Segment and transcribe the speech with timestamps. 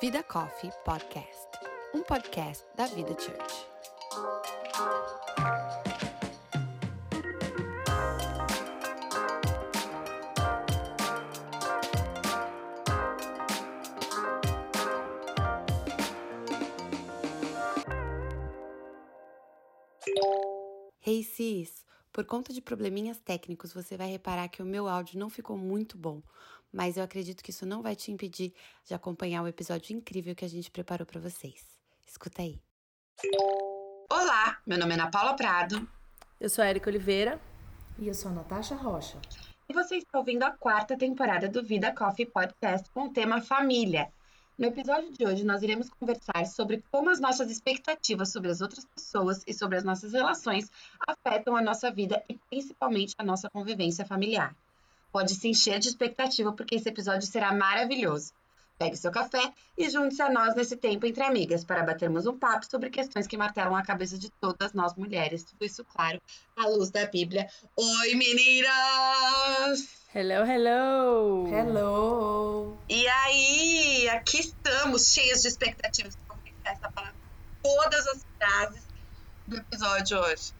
[0.00, 1.48] Vida Coffee Podcast,
[1.94, 3.66] um podcast da Vida Church.
[21.04, 25.30] Hey sis, por conta de probleminhas técnicos, você vai reparar que o meu áudio não
[25.30, 26.22] ficou muito bom,
[26.72, 30.44] mas eu acredito que isso não vai te impedir de acompanhar o episódio incrível que
[30.44, 31.64] a gente preparou para vocês.
[32.06, 32.60] Escuta aí.
[34.10, 35.86] Olá, meu nome é Ana Paula Prado.
[36.40, 37.40] Eu sou a Erika Oliveira.
[37.98, 39.18] E eu sou a Natasha Rocha.
[39.68, 44.10] E você está ouvindo a quarta temporada do Vida Coffee Podcast com o tema família.
[44.58, 48.84] No episódio de hoje, nós iremos conversar sobre como as nossas expectativas sobre as outras
[48.84, 50.70] pessoas e sobre as nossas relações
[51.06, 54.54] afetam a nossa vida e principalmente a nossa convivência familiar.
[55.12, 58.32] Pode se encher de expectativa porque esse episódio será maravilhoso.
[58.78, 62.66] Pegue seu café e junte-se a nós nesse tempo entre amigas para batermos um papo
[62.68, 65.44] sobre questões que martelam a cabeça de todas nós mulheres.
[65.44, 66.20] Tudo isso, claro,
[66.56, 67.48] à luz da Bíblia.
[67.76, 69.86] Oi, meninas!
[70.14, 71.46] Hello, hello!
[71.46, 72.78] Hello!
[72.88, 77.14] E aí, aqui estamos, cheios de expectativas para essa palavra.
[77.62, 78.82] Todas as frases
[79.46, 80.52] do episódio hoje.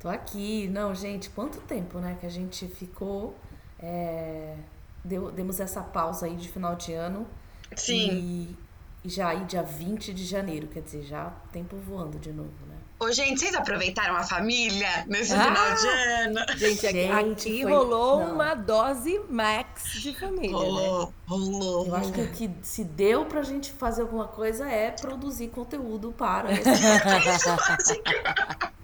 [0.00, 0.68] Tô aqui.
[0.68, 3.36] Não, gente, quanto tempo, né, que a gente ficou.
[3.78, 4.56] É,
[5.04, 7.26] deu, demos essa pausa aí de final de ano.
[7.74, 8.10] Sim.
[8.12, 8.56] E,
[9.04, 12.76] e já aí, dia 20 de janeiro, quer dizer, já tempo voando de novo, né?
[12.98, 15.44] Ô, gente, vocês aproveitaram a família nesse Ah!
[15.44, 16.40] final de ano?
[16.56, 18.34] Gente, aqui, Gente, aqui foi- rolou não.
[18.34, 20.56] uma dose max de família, né?
[20.64, 21.86] Rolou, rolou.
[21.88, 26.12] Eu acho que o que se deu pra gente fazer alguma coisa é produzir conteúdo
[26.16, 26.64] para esse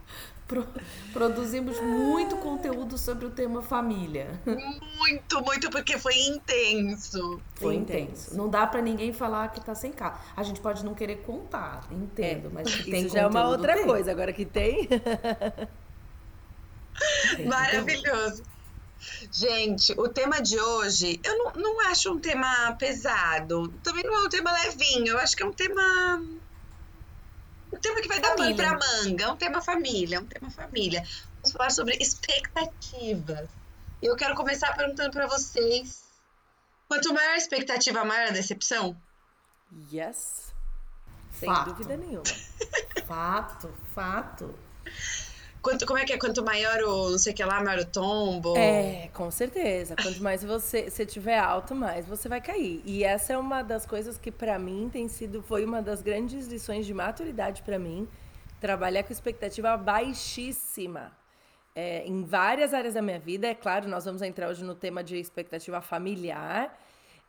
[0.48, 0.67] Pro-
[1.12, 4.39] produzimos muito conteúdo sobre o tema família.
[4.98, 7.41] Muito, muito, porque foi intenso.
[7.55, 8.03] Foi Intenso.
[8.03, 8.37] intenso.
[8.37, 10.19] Não dá pra ninguém falar que tá sem casa.
[10.37, 13.75] A gente pode não querer contar, entendo, mas que tem Isso já é uma outra
[13.77, 13.86] tem.
[13.86, 14.11] coisa.
[14.11, 14.86] Agora que tem.
[17.36, 18.42] Tem Maravilhoso.
[19.33, 23.69] Gente, o tema de hoje, eu não, não acho um tema pesado.
[23.83, 25.08] Também não é um tema levinho.
[25.08, 26.23] Eu acho que é um tema.
[27.72, 28.56] Um tema que vai dar pano Família.
[28.56, 29.24] pra manga.
[29.24, 30.16] É um tema família.
[30.16, 31.02] É um tema família.
[31.36, 33.48] Vamos falar sobre expectativas.
[34.02, 36.02] E eu quero começar perguntando pra vocês:
[36.88, 38.96] quanto maior a expectativa, maior a decepção?
[39.92, 40.52] Yes.
[41.33, 41.70] Sem Fato.
[41.70, 42.24] dúvida nenhuma.
[43.06, 44.54] Fato, fato.
[45.62, 46.18] Quanto, como é que é?
[46.18, 48.56] Quanto maior o não sei o que lá, maior o tombo?
[48.56, 49.95] É, com certeza.
[49.95, 52.83] Quanto mais você, você tiver alto, mais você vai cair.
[52.84, 56.48] E essa é uma das coisas que pra mim tem sido, foi uma das grandes
[56.48, 58.08] lições de maturidade pra mim,
[58.61, 61.12] trabalhar com expectativa baixíssima.
[61.74, 65.02] É, em várias áreas da minha vida, é claro, nós vamos entrar hoje no tema
[65.02, 66.77] de expectativa familiar,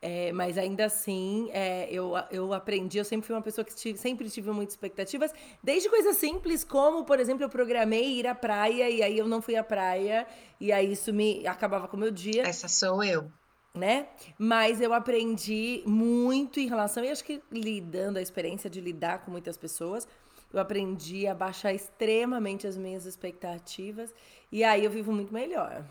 [0.06, 3.98] é, mas ainda assim, é, eu, eu aprendi, eu sempre fui uma pessoa que tive-
[3.98, 5.34] sempre tive muitas expectativas,
[5.64, 9.42] desde coisas simples, como, por exemplo, eu programei ir à praia e aí eu não
[9.42, 10.28] fui à praia,
[10.60, 13.32] e aí isso me acabava com o meu dia Essa sou eu.
[13.74, 14.08] né?
[14.38, 19.32] Mas eu aprendi muito em relação, e acho que lidando a experiência de lidar com
[19.32, 20.06] muitas pessoas,
[20.52, 24.14] eu aprendi a baixar extremamente as minhas expectativas
[24.52, 25.84] e aí eu vivo muito melhor.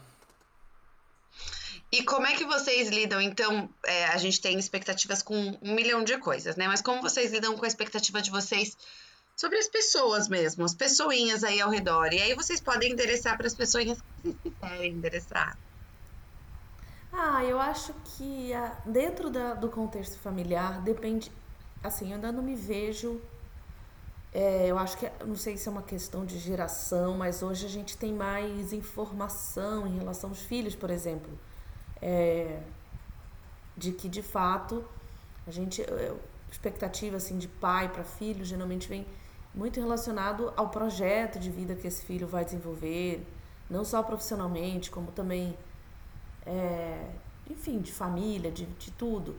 [1.93, 3.21] E como é que vocês lidam?
[3.21, 6.67] Então, é, a gente tem expectativas com um milhão de coisas, né?
[6.67, 8.77] Mas como vocês lidam com a expectativa de vocês
[9.37, 12.13] sobre as pessoas mesmo, as pessoinhas aí ao redor?
[12.15, 15.59] E aí vocês podem endereçar para as pessoinhas que quiserem endereçar.
[17.13, 21.31] Ah, eu acho que ah, dentro da- do contexto familiar depende.
[21.85, 23.21] Assim, eu ainda não me vejo.
[24.35, 27.69] é, eu acho que, não sei se é uma questão de geração, mas hoje a
[27.69, 31.39] gente tem mais informação em relação aos filhos, por exemplo.
[32.03, 32.59] É,
[33.77, 34.85] de que de fato
[35.47, 35.83] a gente.
[36.51, 39.07] expectativa assim, de pai para filho geralmente vem
[39.55, 43.27] muito relacionado ao projeto de vida que esse filho vai desenvolver,
[43.71, 45.57] não só profissionalmente, como também
[46.45, 47.07] é,
[47.51, 49.35] enfim, de família, de, de tudo.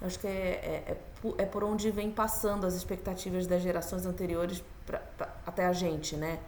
[0.00, 4.04] Eu acho que é, é, é, é por onde vem passando as expectativas das gerações
[4.04, 6.40] anteriores pra, pra- até a gente, né?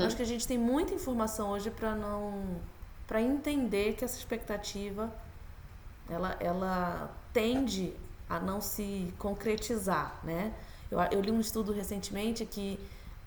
[0.00, 2.56] Eu acho que a gente tem muita informação hoje para não
[3.08, 5.12] para entender que essa expectativa
[6.08, 7.92] ela, ela tende
[8.28, 10.52] a não se concretizar, né?
[10.90, 12.78] Eu, eu li um estudo recentemente que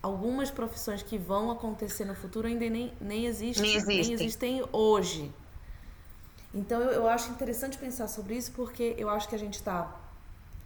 [0.01, 4.03] algumas profissões que vão acontecer no futuro ainda nem, nem, existem, Nem existem.
[4.03, 5.31] nem existem hoje.
[6.53, 9.99] Então eu, eu acho interessante pensar sobre isso porque eu acho que a gente está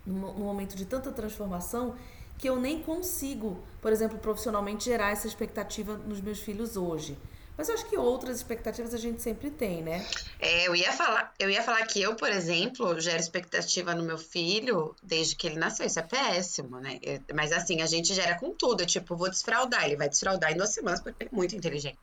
[0.06, 1.96] num, num momento de tanta transformação
[2.38, 7.18] que eu nem consigo, por exemplo, profissionalmente gerar essa expectativa nos meus filhos hoje.
[7.58, 10.06] Mas eu acho que outras expectativas a gente sempre tem, né?
[10.40, 14.18] É, eu ia falar, eu ia falar que eu, por exemplo, gero expectativa no meu
[14.18, 15.86] filho desde que ele nasceu.
[15.86, 17.00] Isso é péssimo, né?
[17.34, 18.86] Mas assim, a gente gera com tudo.
[18.86, 19.86] Tipo, vou desfraudar.
[19.86, 21.98] Ele vai desfraudar em duas semanas porque ele é muito inteligente.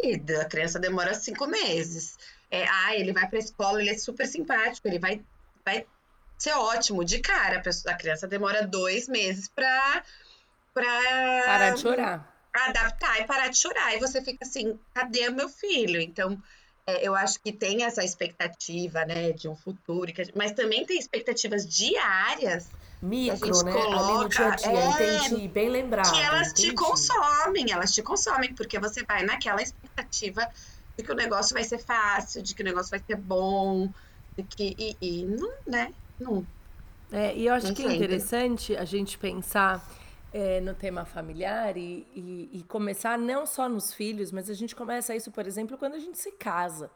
[0.00, 2.18] E a criança demora cinco meses.
[2.50, 5.22] É, ah, ele vai pra escola, ele é super simpático, ele vai,
[5.64, 5.86] vai
[6.36, 7.58] ser ótimo de cara.
[7.58, 10.02] A, pessoa, a criança demora dois meses pra.
[10.74, 13.94] pra Parar de chorar adaptar e parar de chorar.
[13.94, 16.00] E você fica assim, cadê meu filho?
[16.00, 16.40] Então,
[16.86, 21.66] é, eu acho que tem essa expectativa, né, de um futuro, mas também tem expectativas
[21.66, 22.68] diárias.
[23.00, 23.72] Micro, né?
[23.72, 26.12] Coloca, Ali no dia a dia, é, entendi, bem lembrado.
[26.12, 26.68] Que elas entendi.
[26.68, 30.48] te consomem, elas te consomem, porque você vai naquela expectativa
[30.96, 33.88] de que o negócio vai ser fácil, de que o negócio vai ser bom,
[34.36, 34.76] de que.
[34.78, 35.92] E, e não, né?
[36.18, 36.46] Não.
[37.10, 39.84] É, e eu acho que é interessante a gente pensar
[40.32, 44.74] é, no tema familiar e, e, e, começar não só nos filhos, mas a gente
[44.74, 46.90] começa isso, por exemplo, quando a gente se casa.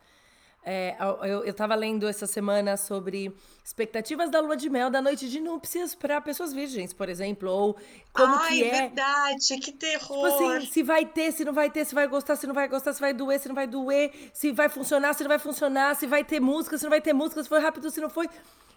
[0.68, 3.32] É, eu estava lendo essa semana sobre
[3.64, 7.76] expectativas da lua de mel, da noite de núpcias para pessoas virgens, por exemplo, ou
[8.12, 8.70] como Ai, que é.
[8.70, 10.28] verdade, que terror.
[10.28, 12.66] Tipo assim, se vai ter, se não vai ter, se vai gostar, se não vai
[12.66, 15.94] gostar, se vai doer, se não vai doer, se vai funcionar, se não vai funcionar,
[15.94, 18.28] se vai ter música, se não vai ter música, se foi rápido, se não foi.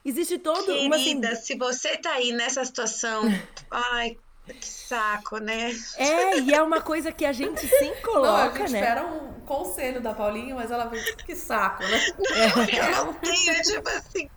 [0.06, 1.36] Existe todo Querida, uma assim...
[1.38, 3.24] se você tá aí nessa situação,
[3.72, 4.16] ai,
[4.54, 5.72] que saco, né?
[5.98, 8.80] É, e é uma coisa que a gente sim coloca, Não, a gente né?
[8.80, 12.00] espera um conselho da Paulinha, mas ela vem, que saco, né?
[12.18, 13.00] Não, é.
[13.00, 14.30] eu não tenho, tipo assim.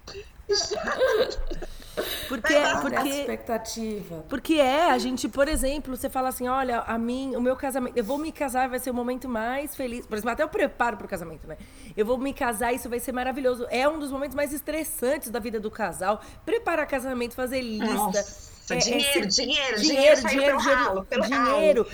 [2.29, 4.25] Porque, porque expectativa.
[4.29, 7.97] Porque é, a gente, por exemplo, você fala assim, olha, a mim, o meu casamento,
[7.97, 10.07] eu vou me casar, vai ser o momento mais feliz.
[10.07, 11.59] Por exemplo, até eu preparo pro casamento, né?
[11.95, 13.67] Eu vou me casar, isso vai ser maravilhoso.
[13.71, 16.23] É um dos momentos mais estressantes da vida do casal.
[16.47, 17.93] Preparar casamento, fazer lista.
[17.93, 21.87] Nossa é, dinheiro, é, dinheiro, dinheiro, dinheiro, dinheiro, ralo, dinheiro.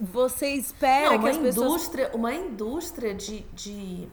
[0.00, 2.14] Você espera Não, que as indústria, pessoas...
[2.14, 4.08] Uma indústria de, de,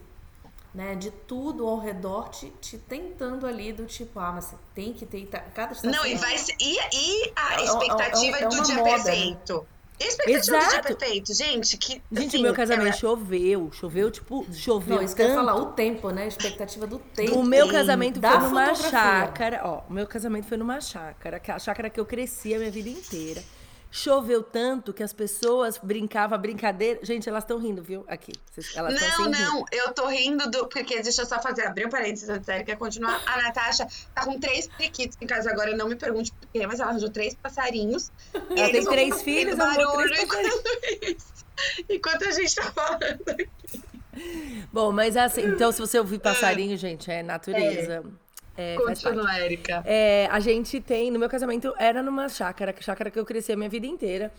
[0.73, 4.93] né, de tudo ao redor te, te tentando ali do tipo, ah, mas você tem
[4.93, 5.91] que ter cada estação.
[5.91, 8.93] Não, e, vai, e, e a expectativa é, é, é do dia moda, né?
[8.95, 9.57] perfeito.
[9.59, 9.72] Né?
[9.99, 10.69] Expectativa Exato.
[10.69, 11.77] dia perfeito, gente.
[11.77, 12.95] Que, gente, assim, meu casamento ela...
[12.95, 13.71] choveu.
[13.71, 14.97] Choveu, tipo, choveu.
[14.97, 15.27] Não, isso tanto.
[15.27, 16.27] que eu ia falar, o tempo, né?
[16.27, 17.37] Expectativa do tempo.
[17.37, 19.61] O meu casamento foi numa chácara.
[19.63, 22.89] Ó, o meu casamento foi numa chácara, a chácara que eu cresci a minha vida
[22.89, 23.41] inteira.
[23.95, 26.99] Choveu tanto que as pessoas brincavam brincadeira.
[27.03, 28.03] Gente, elas estão rindo, viu?
[28.07, 28.33] Aqui.
[28.75, 30.65] Elas não, não, eu tô rindo do.
[30.67, 33.21] Porque deixa eu só fazer, abrir um parênteses antes da Erika continuar.
[33.23, 36.79] A Natasha tá com três periquitos em casa agora, não me pergunte por quê, mas
[36.79, 38.11] ela arranjou três passarinhos.
[38.33, 40.63] Ela tem três filhos, barulho três enquanto,
[41.87, 43.49] enquanto a gente tá falando aqui.
[44.73, 48.03] Bom, mas assim, então se você ouvir passarinho, gente, é natureza.
[48.03, 48.22] É.
[48.55, 49.83] É, Continua, Érica.
[49.85, 53.57] É, a gente tem, no meu casamento, era numa chácara, chácara que eu cresci a
[53.57, 54.31] minha vida inteira.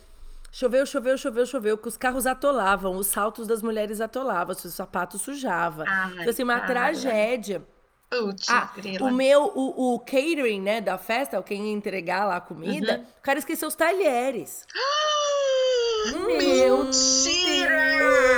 [0.52, 5.22] Choveu, choveu, choveu, choveu, que os carros atolavam, os saltos das mulheres atolavam, os sapatos
[5.22, 5.84] sujavam.
[6.12, 7.61] então, assim, uma tragédia.
[8.08, 12.40] Putz, ah, o meu, o, o, catering, né, da festa, quem ia entregar lá a
[12.40, 13.05] comida, uhum.
[13.19, 14.64] o cara esqueceu os talheres.
[16.12, 17.75] Meu Mentira!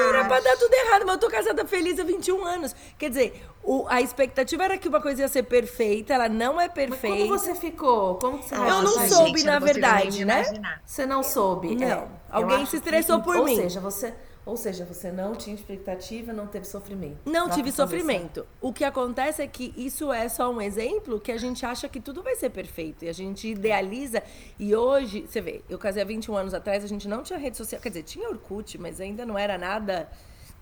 [0.09, 2.75] Era pra dar tudo errado, mas eu tô casada feliz há 21 anos.
[2.99, 6.69] Quer dizer, o, a expectativa era que uma coisa ia ser perfeita, ela não é
[6.69, 7.17] perfeita.
[7.17, 8.15] Mas como você ficou?
[8.17, 10.45] Como você Eu não soube, gente, na verdade, né?
[10.85, 11.75] Você não soube?
[11.75, 11.87] Não.
[11.87, 13.57] É, Alguém se estressou que, por ou mim.
[13.57, 14.15] Ou seja, você
[14.46, 17.19] ou seja, você não tinha expectativa, não teve sofrimento.
[17.25, 18.46] Não tive sofrimento.
[18.60, 22.00] O que acontece é que isso é só um exemplo que a gente acha que
[22.00, 23.05] tudo vai ser perfeito.
[23.05, 24.22] E a gente idealiza.
[24.56, 27.56] E hoje, você vê, eu casei há 21 anos atrás, a gente não tinha rede
[27.56, 27.81] social.
[27.81, 30.08] Quer dizer, tinha Orkut, mas ainda não era nada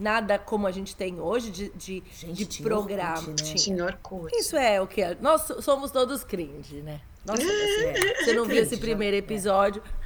[0.01, 3.19] nada como a gente tem hoje de, de, gente, de programa.
[3.19, 3.55] Orkut, né?
[3.55, 4.35] Tinha Orkut.
[4.35, 5.15] Isso é o que é.
[5.21, 7.03] Nós somos todos cringe, né?
[7.25, 7.43] Nossa,
[8.25, 9.83] você não viu esse primeiro episódio.
[9.83, 10.04] É,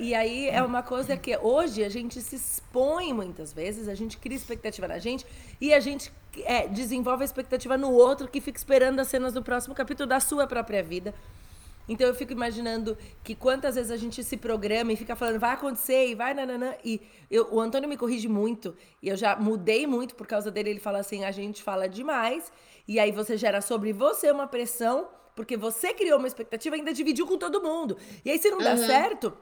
[0.00, 4.16] e aí é uma coisa que hoje a gente se expõe muitas vezes, a gente
[4.16, 5.26] cria expectativa na gente
[5.60, 6.10] e a gente
[6.44, 10.18] é, desenvolve a expectativa no outro que fica esperando as cenas do próximo capítulo da
[10.20, 11.14] sua própria vida.
[11.90, 15.50] Então eu fico imaginando que quantas vezes a gente se programa e fica falando, vai
[15.50, 16.74] acontecer e vai, nananã.
[16.84, 20.70] E eu, o Antônio me corrige muito, e eu já mudei muito por causa dele.
[20.70, 22.52] Ele fala assim: a gente fala demais,
[22.86, 26.92] e aí você gera sobre você uma pressão, porque você criou uma expectativa e ainda
[26.92, 27.96] dividiu com todo mundo.
[28.24, 28.64] E aí, se não uhum.
[28.64, 29.36] dá certo,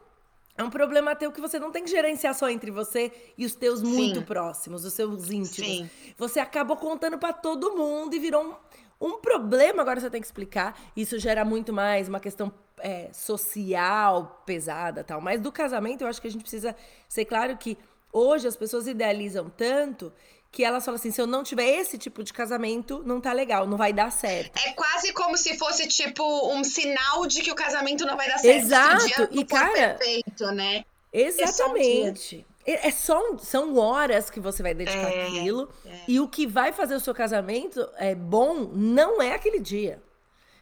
[0.59, 3.55] é um problema teu que você não tem que gerenciar só entre você e os
[3.55, 3.87] teus Sim.
[3.87, 5.71] muito próximos, os seus íntimos.
[5.71, 5.91] Sim.
[6.19, 8.59] Você acabou contando para todo mundo e virou
[9.01, 9.83] um, um, problema.
[9.83, 10.77] Agora você tem que explicar.
[10.97, 15.21] Isso gera muito mais uma questão é, social pesada tal.
[15.21, 16.75] Mas do casamento, eu acho que a gente precisa
[17.09, 17.79] ser claro que
[18.13, 20.13] hoje as pessoas idealizam tanto
[20.51, 23.67] que elas falam assim: se eu não tiver esse tipo de casamento, não tá legal,
[23.67, 24.59] não vai dar certo.
[24.67, 28.39] É quase como se fosse, tipo, um sinal de que o casamento não vai dar
[28.39, 28.65] certo.
[28.65, 29.95] Exato, e cara.
[29.95, 30.85] Perfeito, né?
[31.13, 32.47] Exatamente.
[32.67, 36.01] é só são horas que você vai dedicar é, aquilo é.
[36.07, 40.03] e o que vai fazer o seu casamento é bom não é aquele dia.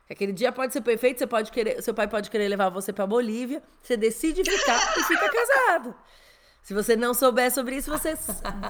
[0.08, 3.04] Aquele dia pode ser perfeito, você pode querer, seu pai pode querer levar você para
[3.04, 5.96] Bolívia, você decide ficar e fica casado.
[6.66, 8.18] Se você não souber sobre isso, você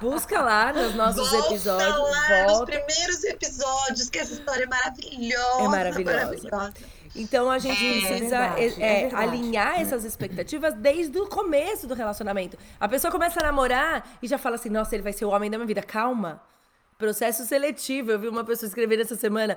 [0.03, 1.89] busca lá nos nossos volta episódios.
[1.89, 2.53] Lá volta.
[2.53, 5.63] nos primeiros episódios, que essa história é maravilhosa.
[5.63, 6.17] É maravilhosa.
[6.27, 6.75] maravilhosa.
[7.15, 11.87] Então a gente é, precisa é verdade, é, é alinhar essas expectativas desde o começo
[11.87, 12.59] do relacionamento.
[12.79, 15.51] A pessoa começa a namorar e já fala assim: nossa, ele vai ser o homem
[15.51, 15.83] da minha vida.
[15.83, 16.43] Calma.
[16.99, 18.11] Processo seletivo.
[18.11, 19.57] Eu vi uma pessoa escrever essa semana: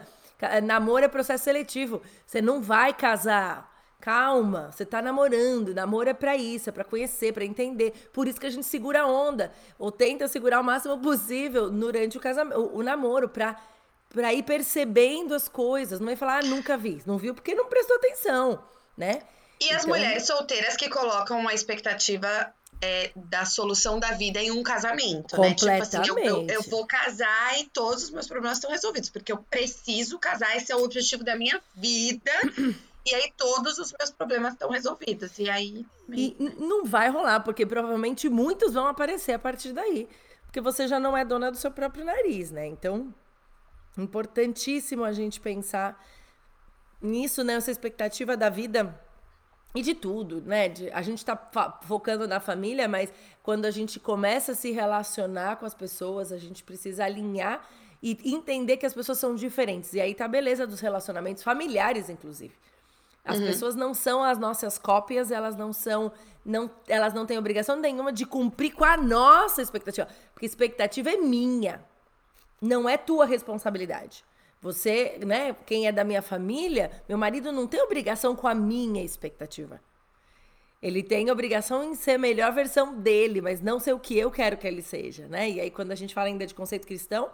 [0.63, 2.01] namoro é processo seletivo.
[2.25, 3.69] Você não vai casar.
[4.01, 5.73] Calma, você tá namorando.
[5.73, 8.09] Namoro é pra isso, é pra conhecer, pra entender.
[8.13, 9.51] Por isso que a gente segura a onda.
[9.77, 13.61] Ou tenta segurar o máximo possível durante o casamento, o, o namoro, pra,
[14.07, 15.99] pra ir percebendo as coisas.
[15.99, 17.01] Não é falar, ah, nunca vi.
[17.05, 18.63] Não viu porque não prestou atenção,
[18.97, 19.21] né?
[19.59, 19.77] E então...
[19.77, 25.39] as mulheres solteiras que colocam uma expectativa é, da solução da vida em um casamento,
[25.41, 25.53] né?
[25.53, 29.31] Tipo assim, eu, eu, eu, vou casar e todos os meus problemas estão resolvidos, porque
[29.31, 32.31] eu preciso casar, esse é o objetivo da minha vida.
[33.05, 35.39] E aí todos os meus problemas estão resolvidos.
[35.39, 35.85] E aí.
[36.09, 40.07] E não vai rolar, porque provavelmente muitos vão aparecer a partir daí.
[40.45, 42.65] Porque você já não é dona do seu próprio nariz, né?
[42.65, 43.13] Então,
[43.97, 46.03] importantíssimo a gente pensar
[47.01, 47.53] nisso, né?
[47.53, 48.99] Essa expectativa da vida
[49.75, 50.67] e de tudo, né?
[50.67, 51.37] De, a gente tá
[51.83, 53.13] focando na família, mas
[53.43, 57.67] quando a gente começa a se relacionar com as pessoas, a gente precisa alinhar
[58.01, 59.93] e entender que as pessoas são diferentes.
[59.93, 62.53] E aí tá a beleza dos relacionamentos familiares, inclusive.
[63.23, 63.45] As uhum.
[63.45, 66.11] pessoas não são as nossas cópias, elas não são.
[66.45, 70.07] Não, elas não têm obrigação nenhuma de cumprir com a nossa expectativa.
[70.33, 71.83] Porque expectativa é minha.
[72.61, 74.23] Não é tua responsabilidade.
[74.61, 79.03] Você, né, quem é da minha família, meu marido não tem obrigação com a minha
[79.03, 79.79] expectativa.
[80.81, 84.31] Ele tem obrigação em ser a melhor versão dele, mas não ser o que eu
[84.31, 85.49] quero que ele seja, né?
[85.49, 87.29] E aí, quando a gente fala ainda de conceito cristão,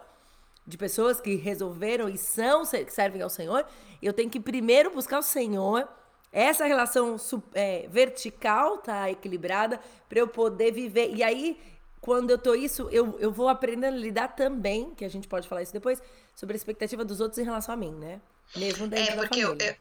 [0.66, 3.64] de pessoas que resolveram e são, que servem ao Senhor,
[4.04, 5.88] eu tenho que primeiro buscar o Senhor.
[6.32, 7.16] Essa relação
[7.54, 11.14] é, vertical tá equilibrada para eu poder viver.
[11.14, 11.58] E aí,
[12.00, 15.48] quando eu tô isso, eu, eu vou aprendendo a lidar também, que a gente pode
[15.48, 16.02] falar isso depois,
[16.34, 18.20] sobre a expectativa dos outros em relação a mim, né?
[18.54, 19.66] Mesmo dentro é, porque da família.
[19.66, 19.76] Eu, eu,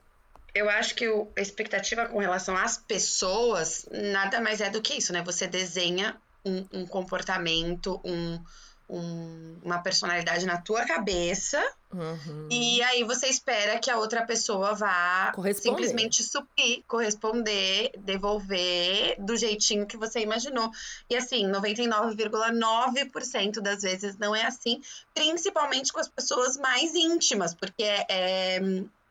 [0.56, 5.12] eu acho que a expectativa com relação às pessoas nada mais é do que isso,
[5.12, 5.22] né?
[5.24, 8.40] Você desenha um, um comportamento, um
[8.88, 11.60] um, uma personalidade na tua cabeça
[11.92, 12.48] uhum.
[12.52, 19.88] e aí você espera que a outra pessoa vá simplesmente suprir, corresponder, devolver do jeitinho
[19.88, 20.70] que você imaginou.
[21.10, 24.80] E assim, 99,9% das vezes não é assim,
[25.14, 28.60] principalmente com as pessoas mais íntimas, porque é, é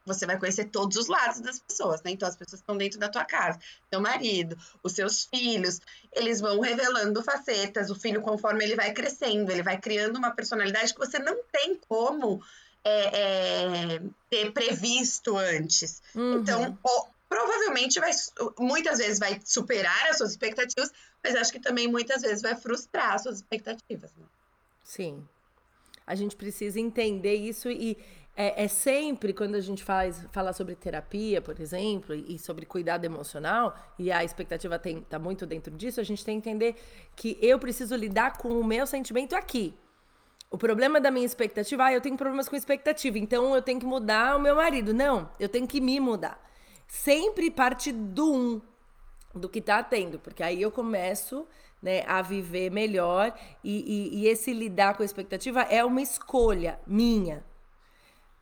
[0.05, 2.11] você vai conhecer todos os lados das pessoas, né?
[2.11, 3.59] Então, as pessoas estão dentro da tua casa,
[3.91, 5.81] teu marido, os seus filhos,
[6.13, 10.93] eles vão revelando facetas, o filho, conforme ele vai crescendo, ele vai criando uma personalidade
[10.93, 12.43] que você não tem como
[12.85, 16.03] é, é, ter previsto antes.
[16.15, 16.41] Uhum.
[16.41, 18.13] Então, o, provavelmente vai,
[18.59, 20.93] muitas vezes vai superar as suas expectativas,
[21.23, 24.13] mas acho que também muitas vezes vai frustrar as suas expectativas.
[24.17, 24.27] Né?
[24.83, 25.27] Sim.
[26.07, 27.97] A gente precisa entender isso e
[28.37, 33.05] é, é, sempre quando a gente faz fala sobre terapia, por exemplo, e sobre cuidado
[33.05, 36.75] emocional, e a expectativa está muito dentro disso, a gente tem que entender
[37.15, 39.75] que eu preciso lidar com o meu sentimento aqui.
[40.51, 43.87] O problema da minha expectativa, ah, eu tenho problemas com expectativa, então eu tenho que
[43.87, 44.93] mudar o meu marido.
[44.93, 46.41] Não, eu tenho que me mudar.
[46.87, 48.61] Sempre parte do um,
[49.35, 51.47] do que está tendo, porque aí eu começo
[51.83, 56.79] né, a viver melhor e, e, e esse lidar com a expectativa é uma escolha
[56.87, 57.45] minha,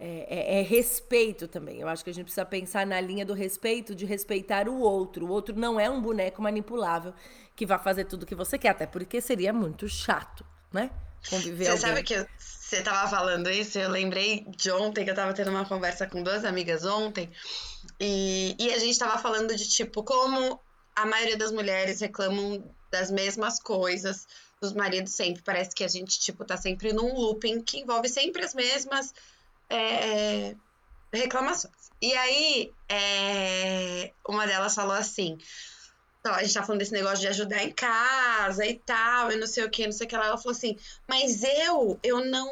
[0.04, 1.78] é, é, é, respeito também.
[1.78, 5.26] Eu acho que a gente precisa pensar na linha do respeito, de respeitar o outro.
[5.26, 7.14] O outro não é um boneco manipulável
[7.54, 10.90] que vai fazer tudo o que você quer, até porque seria muito chato, né?
[11.30, 11.87] Conviver Você alguém.
[11.87, 15.64] sabe que você tava falando isso, eu lembrei de ontem que eu tava tendo uma
[15.64, 17.30] conversa com duas amigas ontem,
[18.00, 20.59] e, e a gente tava falando de tipo, como
[20.97, 24.26] a maioria das mulheres reclamam das mesmas coisas,
[24.61, 25.42] dos maridos sempre.
[25.42, 29.14] Parece que a gente, tipo, tá sempre num looping que envolve sempre as mesmas
[29.73, 30.57] é, é,
[31.12, 31.91] reclamações.
[32.00, 35.38] E aí, é, uma delas falou assim:
[36.25, 39.64] a gente tá falando desse negócio de ajudar em casa e tal, e não sei
[39.64, 40.26] o que, não sei o que lá.
[40.26, 40.76] Ela falou assim,
[41.09, 42.50] mas eu, eu não.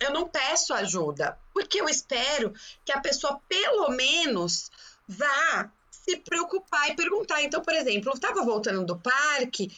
[0.00, 2.54] Eu não peço ajuda, porque eu espero
[2.84, 4.70] que a pessoa, pelo menos,
[5.08, 7.42] vá se preocupar e perguntar.
[7.42, 9.76] Então, por exemplo, eu estava voltando do parque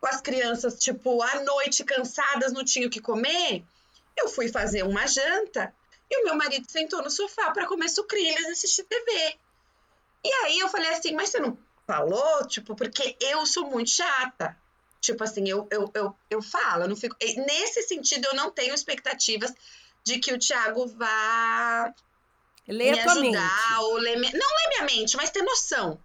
[0.00, 3.64] com as crianças, tipo, à noite, cansadas, não tinham o que comer.
[4.20, 5.74] Eu fui fazer uma janta
[6.10, 9.36] e o meu marido sentou no sofá para comer sucrilhas e assistir TV.
[10.24, 14.56] E aí eu falei assim, mas você não falou, tipo, porque eu sou muito chata.
[15.00, 17.16] Tipo assim, eu, eu, eu, eu falo, eu não fico.
[17.46, 19.52] Nesse sentido, eu não tenho expectativas
[20.04, 21.92] de que o Thiago vá
[22.68, 23.80] Lê me ajudar mente.
[23.80, 24.16] ou ler.
[24.18, 25.98] me- Não ler minha mente, mas ter noção.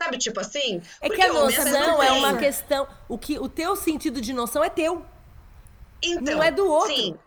[0.00, 0.80] Sabe, tipo assim?
[1.00, 2.88] É que Porque a noção não é uma questão.
[3.08, 5.04] O, que, o teu sentido de noção é teu.
[6.00, 6.94] Então, não é do outro.
[6.94, 7.18] Sim.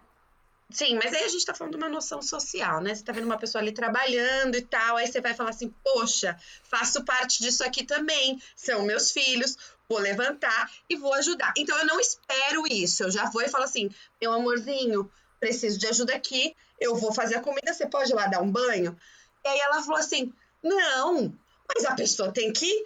[0.76, 2.94] Sim, mas aí a gente tá falando de uma noção social, né?
[2.94, 6.38] Você tá vendo uma pessoa ali trabalhando e tal, aí você vai falar assim, poxa,
[6.64, 9.56] faço parte disso aqui também, são meus filhos,
[9.88, 11.54] vou levantar e vou ajudar.
[11.56, 13.90] Então eu não espero isso, eu já vou e falo assim,
[14.22, 18.28] meu amorzinho, preciso de ajuda aqui, eu vou fazer a comida, você pode ir lá
[18.28, 19.00] dar um banho?
[19.46, 21.34] E aí ela falou assim, não,
[21.74, 22.84] mas a pessoa tem que,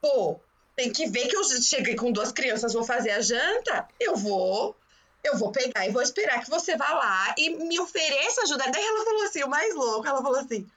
[0.00, 0.38] pô,
[0.76, 4.76] tem que ver que eu cheguei com duas crianças, vou fazer a janta, eu vou
[5.24, 8.70] eu vou pegar e vou esperar que você vá lá e me ofereça ajuda.
[8.70, 10.68] Daí ela falou assim, o mais louco, ela falou assim,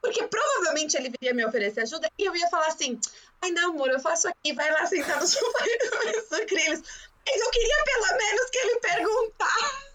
[0.00, 3.00] porque provavelmente ele viria me oferecer ajuda e eu ia falar assim,
[3.42, 6.82] ai não, amor, eu faço aqui, vai lá sentar no sofá e comer sucrilhos.
[7.26, 9.94] Mas eu queria pelo menos que ele perguntasse.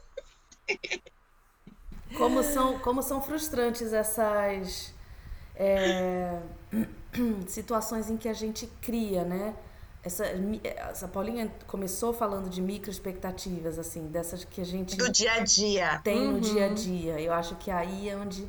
[2.18, 4.94] Como são, como são frustrantes essas
[5.56, 6.40] é,
[7.48, 9.56] situações em que a gente cria, né?
[10.02, 15.12] Essa, mi- essa Paulinha começou falando de micro expectativas, assim, dessas que a gente Do
[15.12, 16.00] dia a dia.
[16.04, 17.20] tem no dia a dia.
[17.20, 18.48] Eu acho que aí é onde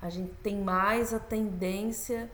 [0.00, 2.28] a gente tem mais a tendência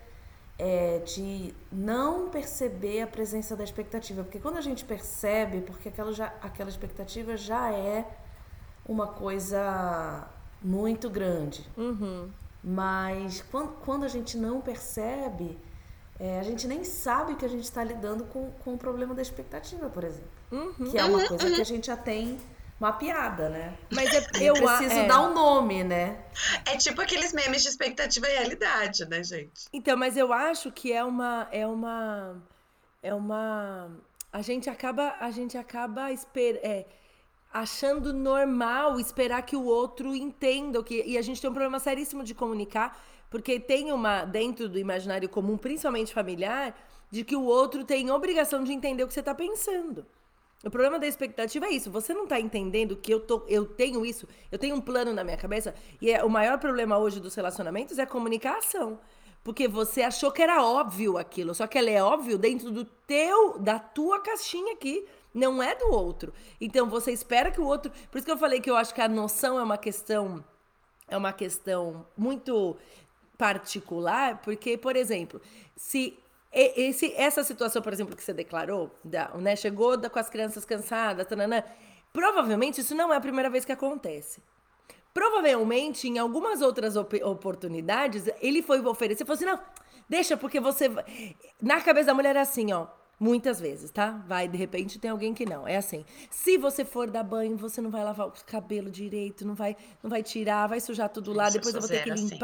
[0.59, 4.25] é, de não perceber a presença da expectativa.
[4.25, 8.07] Porque quando a gente percebe, porque aquela, já, aquela expectativa já é
[8.87, 10.27] uma coisa
[10.63, 11.69] muito grande.
[12.65, 15.59] Mas quando, quando a gente não percebe,
[16.21, 19.23] é, a gente nem sabe que a gente está lidando com, com o problema da
[19.23, 20.29] expectativa, por exemplo.
[20.91, 22.39] Que é uma coisa que a gente já tem
[22.81, 23.77] mapeada, né?
[23.91, 25.07] Mas é, eu preciso é.
[25.07, 26.25] dar um nome, né?
[26.67, 29.67] É tipo aqueles memes de expectativa e realidade, né, gente?
[29.73, 32.37] Então, mas eu acho que é uma é uma
[33.03, 33.91] é uma
[34.33, 36.87] a gente acaba a gente acaba esper, é,
[37.53, 41.81] achando normal esperar que o outro entenda o que e a gente tem um problema
[41.81, 42.97] seríssimo de comunicar,
[43.31, 46.75] porque tem uma dentro do imaginário comum, principalmente familiar,
[47.11, 50.07] de que o outro tem obrigação de entender o que você está pensando.
[50.65, 51.91] O problema da expectativa é isso.
[51.91, 55.23] Você não tá entendendo que eu, tô, eu tenho isso, eu tenho um plano na
[55.23, 55.75] minha cabeça.
[56.01, 58.99] E é, o maior problema hoje dos relacionamentos é a comunicação.
[59.45, 63.59] Porque você achou que era óbvio aquilo, só que ela é óbvio dentro do teu,
[63.59, 66.35] da tua caixinha aqui, não é do outro.
[66.61, 67.93] Então você espera que o outro.
[68.11, 70.45] Por isso que eu falei que eu acho que a noção é uma questão
[71.09, 72.77] é uma questão muito
[73.39, 75.41] particular, porque, por exemplo,
[75.77, 76.19] se
[76.53, 80.65] esse, essa situação, por exemplo, que você declarou, da, né, chegou da- com as crianças
[80.65, 81.63] cansadas, tananã,
[82.13, 84.43] provavelmente isso não é a primeira vez que acontece.
[85.15, 89.61] Provavelmente, em algumas outras op- oportunidades, ele foi oferecer, falou assim, não,
[90.09, 90.89] deixa, porque você...
[90.89, 91.05] vai-"
[91.61, 92.87] Na cabeça da mulher é assim, ó,
[93.19, 94.11] muitas vezes, tá?
[94.27, 95.67] Vai, de repente, tem alguém que não.
[95.67, 99.55] É assim, se você for dar banho, você não vai lavar o cabelo direito, não
[99.55, 102.39] vai, não vai tirar, vai sujar tudo lá, depois eu vou ter que zero assim.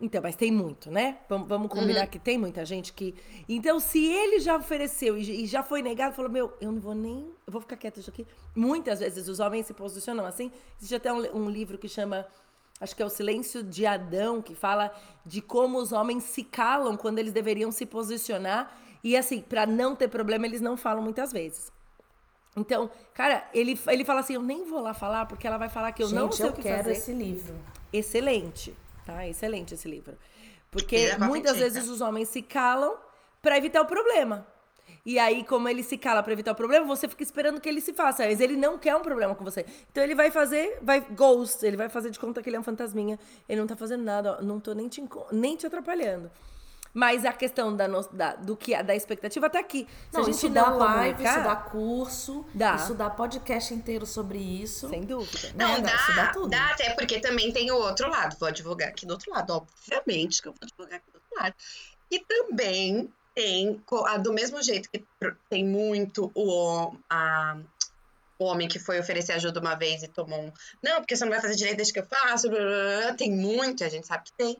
[0.00, 1.18] Então, mas tem muito, né?
[1.28, 3.16] Vamos, vamos combinar que tem muita gente que.
[3.48, 6.94] Então, se ele já ofereceu e, e já foi negado, falou: Meu, eu não vou
[6.94, 7.32] nem.
[7.44, 8.24] Eu vou ficar quieto isso aqui.
[8.54, 10.52] Muitas vezes os homens se posicionam assim.
[10.78, 12.26] Existe até um, um livro que chama.
[12.80, 14.94] Acho que é O Silêncio de Adão, que fala
[15.26, 18.72] de como os homens se calam quando eles deveriam se posicionar.
[19.02, 21.72] E assim, para não ter problema, eles não falam muitas vezes.
[22.56, 25.90] Então, cara, ele, ele fala assim: Eu nem vou lá falar, porque ela vai falar
[25.90, 27.56] que eu Gente, não sei eu o que quero fazer esse livro.
[27.92, 28.72] excelente,
[29.08, 29.26] tá?
[29.26, 30.16] Excelente esse livro.
[30.70, 31.70] Porque é muitas mentira.
[31.70, 32.94] vezes os homens se calam
[33.40, 34.46] para evitar o problema.
[35.06, 37.80] E aí, como ele se cala para evitar o problema, você fica esperando que ele
[37.80, 38.26] se faça.
[38.26, 39.64] Mas ele não quer um problema com você.
[39.90, 42.64] Então ele vai fazer, vai ghost, ele vai fazer de conta que ele é um
[42.64, 43.18] fantasminha.
[43.48, 46.30] Ele não tá fazendo nada, ó, não tô nem te, nem te atrapalhando.
[46.98, 49.86] Mas a questão da, no- da- do que da expectativa tá aqui.
[50.10, 52.74] Se Não, a gente não dá live, comunicar, isso dá curso, Dá.
[52.74, 54.88] isso dá podcast inteiro sobre isso.
[54.88, 55.52] sem dúvida.
[55.54, 56.48] Não, É, dá, dá, isso dá tudo.
[56.50, 58.36] dá até porque também tem o outro lado.
[58.40, 61.54] Vou advogar aqui do outro lado, obviamente que eu vou advogar aqui do outro lado.
[62.10, 63.80] E também tem,
[64.20, 65.04] do mesmo jeito que
[65.48, 67.58] tem muito o, a-
[68.40, 70.52] o homem que foi oferecer ajuda uma vez e tomou um.
[70.82, 72.48] Não, porque você não vai fazer direito desde que eu faço.
[72.50, 74.56] blá, blá, blá", Tem muito, a gente sabe que tem.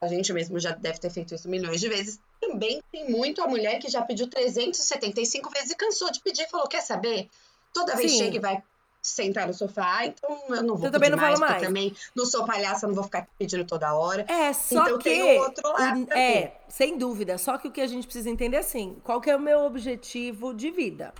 [0.00, 2.20] A gente mesmo já deve ter feito isso milhões de vezes.
[2.40, 6.48] Também tem muito a mulher que já pediu 375 vezes e cansou de pedir e
[6.48, 7.28] falou: quer saber?
[7.72, 8.18] Toda vez Sim.
[8.18, 8.62] chega e vai
[9.02, 11.62] sentar no sofá, então eu não vou Eu também pedir não falo porque mais.
[11.62, 14.24] também não sou palhaça, não vou ficar pedindo toda hora.
[14.28, 15.10] É, só Então que.
[15.10, 16.22] tem o outro lado também.
[16.22, 17.38] é, sem dúvida.
[17.38, 19.60] Só que o que a gente precisa entender é assim: qual que é o meu
[19.60, 21.12] objetivo de vida?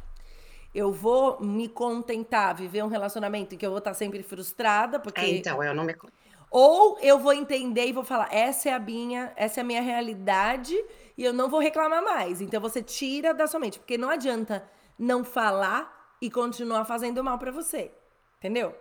[0.75, 5.21] Eu vou me contentar, viver um relacionamento em que eu vou estar sempre frustrada, porque.
[5.21, 5.97] É, então, eu não me.
[6.50, 9.82] Ou eu vou entender e vou falar, essa é a minha, essa é a minha
[9.82, 10.74] realidade
[11.16, 12.40] e eu não vou reclamar mais.
[12.40, 14.64] Então você tira da sua mente, porque não adianta
[14.98, 17.90] não falar e continuar fazendo mal para você.
[18.38, 18.74] Entendeu?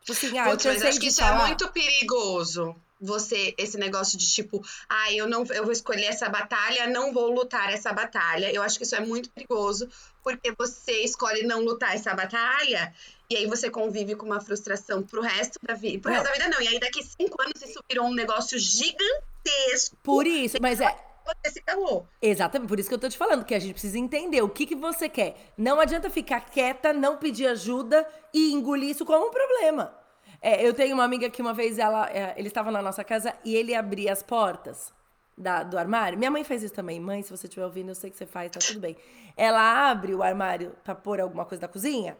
[0.00, 1.44] Tipo assim, ah, Putz, eu mas acho que isso é falar.
[1.44, 2.74] é muito perigoso.
[3.00, 7.32] Você, esse negócio de tipo, ah, eu não eu vou escolher essa batalha, não vou
[7.32, 8.52] lutar essa batalha.
[8.52, 9.88] Eu acho que isso é muito perigoso,
[10.22, 12.94] porque você escolhe não lutar essa batalha,
[13.32, 16.00] e aí você convive com uma frustração pro resto da vida.
[16.00, 16.60] Pro resto da vida, não.
[16.60, 19.96] E aí daqui cinco anos isso virou um negócio gigantesco.
[20.02, 22.06] Por isso, mas é você se calou.
[22.20, 24.66] Exatamente, por isso que eu tô te falando, que a gente precisa entender o que,
[24.66, 25.36] que você quer.
[25.56, 29.96] Não adianta ficar quieta, não pedir ajuda e engolir isso como um problema.
[30.40, 33.32] É, eu tenho uma amiga que uma vez ela, é, ele estava na nossa casa
[33.44, 34.92] e ele abria as portas
[35.38, 36.18] da, do armário.
[36.18, 36.98] Minha mãe fez isso também.
[36.98, 38.96] Mãe, se você estiver ouvindo, eu sei que você faz, tá tudo bem.
[39.36, 42.16] Ela abre o armário para pôr alguma coisa da cozinha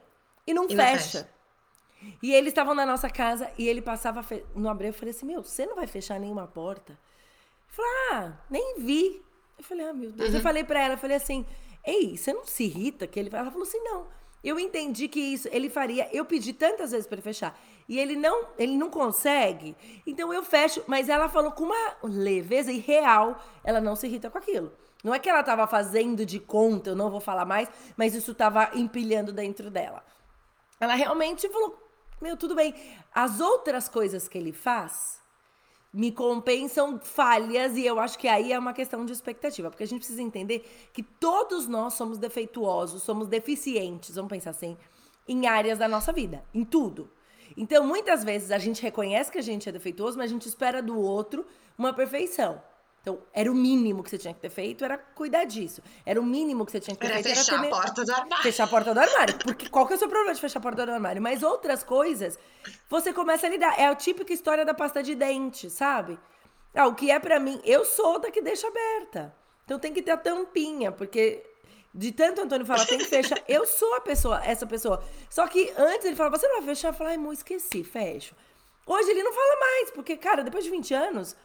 [0.46, 1.18] e não, e fecha.
[1.20, 1.28] não fecha.
[2.22, 4.44] E eles estavam na nossa casa e ele passava fe...
[4.54, 4.88] no abrir.
[4.88, 6.98] Eu falei assim: Meu, você não vai fechar nenhuma porta?
[7.72, 9.22] Falei, ah, nem vi.
[9.58, 10.30] Eu falei, ah, meu Deus.
[10.30, 10.36] Uhum.
[10.36, 11.46] Eu falei pra ela, eu falei assim,
[11.84, 14.06] ei, você não se irrita que ele Ela falou assim, não.
[14.44, 16.08] Eu entendi que isso ele faria.
[16.12, 19.74] Eu pedi tantas vezes para ele fechar e ele não, ele não consegue.
[20.06, 24.28] Então eu fecho, mas ela falou com uma leveza e real, ela não se irrita
[24.28, 24.72] com aquilo.
[25.02, 28.32] Não é que ela estava fazendo de conta, eu não vou falar mais, mas isso
[28.32, 30.04] estava empilhando dentro dela.
[30.82, 31.78] Ela realmente falou:
[32.20, 32.74] "Meu, tudo bem.
[33.14, 35.22] As outras coisas que ele faz,
[35.92, 39.86] me compensam falhas e eu acho que aí é uma questão de expectativa, porque a
[39.86, 44.76] gente precisa entender que todos nós somos defeituosos, somos deficientes, vamos pensar assim,
[45.28, 47.08] em áreas da nossa vida, em tudo.
[47.56, 50.82] Então, muitas vezes a gente reconhece que a gente é defeituoso, mas a gente espera
[50.82, 51.46] do outro
[51.78, 52.60] uma perfeição.
[53.02, 55.82] Então, era o mínimo que você tinha que ter feito, era cuidar disso.
[56.06, 57.36] Era o mínimo que você tinha que ter era feito.
[57.36, 58.42] Fechar era fechar a porta do armário.
[58.42, 59.38] Fechar a porta do armário.
[59.38, 61.20] Porque qual que é o seu problema de fechar a porta do armário?
[61.20, 62.38] Mas outras coisas,
[62.88, 63.76] você começa a lidar.
[63.76, 66.16] É a típica história da pasta de dente, sabe?
[66.72, 69.34] Ah, o que é para mim, eu sou da que deixa aberta.
[69.64, 71.44] Então tem que ter a tampinha, porque
[71.94, 73.42] de tanto Antônio falar, tem que fechar.
[73.46, 75.04] Eu sou a pessoa, essa pessoa.
[75.28, 76.88] Só que antes ele falava, você não vai fechar?
[76.88, 78.34] Eu falava, ai, amor, esqueci, fecho.
[78.86, 81.36] Hoje ele não fala mais, porque, cara, depois de 20 anos,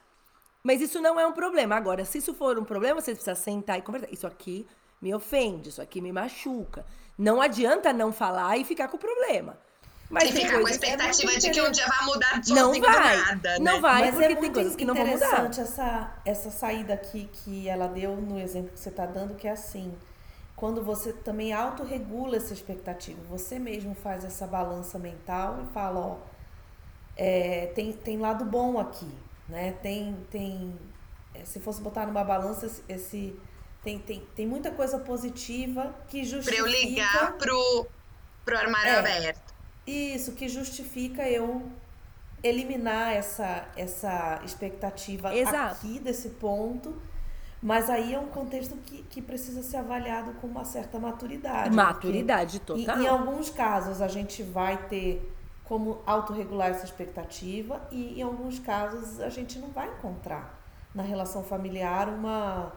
[0.68, 1.78] mas isso não é um problema.
[1.78, 4.10] Agora, se isso for um problema, você precisa sentar e conversar.
[4.12, 4.68] Isso aqui
[5.02, 6.86] me ofende, isso aqui me machuca.
[7.18, 9.58] Não adianta não falar e ficar com o problema.
[10.10, 13.18] Mas tem ficar com a expectativa é de que um dia vai mudar não vai,
[13.18, 13.60] nada, né?
[13.60, 15.26] Não vai, Mas porque é tem coisas que não vão mudar.
[15.26, 19.48] interessante essa, essa saída aqui que ela deu no exemplo que você está dando, que
[19.48, 19.94] é assim,
[20.54, 26.18] quando você também autorregula essa expectativa, você mesmo faz essa balança mental e fala, ó,
[27.16, 29.08] é, tem, tem lado bom aqui,
[29.48, 29.72] né?
[29.82, 30.78] Tem, tem
[31.34, 33.40] é, se fosse botar numa balança esse
[33.84, 36.64] tem, tem, tem muita coisa positiva que justifica.
[36.64, 37.88] Para eu ligar pro,
[38.44, 39.54] pro armário é, aberto.
[39.86, 41.72] Isso, que justifica eu
[42.44, 45.76] eliminar essa, essa expectativa Exato.
[45.76, 47.02] aqui desse ponto.
[47.62, 51.76] Mas aí é um contexto que, que precisa ser avaliado com uma certa maturidade.
[51.76, 53.00] Maturidade total.
[53.00, 55.37] Em, em alguns casos a gente vai ter
[55.68, 60.58] como autorregular essa expectativa e em alguns casos a gente não vai encontrar
[60.96, 62.72] na relação familiar uma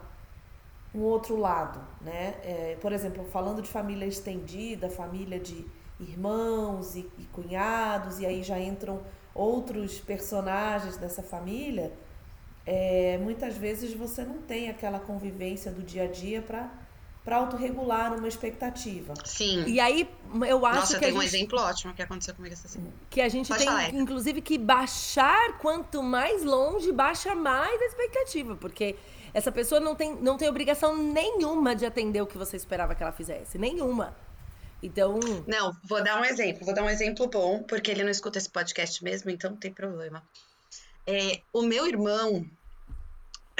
[0.92, 2.34] um outro lado, né?
[2.42, 5.64] É, por exemplo, falando de família estendida, família de
[6.00, 9.00] irmãos e, e cunhados e aí já entram
[9.32, 11.92] outros personagens dessa família,
[12.66, 16.68] é, muitas vezes você não tem aquela convivência do dia a dia para
[17.24, 19.14] para autorregular uma expectativa.
[19.24, 19.64] Sim.
[19.66, 20.08] E aí,
[20.48, 21.04] eu acho Nossa, que.
[21.04, 22.92] tem um gente, exemplo ótimo que aconteceu comigo essa semana.
[23.10, 27.84] Que a gente Pode tem, falar, inclusive, que baixar quanto mais longe, baixa mais a
[27.84, 28.56] expectativa.
[28.56, 28.96] Porque
[29.34, 33.02] essa pessoa não tem, não tem obrigação nenhuma de atender o que você esperava que
[33.02, 33.58] ela fizesse.
[33.58, 34.16] Nenhuma.
[34.82, 35.20] Então.
[35.46, 36.64] Não, vou dar um exemplo.
[36.64, 39.72] Vou dar um exemplo bom, porque ele não escuta esse podcast mesmo, então não tem
[39.72, 40.22] problema.
[41.06, 42.46] É, o meu irmão,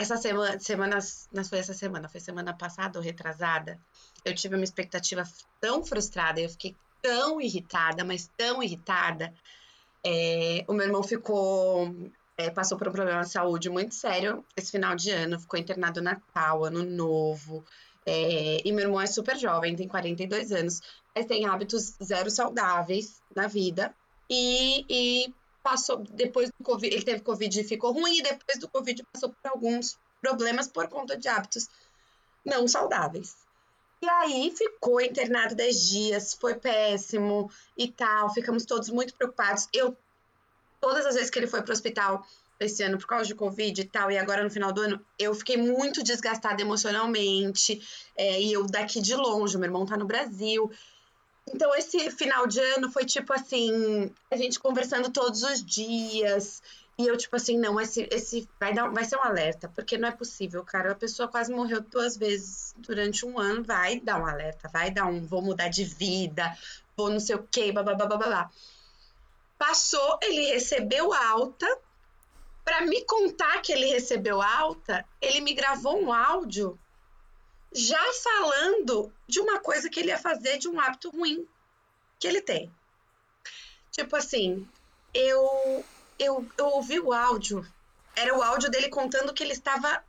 [0.01, 3.79] essa semana, semanas, não foi essa semana, foi semana passada ou retrasada,
[4.25, 5.25] eu tive uma expectativa
[5.61, 9.33] tão frustrada, eu fiquei tão irritada, mas tão irritada.
[10.05, 11.95] É, o meu irmão ficou,
[12.37, 16.01] é, passou por um problema de saúde muito sério esse final de ano, ficou internado
[16.01, 17.65] Natal, Ano Novo.
[18.07, 20.81] É, e meu irmão é super jovem, tem 42 anos,
[21.15, 23.95] mas tem hábitos zero saudáveis na vida.
[24.29, 28.69] E, e passou depois do Covid, ele teve Covid e ficou ruim, e depois do
[28.69, 31.69] Covid passou por alguns problemas por conta de hábitos
[32.45, 33.37] não saudáveis.
[34.03, 39.69] E aí ficou internado 10 dias, foi péssimo e tal, ficamos todos muito preocupados.
[39.73, 39.95] Eu,
[40.81, 42.27] todas as vezes que ele foi para o hospital
[42.59, 45.35] esse ano por causa de Covid e tal, e agora no final do ano, eu
[45.35, 47.83] fiquei muito desgastada emocionalmente,
[48.17, 50.71] é, e eu daqui de longe, meu irmão tá no Brasil,
[51.53, 56.63] então, esse final de ano foi tipo assim: a gente conversando todos os dias
[56.99, 60.09] E eu, tipo assim, não, esse, esse vai, dar, vai ser um alerta, porque não
[60.09, 60.93] é possível, cara.
[60.93, 65.07] A pessoa quase morreu duas vezes durante um ano, vai dar um alerta, vai dar
[65.07, 66.55] um vou mudar de vida,
[66.97, 68.51] vou não sei o quê, blá, blá.
[69.59, 71.67] Passou, ele recebeu alta.
[72.63, 76.79] Para me contar que ele recebeu alta, ele me gravou um áudio
[77.73, 81.47] já falando de uma coisa que ele ia fazer, de um hábito ruim
[82.19, 82.71] que ele tem.
[83.93, 84.69] Tipo assim,
[85.15, 85.85] eu
[86.21, 87.67] eu, eu ouvi o áudio.
[88.15, 90.05] Era o áudio dele contando que ele estava.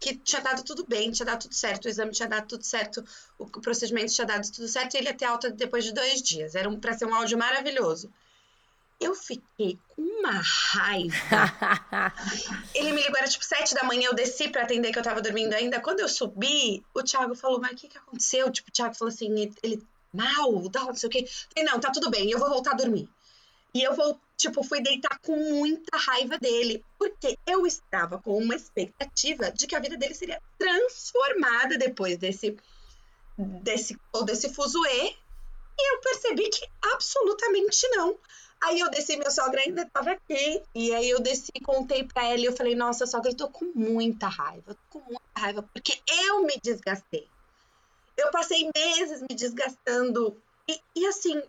[0.00, 3.04] que tinha dado tudo bem, tinha dado tudo certo, o exame tinha dado tudo certo,
[3.38, 6.54] o procedimento tinha dado tudo certo e ele ia ter alta depois de dois dias.
[6.54, 8.10] Era um, para ser um áudio maravilhoso.
[9.00, 11.16] Eu fiquei com uma raiva.
[12.74, 15.22] ele me ligou, era tipo sete da manhã, eu desci para atender que eu tava
[15.22, 15.80] dormindo ainda.
[15.80, 18.50] Quando eu subi, o Thiago falou, mas o que que aconteceu?
[18.50, 19.82] Tipo, o Thiago falou assim, ele, ele
[20.12, 21.26] mal, não sei o quê.
[21.54, 23.08] falei, não, tá tudo bem, eu vou voltar a dormir.
[23.72, 28.54] E eu vou, tipo, fui deitar com muita raiva dele, porque eu estava com uma
[28.54, 32.56] expectativa de que a vida dele seria transformada depois desse
[33.62, 35.14] desse ou desse fuzuê,
[35.78, 38.18] e eu percebi que absolutamente não.
[38.62, 42.40] Aí eu desci, minha sogra ainda estava aqui, e aí eu desci, contei para ela
[42.40, 45.98] e eu falei: "Nossa, sogra, eu tô com muita raiva, tô com muita raiva porque
[46.26, 47.26] eu me desgastei.
[48.16, 50.36] Eu passei meses me desgastando
[50.68, 51.40] e, e assim,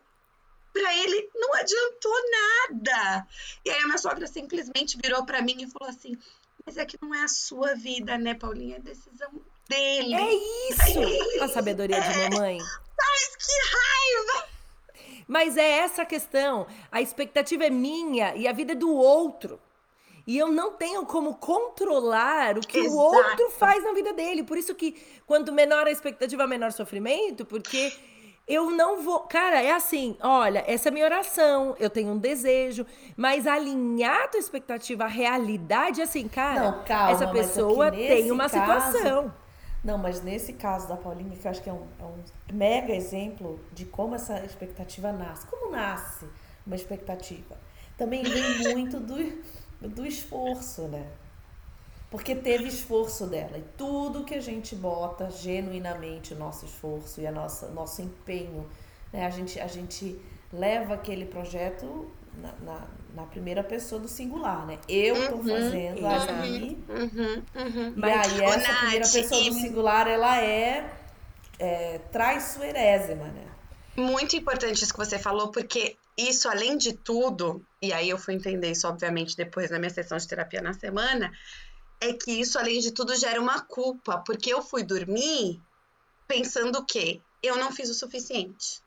[0.74, 3.28] para ele não adiantou nada.
[3.66, 6.18] E aí a minha sogra simplesmente virou para mim e falou assim:
[6.66, 8.78] Mas é que não é a sua vida, né, Paulinha?
[8.78, 9.32] É decisão
[9.68, 10.16] dele.
[10.16, 10.34] É
[10.72, 11.44] isso!
[11.44, 12.02] a sabedoria é.
[12.02, 12.58] de mamãe.
[12.58, 14.61] Mas que raiva!
[15.32, 16.68] Mas é essa a questão.
[16.92, 19.58] A expectativa é minha e a vida é do outro.
[20.28, 22.94] E eu não tenho como controlar o que Exato.
[22.94, 24.44] o outro faz na vida dele.
[24.44, 27.94] Por isso que quanto menor a expectativa, menor sofrimento, porque
[28.46, 29.22] eu não vou.
[29.22, 34.24] Cara, é assim: olha, essa é a minha oração, eu tenho um desejo, mas alinhar
[34.24, 39.34] a tua expectativa à realidade, assim, cara, não, calma, essa pessoa tem uma caso, situação.
[39.84, 42.94] Não, mas nesse caso da Paulinha, que eu acho que é um, é um mega
[42.94, 45.48] exemplo de como essa expectativa nasce.
[45.48, 46.26] Como nasce
[46.66, 47.58] uma expectativa?
[47.98, 49.16] Também vem muito do,
[49.88, 51.08] do esforço, né?
[52.12, 53.58] Porque teve esforço dela.
[53.58, 58.68] E tudo que a gente bota genuinamente o nosso esforço e a nossa nosso empenho,
[59.12, 59.26] né?
[59.26, 60.22] A gente, a gente
[60.54, 64.80] leva aquele projeto na, na, na primeira pessoa do singular, né?
[64.88, 66.84] Eu uhum, tô fazendo uhum, ali.
[66.88, 67.94] Uhum, uhum.
[67.98, 70.94] E aí, essa Nath, primeira pessoa do singular, ela é,
[71.60, 73.48] é traiçoerésima, né?
[73.98, 78.34] Muito importante isso que você falou, porque isso, além de tudo, e aí eu fui
[78.34, 81.32] entender isso, obviamente, depois na minha sessão de terapia na semana,
[82.00, 85.62] é que isso, além de tudo, gera uma culpa, porque eu fui dormir
[86.28, 88.82] pensando que eu não fiz o suficiente.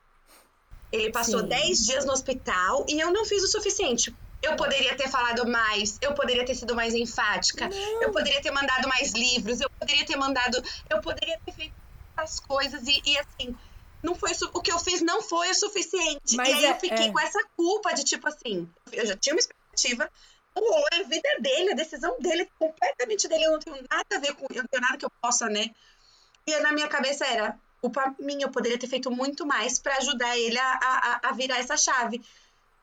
[0.95, 4.15] Ele passou 10 dias no hospital e eu não fiz o suficiente.
[4.41, 8.03] Eu poderia ter falado mais, eu poderia ter sido mais enfática, não.
[8.03, 10.63] eu poderia ter mandado mais livros, eu poderia ter mandado.
[10.89, 11.73] Eu poderia ter feito
[12.15, 13.55] as coisas e, e assim.
[14.03, 16.35] Não foi o que eu fiz não foi o suficiente.
[16.35, 17.11] Mas e aí é, eu fiquei é.
[17.11, 20.11] com essa culpa de tipo assim, eu já tinha uma expectativa,
[20.55, 23.45] rolou é a vida dele, a decisão dele, completamente dele.
[23.45, 24.45] Eu não tenho nada a ver com.
[24.51, 25.71] Eu não tenho nada que eu possa, né?
[26.45, 30.37] E na minha cabeça era culpa minha, eu poderia ter feito muito mais para ajudar
[30.37, 32.21] ele a, a, a virar essa chave.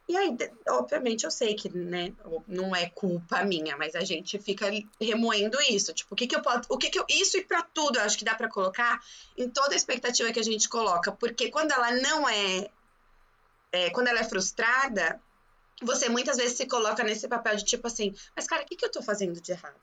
[0.08, 0.36] E aí,
[0.68, 2.12] obviamente, eu sei que né,
[2.46, 4.66] não é culpa minha, mas a gente fica
[5.00, 5.92] remoendo isso.
[5.94, 6.62] Tipo, o que, que eu posso.
[6.68, 7.06] O que, que eu.
[7.08, 9.00] Isso e para tudo, eu acho que dá para colocar
[9.36, 11.12] em toda a expectativa que a gente coloca.
[11.12, 12.68] Porque quando ela não é,
[13.70, 13.90] é.
[13.90, 15.20] Quando ela é frustrada,
[15.80, 18.84] você muitas vezes se coloca nesse papel de tipo assim, mas cara, o que, que
[18.84, 19.80] eu tô fazendo de errado?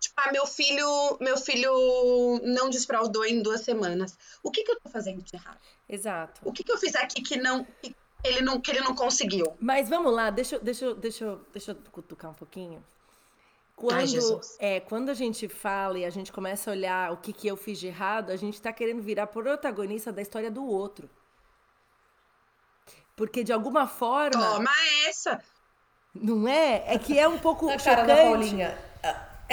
[0.00, 4.16] Tipo, ah, meu filho, meu filho não desfraudou em duas semanas.
[4.42, 5.58] O que, que eu tô fazendo de errado?
[5.88, 6.40] Exato.
[6.44, 7.64] O que, que eu fiz aqui que não.
[7.64, 9.54] Que ele não, que ele não conseguiu.
[9.60, 12.82] Mas vamos lá, deixa, deixa, deixa, deixa eu cutucar um pouquinho.
[13.76, 14.06] Quando, Ai,
[14.60, 17.56] é, quando a gente fala e a gente começa a olhar o que, que eu
[17.56, 21.10] fiz de errado, a gente está querendo virar protagonista da história do outro.
[23.16, 24.40] Porque de alguma forma.
[24.40, 24.70] Toma
[25.06, 25.42] essa!
[26.14, 26.94] Não é?
[26.94, 27.96] É que é um pouco Na chocante.
[27.96, 28.78] Cara da Paulinha.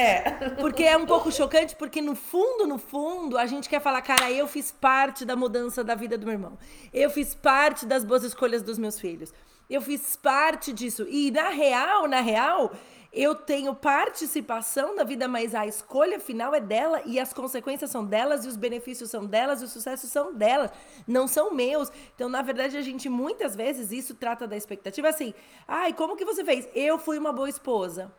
[0.01, 0.49] É.
[0.59, 4.31] Porque é um pouco chocante, porque no fundo, no fundo, a gente quer falar, cara,
[4.31, 6.57] eu fiz parte da mudança da vida do meu irmão.
[6.93, 9.33] Eu fiz parte das boas escolhas dos meus filhos.
[9.69, 11.05] Eu fiz parte disso.
[11.07, 12.71] E na real, na real,
[13.13, 18.05] eu tenho participação na vida, mas a escolha final é dela e as consequências são
[18.05, 20.71] delas e os benefícios são delas e os sucessos são delas,
[21.05, 21.91] não são meus.
[22.15, 25.33] Então, na verdade, a gente muitas vezes isso trata da expectativa assim:
[25.67, 26.69] "Ai, como que você fez?
[26.73, 28.11] Eu fui uma boa esposa"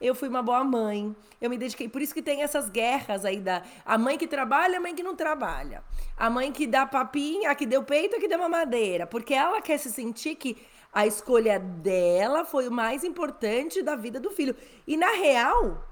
[0.00, 1.88] eu fui uma boa mãe, eu me dediquei.
[1.88, 5.02] Por isso que tem essas guerras aí da a mãe que trabalha, a mãe que
[5.02, 5.82] não trabalha.
[6.16, 9.06] A mãe que dá papinha, a que deu peito, a que deu mamadeira.
[9.06, 10.56] Porque ela quer se sentir que
[10.92, 14.56] A escolha dela foi o mais importante da vida do filho.
[14.86, 15.84] E na real,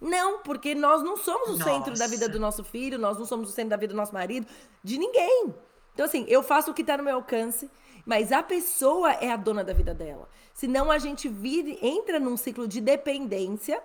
[0.00, 1.64] não, porque nós não somos o Nossa.
[1.64, 4.12] centro da vida do nosso filho, nós não somos o centro da vida do nosso
[4.12, 4.46] marido,
[4.84, 5.54] de ninguém.
[5.94, 7.70] Então, assim, eu faço o que está no meu alcance,
[8.10, 10.28] mas a pessoa é a dona da vida dela.
[10.52, 13.80] Senão a gente vire, entra num ciclo de dependência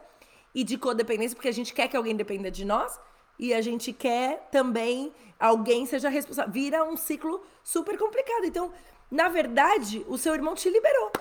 [0.52, 3.00] e de codependência, porque a gente quer que alguém dependa de nós
[3.38, 6.52] e a gente quer também alguém seja responsável.
[6.52, 8.46] Vira um ciclo super complicado.
[8.46, 8.74] Então,
[9.12, 11.12] na verdade, o seu irmão te liberou.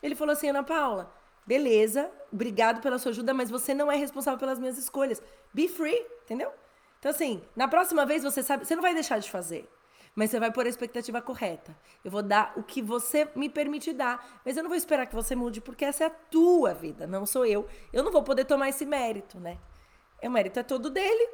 [0.00, 1.12] Ele falou assim: Ana Paula,
[1.44, 5.20] beleza, obrigado pela sua ajuda, mas você não é responsável pelas minhas escolhas.
[5.52, 6.52] Be free, entendeu?
[7.00, 9.68] Então, assim, na próxima vez você sabe, você não vai deixar de fazer.
[10.18, 11.76] Mas você vai pôr a expectativa correta.
[12.04, 14.40] Eu vou dar o que você me permite dar.
[14.44, 17.24] Mas eu não vou esperar que você mude, porque essa é a tua vida, não
[17.24, 17.68] sou eu.
[17.92, 19.58] Eu não vou poder tomar esse mérito, né?
[20.20, 21.28] O mérito é todo dele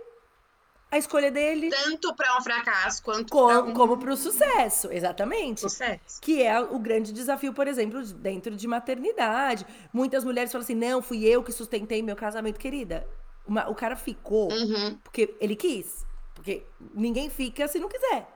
[0.90, 1.70] a escolha dele.
[1.70, 3.72] Tanto para um fracasso quanto com, pra um...
[3.72, 5.62] como para o sucesso, exatamente.
[5.62, 6.20] Sucesso.
[6.20, 9.66] Que é o grande desafio, por exemplo, dentro de maternidade.
[9.94, 13.08] Muitas mulheres falam assim: não, fui eu que sustentei meu casamento, querida.
[13.48, 14.98] Uma, o cara ficou uhum.
[15.02, 16.04] porque ele quis.
[16.34, 18.33] Porque ninguém fica se não quiser.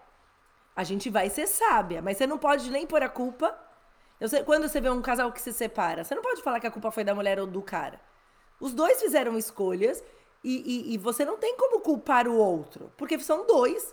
[0.79, 3.53] A gente vai ser sábia, mas você não pode nem pôr a culpa.
[4.29, 6.71] Sei, quando você vê um casal que se separa, você não pode falar que a
[6.71, 8.01] culpa foi da mulher ou do cara.
[8.61, 10.05] Os dois fizeram escolhas
[10.45, 13.93] e, e, e, você não tem como culpar o outro, porque são dois.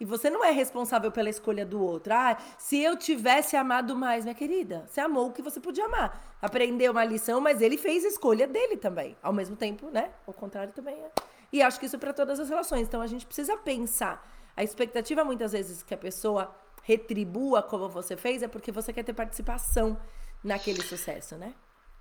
[0.00, 2.12] E você não é responsável pela escolha do outro.
[2.12, 6.36] Ah, se eu tivesse amado mais, minha querida, você amou o que você podia amar.
[6.42, 9.16] Aprendeu uma lição, mas ele fez a escolha dele também.
[9.22, 10.10] Ao mesmo tempo, né?
[10.26, 11.12] O contrário também é.
[11.52, 12.88] E acho que isso é para todas as relações.
[12.88, 14.33] Então a gente precisa pensar.
[14.56, 19.02] A expectativa, muitas vezes, que a pessoa retribua como você fez é porque você quer
[19.02, 19.98] ter participação
[20.42, 21.54] naquele sucesso, né?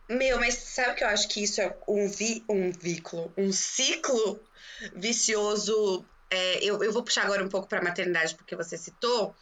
[0.09, 4.39] Meu, mas sabe que eu acho que isso é um, vi, um vínculo, um ciclo
[4.93, 6.05] vicioso.
[6.29, 9.33] É, eu, eu vou puxar agora um pouco para a maternidade, porque você citou,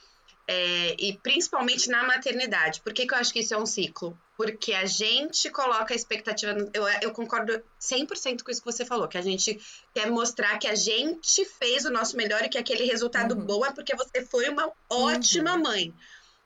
[0.48, 2.82] é, e principalmente na maternidade.
[2.82, 4.18] Por que, que eu acho que isso é um ciclo?
[4.36, 6.56] Porque a gente coloca a expectativa.
[6.74, 9.60] Eu, eu concordo 100% com isso que você falou, que a gente
[9.94, 13.46] quer mostrar que a gente fez o nosso melhor e que aquele resultado uhum.
[13.46, 15.62] bom é porque você foi uma ótima uhum.
[15.62, 15.94] mãe.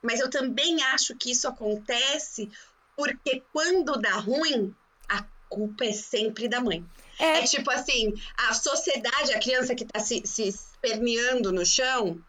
[0.02, 2.50] Mas eu também acho que isso acontece
[2.96, 4.74] porque quando dá ruim,
[5.08, 6.84] a culpa é sempre da mãe.
[7.18, 12.20] É, é tipo assim, a sociedade, a criança que tá se, se esperneando no chão,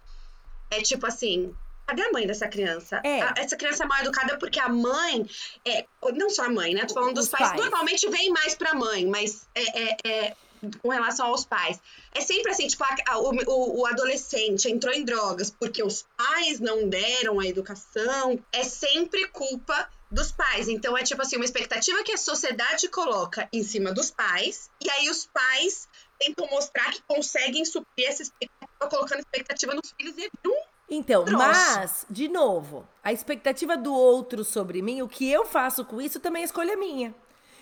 [0.69, 1.53] é tipo assim,
[1.85, 3.01] cadê a mãe dessa criança?
[3.03, 3.21] É.
[3.21, 5.25] A, essa criança é mal educada porque a mãe,
[5.65, 6.85] é, não só a mãe, né?
[6.85, 10.35] Tô falando dos pais, pais, normalmente vem mais pra mãe, mas é, é, é,
[10.81, 11.79] com relação aos pais.
[12.13, 16.59] É sempre assim, tipo, a, a, o, o adolescente entrou em drogas porque os pais
[16.59, 20.67] não deram a educação, é sempre culpa dos pais.
[20.67, 24.89] Então é tipo assim, uma expectativa que a sociedade coloca em cima dos pais, e
[24.89, 25.87] aí os pais
[26.19, 32.05] tentam mostrar que conseguem suprir essa expectativa, colocando expectativa nos filhos e um então, mas,
[32.09, 36.43] de novo, a expectativa do outro sobre mim, o que eu faço com isso também
[36.43, 37.13] é escolha minha.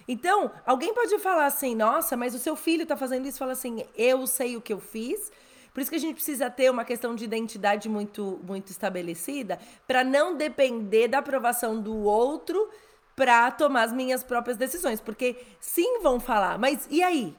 [0.07, 3.83] Então, alguém pode falar assim, nossa, mas o seu filho tá fazendo isso, fala assim,
[3.95, 5.31] eu sei o que eu fiz,
[5.73, 10.03] por isso que a gente precisa ter uma questão de identidade muito, muito estabelecida para
[10.03, 12.69] não depender da aprovação do outro
[13.15, 15.01] para tomar as minhas próprias decisões.
[15.01, 17.35] Porque sim vão falar, mas e aí?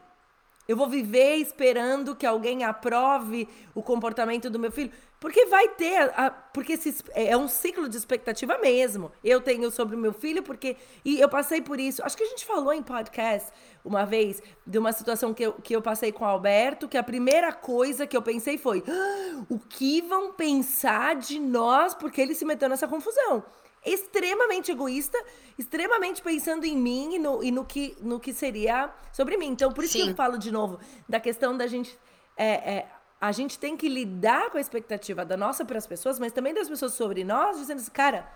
[0.69, 4.91] Eu vou viver esperando que alguém aprove o comportamento do meu filho?
[5.19, 9.11] Porque vai ter, a, porque esse, é, é um ciclo de expectativa mesmo.
[9.25, 10.77] Eu tenho sobre o meu filho, porque.
[11.05, 12.03] E eu passei por isso.
[12.05, 13.51] Acho que a gente falou em podcast
[13.85, 17.03] uma vez de uma situação que eu, que eu passei com o Alberto, que a
[17.03, 22.35] primeira coisa que eu pensei foi: ah, o que vão pensar de nós porque ele
[22.35, 23.43] se meteu nessa confusão?
[23.87, 25.17] Extremamente egoísta,
[25.59, 29.47] extremamente pensando em mim e no, e no, que, no que seria sobre mim.
[29.47, 30.05] Então, por isso Sim.
[30.05, 31.99] que eu falo de novo da questão da gente.
[32.37, 32.89] É, é,
[33.21, 36.53] a gente tem que lidar com a expectativa da nossa para as pessoas, mas também
[36.53, 38.29] das pessoas sobre nós, dizendo assim, cara,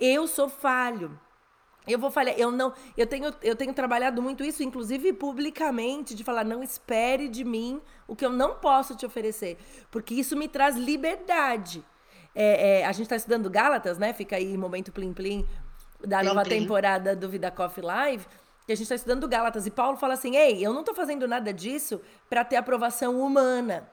[0.00, 1.18] eu sou falho.
[1.86, 6.24] Eu vou falhar, eu não, eu tenho, eu tenho trabalhado muito isso, inclusive publicamente, de
[6.24, 9.56] falar, não espere de mim o que eu não posso te oferecer,
[9.88, 11.84] porque isso me traz liberdade.
[12.38, 14.12] É, é, a gente está estudando Gálatas, né?
[14.12, 15.46] Fica aí momento plim plim
[16.04, 16.60] da plim, nova plim.
[16.60, 18.26] temporada do Vida Coffee Live,
[18.66, 21.26] que a gente está estudando Gálatas e Paulo fala assim, ei, eu não estou fazendo
[21.26, 23.88] nada disso para ter aprovação humana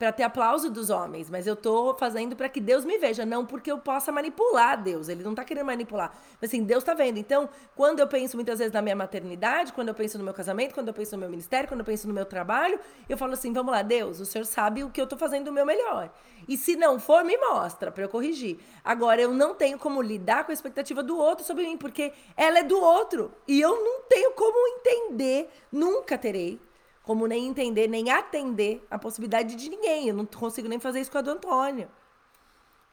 [0.00, 3.44] para ter aplauso dos homens, mas eu tô fazendo para que Deus me veja, não
[3.44, 5.10] porque eu possa manipular Deus.
[5.10, 6.10] Ele não tá querendo manipular.
[6.40, 7.18] Mas assim, Deus tá vendo.
[7.18, 10.72] Então, quando eu penso muitas vezes na minha maternidade, quando eu penso no meu casamento,
[10.72, 13.52] quando eu penso no meu ministério, quando eu penso no meu trabalho, eu falo assim:
[13.52, 16.10] "Vamos lá, Deus, o Senhor sabe o que eu tô fazendo o meu melhor.
[16.48, 18.58] E se não for, me mostra para eu corrigir.
[18.82, 22.60] Agora eu não tenho como lidar com a expectativa do outro sobre mim, porque ela
[22.60, 26.58] é do outro, e eu não tenho como entender, nunca terei
[27.10, 30.06] como nem entender, nem atender a possibilidade de ninguém.
[30.06, 31.90] Eu não consigo nem fazer isso com a do Antônio.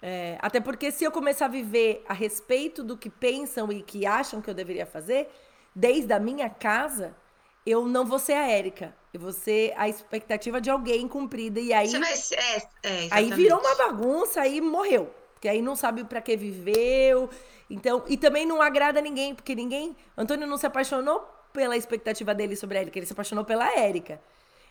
[0.02, 4.08] É, até porque se eu começar a viver a respeito do que pensam e que
[4.08, 5.30] acham que eu deveria fazer,
[5.76, 7.16] desde a minha casa,
[7.64, 8.98] eu não vou ser a Érica.
[9.14, 11.60] Eu vou ser a expectativa de alguém cumprida.
[11.60, 11.88] E aí.
[11.88, 15.14] Vai, é, é, aí virou uma bagunça, aí morreu.
[15.36, 17.30] Porque aí não sabe para que viveu.
[17.70, 19.96] Então, e também não agrada ninguém, porque ninguém.
[20.18, 24.22] Antônio não se apaixonou pela expectativa dele sobre a Érica, ele se apaixonou pela Érica.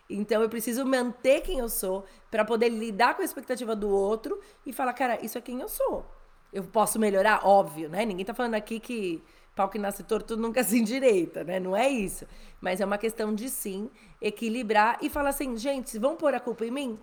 [0.08, 4.40] Então eu preciso manter quem eu sou para poder lidar com a expectativa do outro
[4.64, 6.06] e falar, cara, isso é quem eu sou.
[6.52, 8.04] Eu posso melhorar, óbvio, né?
[8.04, 9.20] Ninguém tá falando aqui que
[9.56, 11.58] pau que nasce torto nunca se endireita, né?
[11.58, 12.24] Não é isso.
[12.60, 13.90] Mas é uma questão de sim
[14.22, 17.00] equilibrar e falar assim, gente, vão pôr a culpa em mim?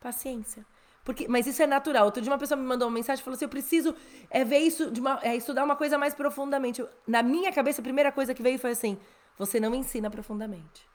[0.00, 0.64] Paciência.
[1.04, 2.04] Porque, mas isso é natural.
[2.04, 3.94] Outro dia uma pessoa me mandou uma mensagem e falou assim: eu preciso
[4.30, 6.84] é, ver isso, de uma, é, estudar uma coisa mais profundamente.
[7.06, 8.98] Na minha cabeça, a primeira coisa que veio foi assim:
[9.38, 10.88] você não ensina profundamente.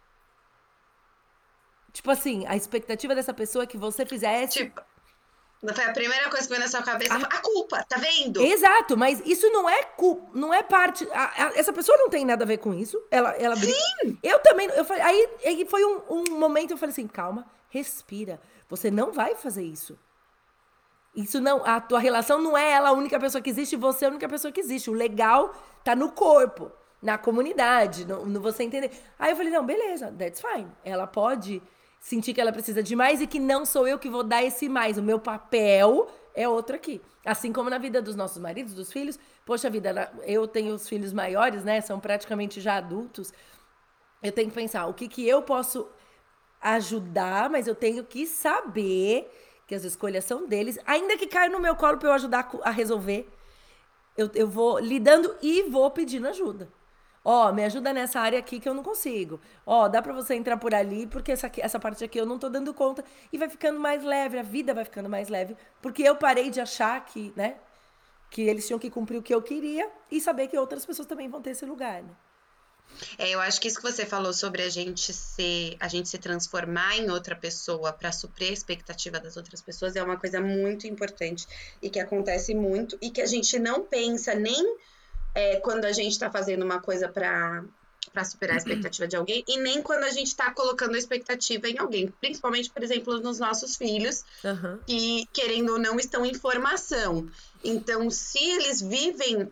[1.91, 4.65] Tipo assim, a expectativa dessa pessoa é que você fizesse.
[4.65, 4.81] Tipo,
[5.73, 7.13] foi a primeira coisa que veio na sua cabeça.
[7.13, 8.41] A, a culpa, tá vendo?
[8.41, 11.07] Exato, mas isso não é culpa, não é parte.
[11.11, 13.01] A, a, essa pessoa não tem nada a ver com isso.
[13.09, 14.19] Ela, ela Sim!
[14.21, 14.67] Eu também.
[14.67, 18.39] Eu falei, aí, aí foi um, um momento eu falei assim: calma, respira.
[18.69, 19.97] Você não vai fazer isso.
[21.15, 24.07] Isso não, a tua relação não é ela a única pessoa que existe, você é
[24.07, 24.89] a única pessoa que existe.
[24.89, 25.53] O legal
[25.83, 28.91] tá no corpo, na comunidade, no, no você entender.
[29.17, 30.67] Aí eu falei, não, beleza, that's fine.
[30.83, 31.61] Ela pode
[31.99, 34.67] sentir que ela precisa de mais e que não sou eu que vou dar esse
[34.67, 34.97] mais.
[34.97, 37.01] O meu papel é outro aqui.
[37.25, 39.17] Assim como na vida dos nossos maridos, dos filhos.
[39.45, 41.79] Poxa vida, eu tenho os filhos maiores, né?
[41.79, 43.31] São praticamente já adultos.
[44.21, 45.87] Eu tenho que pensar o que, que eu posso
[46.65, 49.31] ajudar, mas eu tenho que saber
[49.67, 52.71] que as escolhas são deles, ainda que caia no meu colo para eu ajudar a
[52.71, 53.29] resolver.
[54.17, 56.67] Eu, eu vou lidando e vou pedindo ajuda.
[57.23, 59.39] Ó, oh, me ajuda nessa área aqui que eu não consigo.
[59.65, 62.25] Ó, oh, dá para você entrar por ali, porque essa, aqui, essa parte aqui eu
[62.25, 63.03] não tô dando conta.
[63.33, 65.55] E vai ficando mais leve, a vida vai ficando mais leve.
[65.81, 67.57] Porque eu parei de achar que, né?
[68.29, 71.27] Que eles tinham que cumprir o que eu queria e saber que outras pessoas também
[71.27, 72.11] vão ter esse lugar, né?
[73.17, 76.17] É, eu acho que isso que você falou sobre a gente ser, a gente se
[76.17, 80.87] transformar em outra pessoa para suprir a expectativa das outras pessoas é uma coisa muito
[80.87, 81.47] importante
[81.81, 84.77] e que acontece muito e que a gente não pensa nem
[85.33, 87.63] é, quando a gente está fazendo uma coisa para
[88.13, 91.67] para superar a expectativa de alguém e nem quando a gente está colocando a expectativa
[91.67, 94.79] em alguém, principalmente, por exemplo, nos nossos filhos, uhum.
[94.85, 97.27] que querendo ou não estão em formação.
[97.63, 99.51] Então, se eles vivem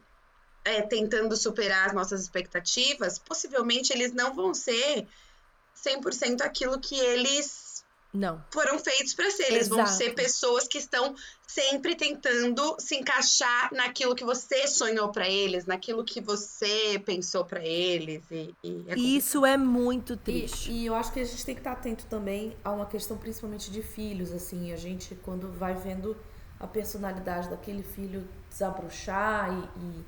[0.66, 5.08] é, tentando superar as nossas expectativas, possivelmente eles não vão ser
[5.76, 7.74] 100% aquilo que eles
[8.14, 8.40] não.
[8.52, 9.48] Foram feitos para ser.
[9.48, 9.76] Eles Exato.
[9.76, 11.16] vão ser pessoas que estão
[11.48, 17.66] sempre tentando se encaixar naquilo que você sonhou para eles, naquilo que você pensou para
[17.66, 18.22] eles.
[18.30, 20.72] E, e é Isso é muito triste.
[20.72, 23.18] E, e, eu acho que a gente tem que estar atento também a uma questão
[23.18, 24.32] principalmente de filhos.
[24.32, 26.16] Assim, a gente quando vai vendo
[26.60, 30.06] a personalidade daquele filho desabrochar e, e,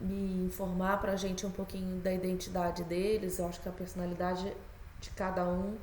[0.00, 4.52] e informar para a gente um pouquinho da identidade deles, eu acho que a personalidade
[5.00, 5.76] de cada um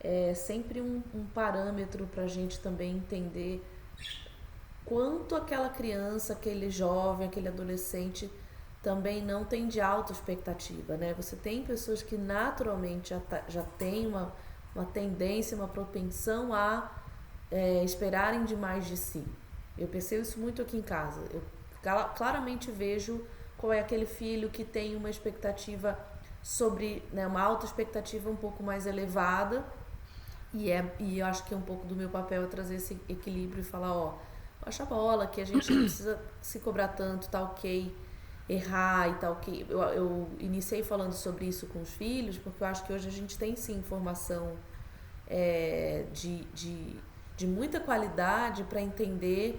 [0.00, 3.64] é sempre um, um parâmetro para a gente também entender
[4.84, 8.30] quanto aquela criança, aquele jovem, aquele adolescente
[8.82, 11.14] também não tem de alta expectativa, né?
[11.14, 14.30] Você tem pessoas que naturalmente já, tá, já têm uma,
[14.74, 16.92] uma tendência, uma propensão a
[17.50, 19.24] é, esperarem demais de si.
[19.78, 21.22] Eu percebo isso muito aqui em casa.
[21.32, 21.42] Eu
[22.14, 23.24] claramente vejo
[23.64, 25.98] qual é aquele filho que tem uma expectativa
[26.42, 29.64] sobre, né, uma alta expectativa um pouco mais elevada
[30.52, 33.00] e, é, e eu acho que é um pouco do meu papel é trazer esse
[33.08, 34.18] equilíbrio e falar, ó,
[34.62, 37.90] baixa a bola, que a gente não precisa se cobrar tanto, tá ok
[38.46, 39.64] errar e tá ok.
[39.66, 43.12] Eu, eu iniciei falando sobre isso com os filhos, porque eu acho que hoje a
[43.12, 44.58] gente tem sim informação
[45.26, 46.96] é, de, de,
[47.34, 49.58] de muita qualidade para entender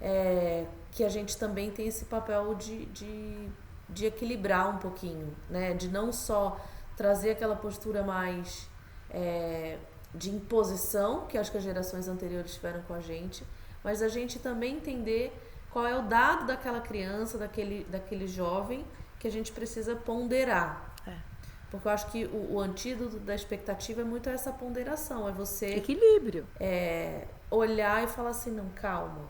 [0.00, 3.48] é, que a gente também tem esse papel de, de,
[3.88, 5.72] de equilibrar um pouquinho, né?
[5.74, 6.60] De não só
[6.96, 8.68] trazer aquela postura mais
[9.10, 9.78] é,
[10.14, 13.42] de imposição, que acho que as gerações anteriores tiveram com a gente,
[13.82, 15.32] mas a gente também entender
[15.70, 18.84] qual é o dado daquela criança, daquele, daquele jovem,
[19.18, 20.94] que a gente precisa ponderar.
[21.06, 21.16] É.
[21.70, 25.76] Porque eu acho que o, o, antídoto da expectativa é muito essa ponderação, é você...
[25.76, 26.46] Equilíbrio.
[26.60, 29.26] É, olhar e falar assim, não, calma,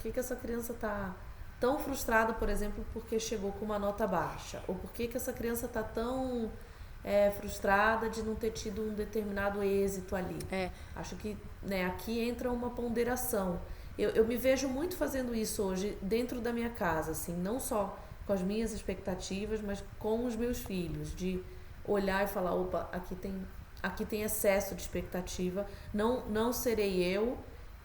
[0.00, 1.14] por que, que essa criança está
[1.60, 4.62] tão frustrada, por exemplo, porque chegou com uma nota baixa?
[4.66, 6.50] Ou por que, que essa criança está tão
[7.04, 10.38] é, frustrada de não ter tido um determinado êxito ali.
[10.50, 10.70] É.
[10.96, 13.60] Acho que né, aqui entra uma ponderação.
[13.98, 17.98] Eu, eu me vejo muito fazendo isso hoje dentro da minha casa, assim, não só
[18.26, 21.42] com as minhas expectativas, mas com os meus filhos, de
[21.84, 23.46] olhar e falar, opa, aqui tem,
[23.82, 27.36] aqui tem excesso de expectativa, não, não serei eu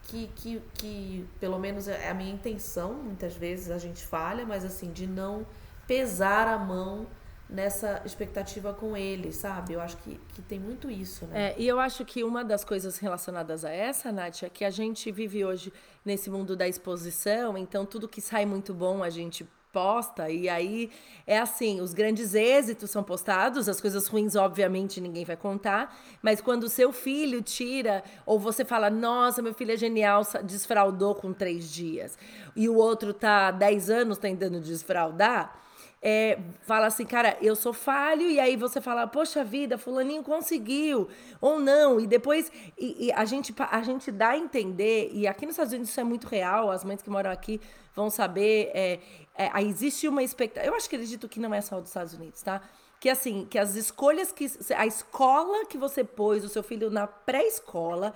[0.06, 4.64] que, que, que, pelo menos é a minha intenção, muitas vezes a gente falha, mas
[4.64, 5.46] assim, de não
[5.86, 7.06] pesar a mão
[7.48, 9.72] nessa expectativa com ele, sabe?
[9.72, 11.50] Eu acho que, que tem muito isso, né?
[11.50, 14.70] É, e eu acho que uma das coisas relacionadas a essa, Nath, é que a
[14.70, 15.72] gente vive hoje
[16.04, 19.46] nesse mundo da exposição, então tudo que sai muito bom a gente
[19.76, 20.90] posta, e aí
[21.26, 26.40] é assim, os grandes êxitos são postados, as coisas ruins, obviamente, ninguém vai contar, mas
[26.40, 31.30] quando o seu filho tira, ou você fala, nossa, meu filho é genial, desfraudou com
[31.30, 32.18] três dias,
[32.56, 35.60] e o outro tá dez anos tentando desfraudar,
[36.00, 41.06] é, fala assim, cara, eu sou falho, e aí você fala, poxa vida, fulaninho conseguiu,
[41.38, 45.44] ou não, e depois e, e a, gente, a gente dá a entender, e aqui
[45.44, 47.60] nos Estados Unidos isso é muito real, as mães que moram aqui
[47.96, 49.00] vão saber, é,
[49.36, 52.42] é, existe uma expectativa, eu acho que acredito que não é só dos Estados Unidos,
[52.42, 52.62] tá?
[52.98, 57.06] que assim, que as escolhas que a escola que você pôs o seu filho na
[57.06, 58.14] pré-escola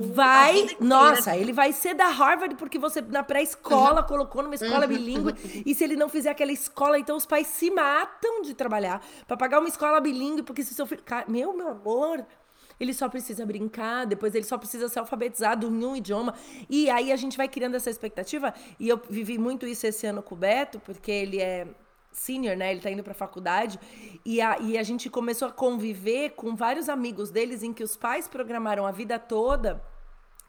[0.00, 4.06] vai, nossa, ele vai ser da Harvard porque você na pré-escola uhum.
[4.06, 4.88] colocou numa escola uhum.
[4.88, 5.62] bilíngue uhum.
[5.66, 9.36] e se ele não fizer aquela escola, então os pais se matam de trabalhar para
[9.36, 12.24] pagar uma escola bilíngue porque se seu filho, meu, meu amor,
[12.78, 16.34] ele só precisa brincar, depois ele só precisa ser alfabetizado em um idioma.
[16.68, 18.52] E aí a gente vai criando essa expectativa.
[18.78, 21.66] E eu vivi muito isso esse ano com o Beto, porque ele é
[22.12, 22.72] senior, né?
[22.72, 23.78] Ele tá indo pra faculdade.
[24.24, 27.96] E a, e a gente começou a conviver com vários amigos deles em que os
[27.96, 29.82] pais programaram a vida toda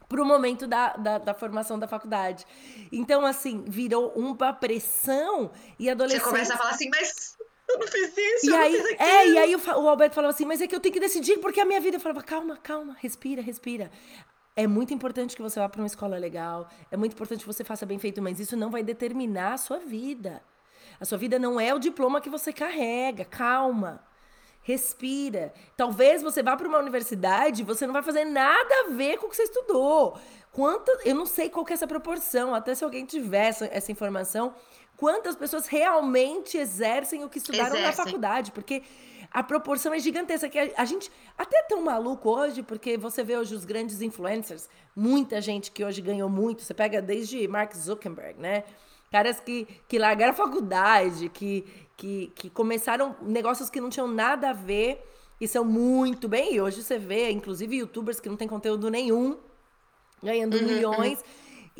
[0.08, 2.46] pro momento da, da, da, formação da faculdade.
[2.90, 6.22] Então, assim, virou uma pressão e adolescente...
[6.22, 7.36] Você começa a falar assim, mas
[7.68, 10.60] eu não fiz isso, e aí, É, e aí o, o Alberto falava assim, mas
[10.60, 11.96] é que eu tenho que decidir porque a minha vida...
[11.96, 13.90] Eu falava, calma, calma, respira, respira.
[14.56, 17.62] É muito importante que você vá para uma escola legal, é muito importante que você
[17.62, 20.42] faça bem feito, mas isso não vai determinar a sua vida.
[21.00, 23.24] A sua vida não é o diploma que você carrega.
[23.24, 24.02] Calma.
[24.62, 25.52] Respira.
[25.76, 29.30] Talvez você vá para uma universidade, você não vai fazer nada a ver com o
[29.30, 30.18] que você estudou.
[30.50, 34.54] Quanto, eu não sei qual é essa proporção, até se alguém tiver essa, essa informação,
[34.98, 37.86] quantas pessoas realmente exercem o que estudaram exercem.
[37.86, 38.82] na faculdade, porque
[39.30, 40.48] a proporção é gigantesca.
[40.48, 44.68] Que a, gente até é tão maluco hoje, porque você vê hoje os grandes influencers,
[44.94, 46.62] muita gente que hoje ganhou muito.
[46.62, 48.64] Você pega desde Mark Zuckerberg, né?
[49.10, 51.64] Caras que, que largaram a faculdade, que,
[51.96, 55.02] que, que começaram negócios que não tinham nada a ver
[55.40, 56.54] e são muito bem.
[56.54, 59.38] E hoje você vê, inclusive, youtubers que não tem conteúdo nenhum,
[60.20, 61.24] ganhando uhum, milhões.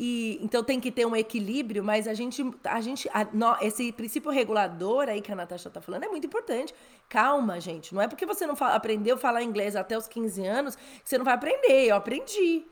[0.01, 3.91] E, então tem que ter um equilíbrio, mas a gente, a gente a, no, esse
[3.91, 6.73] princípio regulador aí que a Natasha está falando é muito importante.
[7.09, 7.93] Calma, gente.
[7.93, 11.01] Não é porque você não fala, aprendeu a falar inglês até os 15 anos que
[11.03, 11.87] você não vai aprender.
[11.87, 12.63] Eu aprendi.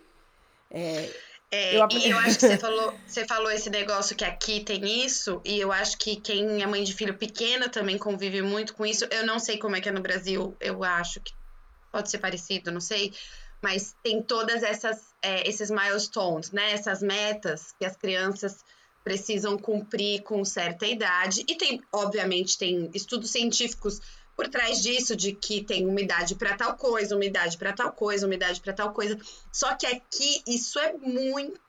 [0.72, 1.12] É,
[1.52, 1.86] é, eu...
[1.92, 5.60] E eu acho que você falou, você falou esse negócio que aqui tem isso, e
[5.60, 9.06] eu acho que quem é mãe de filho pequena também convive muito com isso.
[9.12, 11.34] Eu não sei como é que é no Brasil, eu acho que
[11.92, 13.14] pode ser parecido, não sei.
[13.62, 16.72] Mas tem todas essas é, esses milestones, né?
[16.72, 18.64] Essas metas que as crianças
[19.04, 21.44] precisam cumprir com certa idade.
[21.48, 24.02] E tem, obviamente, tem estudos científicos
[24.36, 28.62] por trás disso, de que tem umidade para tal coisa, umidade para tal coisa, umidade
[28.62, 29.18] para tal coisa.
[29.52, 31.60] Só que aqui isso é muito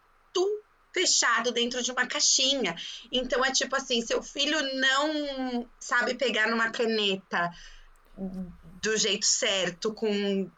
[0.92, 2.76] fechado dentro de uma caixinha.
[3.10, 7.50] Então é tipo assim, seu filho não sabe pegar numa caneta
[8.82, 10.50] do jeito certo com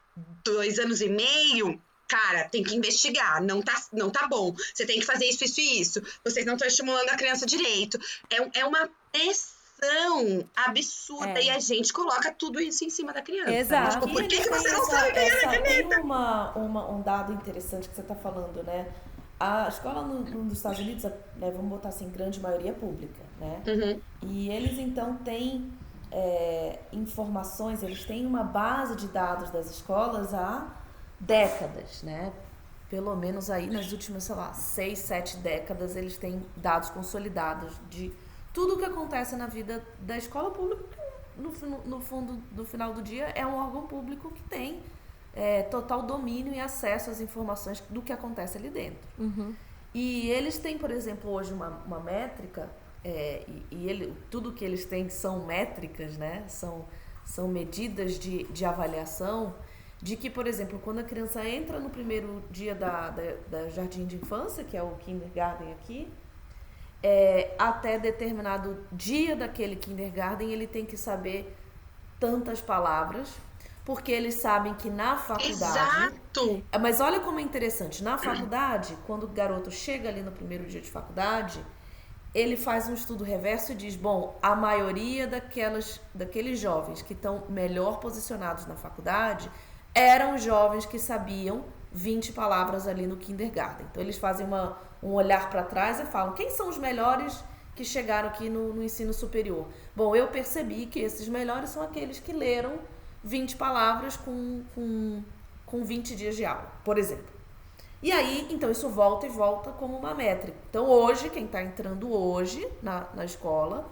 [0.44, 4.54] dois anos e meio, cara, tem que investigar, não tá, não tá bom.
[4.74, 6.02] Você tem que fazer isso, isso e isso.
[6.24, 7.98] Vocês não estão estimulando a criança direito.
[8.28, 11.44] É, é uma pressão absurda é.
[11.44, 13.54] e a gente coloca tudo isso em cima da criança.
[13.54, 14.00] Exato.
[14.00, 15.88] Tipo, por que, que você não sabe pegar essa, caneta?
[15.88, 18.92] Tem uma, uma, um dado interessante que você está falando, né?
[19.38, 23.62] A escola no, no, nos Estados Unidos, né, vamos botar assim, grande maioria pública, né?
[23.66, 24.00] Uhum.
[24.28, 25.72] E eles então têm
[26.10, 30.66] é, informações, eles têm uma base de dados das escolas há
[31.18, 32.32] décadas, né?
[32.88, 38.12] Pelo menos aí nas últimas, sei lá, seis, sete décadas, eles têm dados consolidados de
[38.52, 40.84] tudo o que acontece na vida da escola pública,
[41.36, 41.52] no,
[41.86, 44.82] no fundo, no final do dia, é um órgão público que tem
[45.34, 49.08] é, total domínio e acesso às informações do que acontece ali dentro.
[49.18, 49.54] Uhum.
[49.94, 52.68] E eles têm, por exemplo, hoje uma, uma métrica,
[53.04, 56.44] é, e, e ele, tudo que eles têm são métricas, né?
[56.48, 56.84] São,
[57.24, 59.54] são medidas de, de avaliação
[60.02, 64.06] de que, por exemplo, quando a criança entra no primeiro dia da, da, da jardim
[64.06, 66.08] de infância, que é o kindergarten aqui,
[67.02, 71.56] é, até determinado dia daquele kindergarten ele tem que saber
[72.18, 73.34] tantas palavras,
[73.84, 75.50] porque eles sabem que na faculdade.
[75.50, 76.62] Exato!
[76.80, 78.02] Mas olha como é interessante.
[78.02, 81.64] Na faculdade, quando o garoto chega ali no primeiro dia de faculdade,
[82.34, 87.44] ele faz um estudo reverso e diz: bom, a maioria daquelas, daqueles jovens que estão
[87.48, 89.50] melhor posicionados na faculdade
[89.94, 93.86] eram jovens que sabiam 20 palavras ali no kindergarten.
[93.90, 97.42] Então eles fazem uma, um olhar para trás e falam: quem são os melhores
[97.74, 99.66] que chegaram aqui no, no ensino superior?
[99.94, 102.78] Bom, eu percebi que esses melhores são aqueles que leram
[103.24, 105.22] 20 palavras com, com,
[105.66, 107.39] com 20 dias de aula, por exemplo.
[108.02, 110.56] E aí, então, isso volta e volta como uma métrica.
[110.70, 113.90] Então, hoje, quem está entrando hoje na, na escola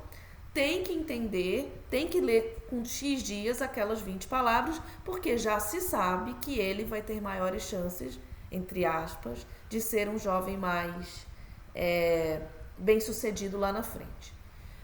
[0.55, 5.81] tem que entender, tem que ler com X dias aquelas 20 palavras, porque já se
[5.83, 8.19] sabe que ele vai ter maiores chances,
[8.51, 11.27] entre aspas, de ser um jovem mais
[11.75, 12.41] é,
[12.79, 14.33] bem sucedido lá na frente.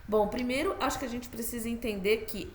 [0.07, 2.53] Bom, primeiro, acho que a gente precisa entender que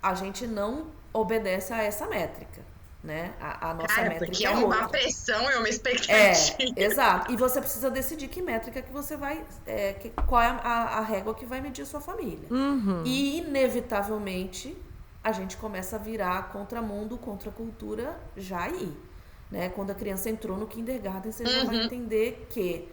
[0.00, 2.73] a gente não obedece a essa métrica
[3.04, 3.34] né?
[3.40, 4.88] A, a nossa Cara, métrica porque é, é uma outra.
[4.88, 6.72] pressão e uma É, expectativa.
[6.74, 7.30] exato.
[7.32, 9.44] E você precisa decidir que métrica que você vai.
[9.66, 12.48] é, que- qual é a, a régua que vai medir a sua família.
[13.04, 14.76] E, inevitavelmente,
[15.22, 18.92] a gente começa a virar contra mundo, contra cultura já aí.
[19.50, 19.68] Né?
[19.68, 22.88] Quando a criança entrou no kindergarten, você já vai entender que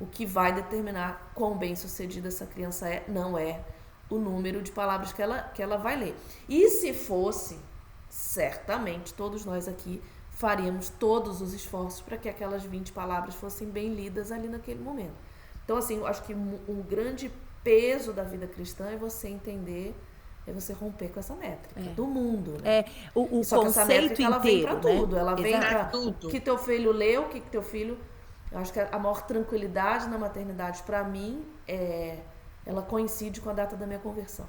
[0.00, 3.60] o que vai determinar quão bem sucedida essa criança é, não é
[4.08, 6.14] o número de palavras que ela, que ela vai ler.
[6.48, 7.58] E se fosse,
[8.16, 13.92] certamente todos nós aqui faríamos todos os esforços para que aquelas 20 palavras fossem bem
[13.92, 15.14] lidas ali naquele momento.
[15.62, 17.30] Então, assim, eu acho que um grande
[17.62, 19.94] peso da vida cristã é você entender,
[20.46, 22.78] é você romper com essa métrica do mundo, né?
[22.78, 24.98] É, o, o Só que essa conceito métrica, ela vem inteiro, pra né?
[24.98, 25.16] tudo.
[25.18, 26.28] Ela vem pra Tudo.
[26.28, 27.98] o que teu filho leu, o que que teu filho...
[28.50, 32.20] Eu acho que a maior tranquilidade na maternidade, para mim, é...
[32.64, 34.46] ela coincide com a data da minha conversão.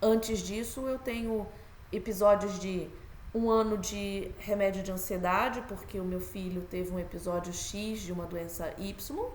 [0.00, 1.46] Antes disso, eu tenho
[1.92, 2.88] episódios de
[3.34, 8.12] um ano de remédio de ansiedade, porque o meu filho teve um episódio X de
[8.12, 9.26] uma doença Y.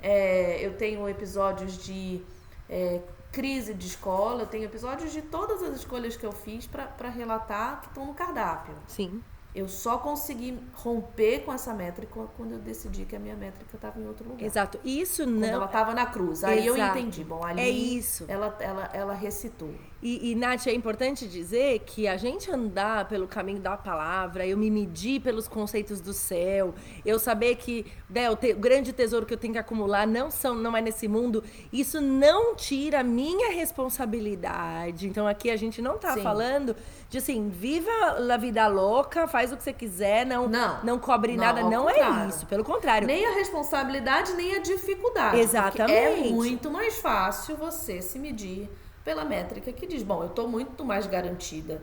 [0.00, 2.22] É, eu tenho episódios de
[2.68, 3.00] é,
[3.32, 7.80] crise de escola, eu tenho episódios de todas as escolhas que eu fiz para relatar
[7.82, 8.74] que estão no cardápio.
[8.86, 9.22] Sim.
[9.54, 14.00] Eu só consegui romper com essa métrica quando eu decidi que a minha métrica estava
[14.00, 14.44] em outro lugar.
[14.44, 14.80] Exato.
[14.84, 15.48] Isso Quando não.
[15.48, 16.42] ela estava na cruz.
[16.42, 16.98] Aí eu Exato.
[16.98, 17.22] entendi.
[17.22, 18.24] Bom, ali É isso.
[18.26, 19.72] Ela, ela, ela recitou.
[20.06, 24.54] E, e, Nath, é importante dizer que a gente andar pelo caminho da palavra, eu
[24.54, 26.74] me medir pelos conceitos do céu,
[27.06, 30.30] eu saber que né, o, te- o grande tesouro que eu tenho que acumular não,
[30.30, 31.42] são, não é nesse mundo,
[31.72, 35.08] isso não tira a minha responsabilidade.
[35.08, 36.22] Então aqui a gente não tá Sim.
[36.22, 36.76] falando
[37.08, 37.90] de assim, viva
[38.30, 40.84] a vida louca, faz o que você quiser, não, Não.
[40.84, 41.62] não cobre Não, nada.
[41.62, 43.06] Não é isso, pelo contrário.
[43.06, 45.40] Nem a responsabilidade, nem a dificuldade.
[45.40, 46.04] Exatamente.
[46.18, 48.68] Porque é muito mais fácil você se medir
[49.04, 51.82] pela métrica que diz, bom, eu estou muito mais garantida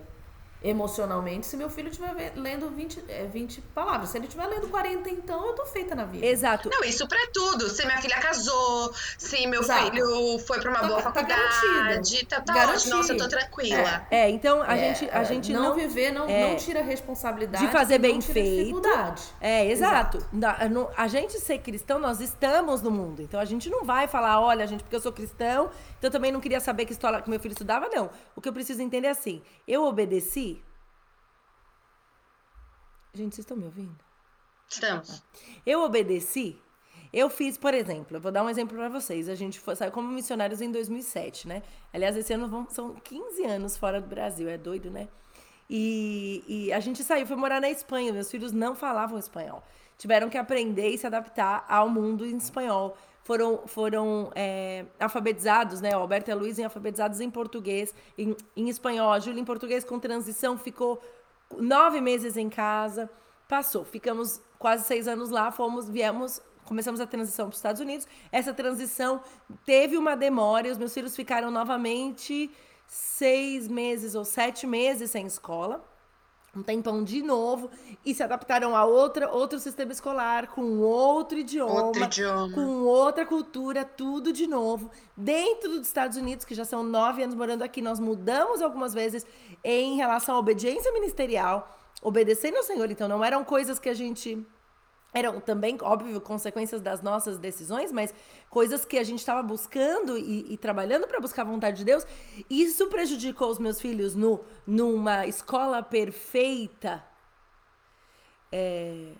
[0.64, 4.09] emocionalmente se meu filho estiver ve- lendo 20, é, 20 palavras.
[4.09, 6.26] Se ele estiver lendo 40, então eu tô feita na vida.
[6.26, 6.70] Exato.
[6.70, 7.68] Não, isso pra tudo.
[7.70, 9.86] Se minha filha casou, se meu Exato.
[9.91, 11.39] filho foi pra uma Tá- boa tá faculdade,
[11.88, 12.26] garantida.
[12.36, 12.78] tá, tá Garantida.
[12.78, 12.95] ótimo.
[12.97, 14.07] Nossa, eu tô tranquila.
[14.12, 16.80] É, então a É, gente, a é, gente não, não viver não, é, não tira
[16.80, 18.57] a responsabilidade de fazer não bem feito.
[18.59, 19.24] dificuldade.
[19.39, 20.20] É, exato.
[20.70, 23.22] No- a gente ser cristão, nós estamos no mundo.
[23.22, 26.32] Então a gente não vai falar, olha, gente, porque eu sou cristão, então eu também
[26.32, 28.09] não queria saber que escola que meu filho estudava, não.
[28.36, 30.51] O que eu preciso entender é assim: eu obedeci.
[33.14, 33.95] Gente, vocês estão me ouvindo?
[34.70, 35.22] Estamos.
[35.66, 36.57] Eu obedeci.
[37.12, 39.28] Eu fiz, por exemplo, eu vou dar um exemplo para vocês.
[39.28, 41.62] A gente foi, saiu como missionários em 2007, né?
[41.91, 45.09] Aliás, esse ano vão- são 15 anos fora do Brasil, é doido, né?
[45.70, 48.14] E, e a gente saiu, foi morar na Espanha.
[48.14, 49.62] Meus filhos não falavam espanhol.
[49.97, 52.95] Tiveram que aprender e se adaptar ao mundo em espanhol.
[53.24, 55.95] Foram, foram é, alfabetizados, né?
[55.95, 59.12] O Alberto e a Luísa alfabetizados em português, em, em espanhol.
[59.12, 61.01] A Júlia em português com transição ficou
[61.60, 63.10] nove meses em casa.
[63.47, 63.84] Passou.
[63.84, 68.08] Ficamos quase seis anos lá, fomos, viemos, começamos a transição para os Estados Unidos.
[68.32, 69.22] Essa transição
[69.66, 72.49] teve uma demora os meus filhos ficaram novamente
[72.88, 75.84] seis meses ou sete meses sem escola.
[76.54, 77.70] Um tempão de novo
[78.06, 82.54] e se adaptaram a outra, outro sistema escolar, com outro idioma, Outro idioma.
[82.54, 84.91] com outra cultura, tudo de novo.
[85.16, 89.26] Dentro dos Estados Unidos, que já são nove anos morando aqui, nós mudamos algumas vezes
[89.64, 92.91] em relação à obediência ministerial, obedecendo ao Senhor.
[92.91, 94.45] Então, não eram coisas que a gente.
[95.14, 98.14] Eram também, óbvio, consequências das nossas decisões, mas
[98.49, 102.07] coisas que a gente estava buscando e, e trabalhando para buscar a vontade de Deus.
[102.49, 107.03] Isso prejudicou os meus filhos no, numa escola perfeita
[108.51, 109.12] é,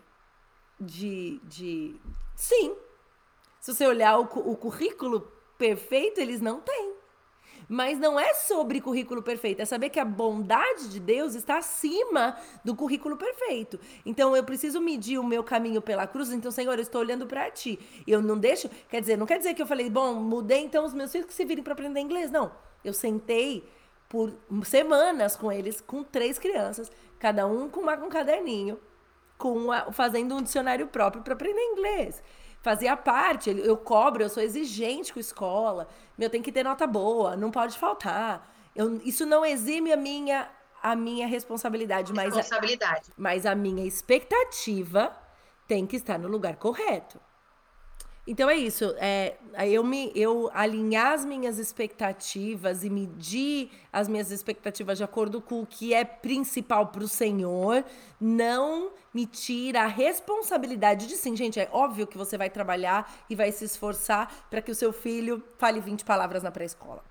[0.80, 2.00] de, de.
[2.36, 2.76] Sim.
[3.60, 7.01] Se você olhar o, o currículo perfeito, eles não têm.
[7.74, 12.38] Mas não é sobre currículo perfeito, é saber que a bondade de Deus está acima
[12.66, 13.80] do currículo perfeito.
[14.06, 16.34] Então eu preciso medir o meu caminho pela cruz.
[16.34, 17.80] Então, Senhor, eu estou olhando para ti.
[18.06, 20.94] Eu não deixo, quer dizer, não quer dizer que eu falei, bom, mudei então os
[20.94, 22.30] meus filhos que se virem para aprender inglês.
[22.30, 22.52] Não.
[22.84, 23.64] Eu sentei
[24.10, 24.34] por
[24.66, 28.78] semanas com eles, com três crianças, cada um com uma- um caderninho,
[29.38, 32.22] com a, fazendo um dicionário próprio para aprender inglês.
[32.62, 35.88] Fazia parte, eu cobro, eu sou exigente com a escola,
[36.18, 38.54] eu tenho que ter nota boa, não pode faltar.
[38.76, 40.48] Eu, isso não exime a minha,
[40.82, 43.10] a minha responsabilidade, mas responsabilidade.
[43.10, 45.12] A, mas a minha expectativa
[45.68, 47.20] tem que estar no lugar correto.
[48.26, 48.94] Então é isso.
[48.98, 49.36] É,
[49.68, 55.62] eu, me, eu alinhar as minhas expectativas e medir as minhas expectativas de acordo com
[55.62, 57.84] o que é principal para o Senhor,
[58.20, 61.60] não me tira a responsabilidade de sim, gente.
[61.60, 65.44] É óbvio que você vai trabalhar e vai se esforçar para que o seu filho
[65.58, 67.11] fale 20 palavras na pré-escola.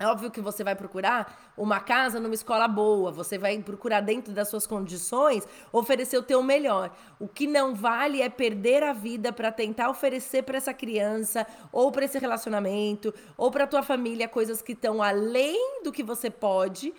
[0.00, 4.32] É óbvio que você vai procurar uma casa numa escola boa, você vai procurar dentro
[4.32, 6.90] das suas condições oferecer o teu melhor.
[7.18, 11.92] O que não vale é perder a vida para tentar oferecer para essa criança ou
[11.92, 16.94] para esse relacionamento ou para tua família coisas que estão além do que você pode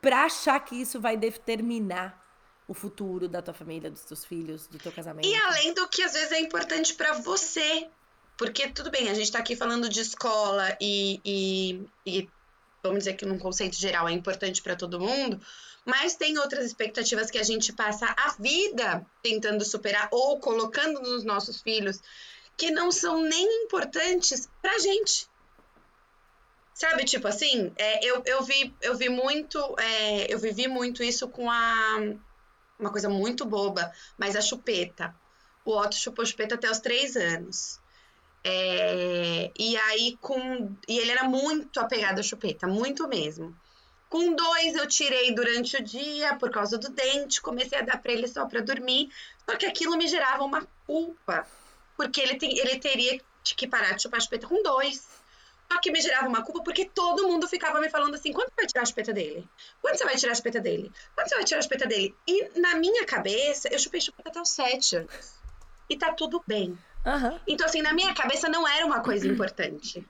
[0.00, 2.18] para achar que isso vai determinar
[2.66, 5.28] o futuro da tua família, dos teus filhos, do teu casamento.
[5.28, 7.88] E além do que às vezes é importante para você,
[8.38, 12.28] porque tudo bem, a gente está aqui falando de escola e, e, e
[12.82, 15.40] vamos dizer que num conceito geral é importante para todo mundo,
[15.84, 21.24] mas tem outras expectativas que a gente passa a vida tentando superar ou colocando nos
[21.24, 22.00] nossos filhos
[22.56, 25.28] que não são nem importantes pra gente.
[26.74, 31.28] Sabe, tipo assim, é, eu, eu, vi, eu vi muito, é, eu vivi muito isso
[31.28, 31.96] com a.
[32.78, 35.12] Uma coisa muito boba, mas a chupeta.
[35.64, 37.77] O Otto chupou chupeta até os três anos.
[38.44, 40.74] É, e aí, com.
[40.86, 43.56] E ele era muito apegado à chupeta, muito mesmo.
[44.08, 48.12] Com dois, eu tirei durante o dia por causa do dente, comecei a dar para
[48.12, 49.10] ele só para dormir.
[49.48, 51.46] Só que aquilo me gerava uma culpa,
[51.96, 55.06] porque ele, tem, ele teria que parar de chupar a chupeta com dois.
[55.70, 58.56] Só que me gerava uma culpa porque todo mundo ficava me falando assim: quando você
[58.56, 59.46] vai tirar a chupeta dele?
[59.82, 60.92] Quando você vai tirar a chupeta dele?
[61.14, 62.16] Quando você vai tirar a chupeta dele?
[62.26, 65.34] E na minha cabeça, eu chupei chupeta até os sete anos.
[65.90, 66.78] E tá tudo bem.
[67.04, 67.40] Uhum.
[67.46, 70.06] Então, assim, na minha cabeça não era uma coisa importante.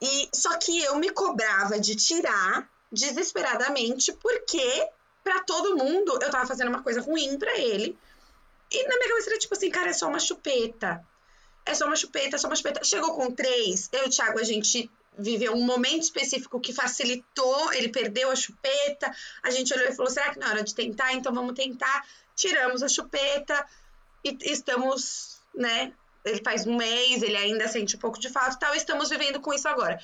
[0.00, 4.88] E só que eu me cobrava de tirar desesperadamente, porque
[5.24, 7.98] para todo mundo eu tava fazendo uma coisa ruim para ele.
[8.70, 11.04] E na minha cabeça era tipo assim, cara, é só uma chupeta.
[11.64, 12.84] É só uma chupeta, é só uma chupeta.
[12.84, 17.72] Chegou com três, eu e o Thiago, a gente viveu um momento específico que facilitou,
[17.72, 19.10] ele perdeu a chupeta,
[19.42, 21.12] a gente olhou e falou, será que não é hora de tentar?
[21.14, 22.06] Então vamos tentar.
[22.34, 23.66] Tiramos a chupeta
[24.22, 25.92] e estamos, né,
[26.26, 29.40] ele faz um mês, ele ainda sente um pouco de falta e tal, estamos vivendo
[29.40, 29.98] com isso agora.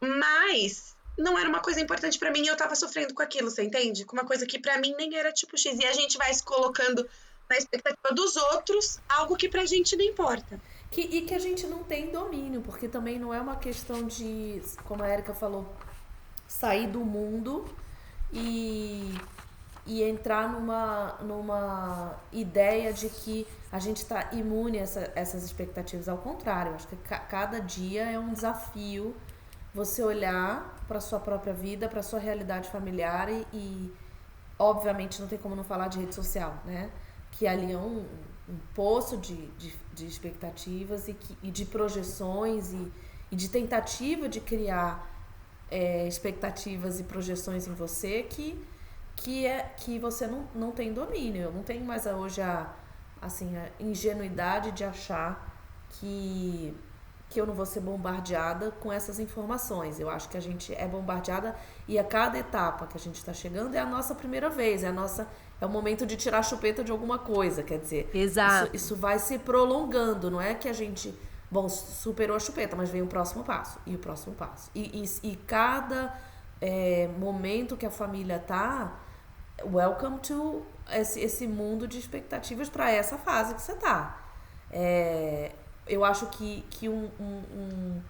[0.00, 3.62] Mas não era uma coisa importante para mim e eu tava sofrendo com aquilo, você
[3.62, 4.04] entende?
[4.04, 5.78] Com uma coisa que para mim nem era tipo X.
[5.78, 7.08] E a gente vai se colocando
[7.48, 10.60] na expectativa dos outros algo que pra gente não importa.
[10.90, 14.62] Que, e que a gente não tem domínio, porque também não é uma questão de,
[14.84, 15.74] como a Erika falou,
[16.46, 17.68] sair do mundo
[18.32, 19.14] e
[19.86, 26.08] e entrar numa, numa ideia de que a gente está imune a essa, essas expectativas.
[26.08, 29.14] Ao contrário, acho que ca cada dia é um desafio
[29.72, 33.92] você olhar para sua própria vida, para sua realidade familiar e, e,
[34.58, 36.90] obviamente, não tem como não falar de rede social, né?
[37.32, 38.04] Que ali é um,
[38.48, 42.92] um poço de, de, de expectativas e, que, e, de projeções e,
[43.30, 45.14] e de tentativa de criar
[45.70, 48.58] é, expectativas e projeções em você que
[49.16, 51.44] que é que você não, não tem domínio.
[51.44, 52.70] Eu não tenho mais hoje a,
[53.20, 55.56] assim, a ingenuidade de achar
[55.88, 56.76] que,
[57.28, 59.98] que eu não vou ser bombardeada com essas informações.
[59.98, 61.56] Eu acho que a gente é bombardeada
[61.88, 64.88] e a cada etapa que a gente está chegando é a nossa primeira vez, é
[64.88, 65.26] a nossa
[65.58, 68.10] é o momento de tirar a chupeta de alguma coisa, quer dizer.
[68.12, 68.66] Exato.
[68.66, 71.14] Isso, isso vai se prolongando, não é que a gente
[71.50, 75.30] bom superou a chupeta, mas vem o próximo passo e o próximo passo e, e,
[75.30, 76.14] e cada
[76.60, 78.92] é, momento que a família tá
[79.64, 84.22] welcome to esse, esse mundo de expectativas para essa fase que você tá.
[84.70, 85.52] É,
[85.86, 88.02] eu acho que, que um, um,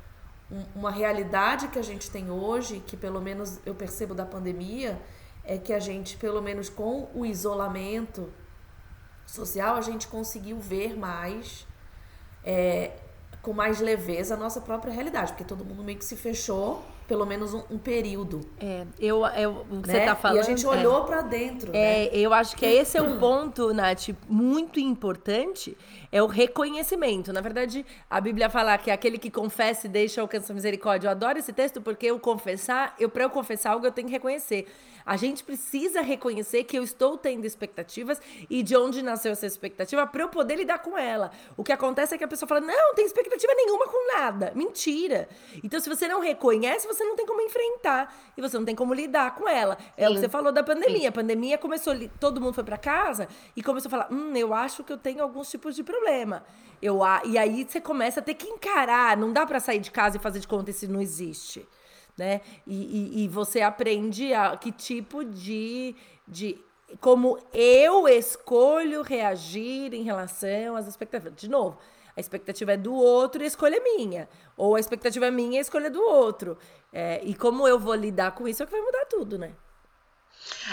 [0.50, 5.00] um, uma realidade que a gente tem hoje, que pelo menos eu percebo da pandemia,
[5.44, 8.32] é que a gente, pelo menos com o isolamento
[9.26, 11.66] social, a gente conseguiu ver mais,
[12.44, 12.92] é,
[13.42, 17.24] com mais leveza, a nossa própria realidade, porque todo mundo meio que se fechou pelo
[17.24, 18.40] menos um, um período.
[18.60, 20.00] É, eu, eu, o que né?
[20.00, 20.36] você tá falando.
[20.36, 21.70] E a gente olhou é, para dentro.
[21.72, 22.10] É, né?
[22.12, 25.76] eu acho que esse é um ponto, Nath, muito importante,
[26.16, 27.30] é o reconhecimento.
[27.30, 31.08] Na verdade, a Bíblia fala que aquele que confessa e deixa alcançar misericórdia.
[31.08, 34.14] Eu adoro esse texto porque eu confessar, eu para eu confessar algo eu tenho que
[34.14, 34.66] reconhecer.
[35.04, 40.04] A gente precisa reconhecer que eu estou tendo expectativas e de onde nasceu essa expectativa
[40.04, 41.30] para eu poder lidar com ela.
[41.56, 44.52] O que acontece é que a pessoa fala: "Não, não tem expectativa nenhuma com nada".
[44.54, 45.28] Mentira.
[45.62, 48.92] Então, se você não reconhece, você não tem como enfrentar e você não tem como
[48.92, 49.78] lidar com ela.
[49.96, 51.02] É o que você falou da pandemia.
[51.02, 51.06] Sim.
[51.06, 54.82] A pandemia começou, todo mundo foi para casa e começou a falar: hum, eu acho
[54.82, 56.44] que eu tenho alguns tipos de problema.
[56.80, 60.16] Eu, e aí você começa a ter que encarar, não dá para sair de casa
[60.16, 61.66] e fazer de conta se não existe.
[62.16, 62.40] Né?
[62.66, 65.94] E, e, e você aprende a que tipo de,
[66.26, 66.58] de
[67.00, 71.34] como eu escolho reagir em relação às expectativas.
[71.36, 71.78] De novo,
[72.16, 74.28] a expectativa é do outro e a escolha é minha.
[74.56, 76.56] Ou a expectativa é minha e a escolha é do outro.
[76.92, 79.52] É, e como eu vou lidar com isso é que vai mudar tudo, né?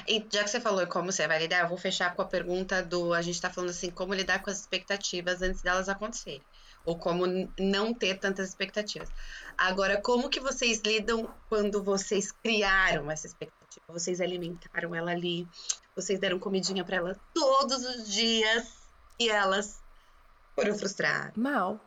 [0.07, 2.81] E já que você falou como você vai lidar, eu vou fechar com a pergunta
[2.83, 3.13] do.
[3.13, 6.41] A gente tá falando assim, como lidar com as expectativas antes delas acontecerem.
[6.85, 7.25] Ou como
[7.57, 9.09] não ter tantas expectativas.
[9.57, 13.85] Agora, como que vocês lidam quando vocês criaram essa expectativa?
[13.87, 15.47] Vocês alimentaram ela ali,
[15.95, 18.67] vocês deram comidinha para ela todos os dias
[19.19, 19.81] e elas
[20.55, 21.33] foram frustradas.
[21.35, 21.79] Mal.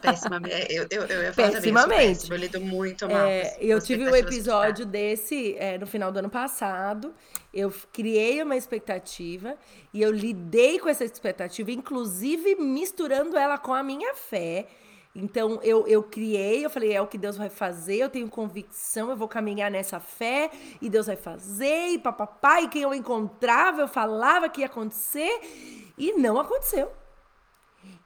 [0.00, 0.74] Pessimamente.
[0.74, 2.30] Eu, eu, eu ia falar Pessimamente.
[2.30, 3.26] eu lido muito mal.
[3.26, 7.14] É, eu tive um episódio desse é, no final do ano passado.
[7.52, 9.56] Eu criei uma expectativa
[9.92, 14.66] e eu lidei com essa expectativa, inclusive misturando ela com a minha fé.
[15.14, 19.10] Então eu, eu criei, eu falei, é o que Deus vai fazer, eu tenho convicção,
[19.10, 23.82] eu vou caminhar nessa fé, e Deus vai fazer, e papapá, e quem eu encontrava,
[23.82, 25.40] eu falava que ia acontecer,
[25.98, 26.90] e não aconteceu.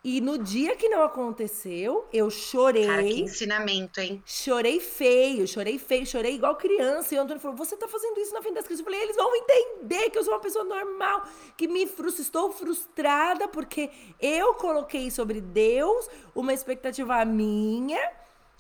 [0.09, 2.87] E no dia que não aconteceu, eu chorei.
[2.87, 4.23] Cara, que ensinamento, hein?
[4.25, 7.13] Chorei feio, chorei feio, chorei igual criança.
[7.13, 8.87] E o Antônio falou: Você tá fazendo isso na frente das crianças?
[8.87, 11.25] Eu falei: Eles vão entender que eu sou uma pessoa normal,
[11.57, 12.23] que me frustra.
[12.23, 13.91] Estou frustrada porque
[14.21, 17.99] eu coloquei sobre Deus uma expectativa minha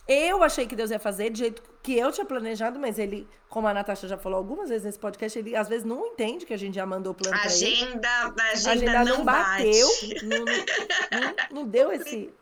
[0.08, 3.68] eu achei que Deus ia fazer do jeito que eu tinha planejado, mas ele, como
[3.68, 6.56] a Natasha já falou algumas vezes nesse podcast, ele às vezes não entende que a
[6.56, 7.64] gente já mandou o plano para ele.
[7.64, 9.88] Agenda, a agenda não, não bateu,
[10.24, 12.34] não, não, não, deu esse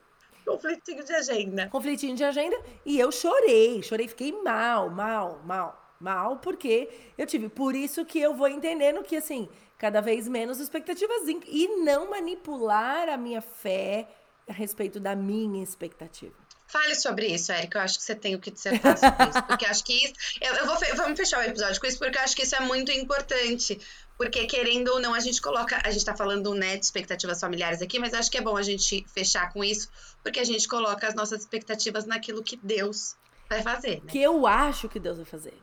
[0.47, 1.69] conflitinho de agenda.
[1.69, 6.89] Conflitinho de agenda e eu chorei, chorei, fiquei mal, mal, mal, mal, porque
[7.19, 7.51] eu tive.
[7.51, 13.11] Por isso que eu vou entendendo que assim, cada vez menos expectativas e não manipular
[13.11, 14.09] a minha fé
[14.49, 16.44] a respeito da minha expectativa.
[16.67, 17.79] Fale sobre isso, Érica.
[17.79, 19.43] Eu acho que você tem o que dissertar sobre isso.
[19.45, 20.15] Porque acho que isso.
[20.41, 22.61] Eu, eu vou, vamos fechar o episódio com isso, porque eu acho que isso é
[22.61, 23.81] muito importante.
[24.17, 25.81] Porque, querendo ou não, a gente coloca.
[25.85, 28.63] A gente tá falando, né, de expectativas familiares aqui, mas acho que é bom a
[28.63, 29.89] gente fechar com isso,
[30.23, 33.17] porque a gente coloca as nossas expectativas naquilo que Deus
[33.49, 34.03] vai fazer.
[34.03, 34.11] Né?
[34.11, 35.55] Que eu acho que Deus vai fazer.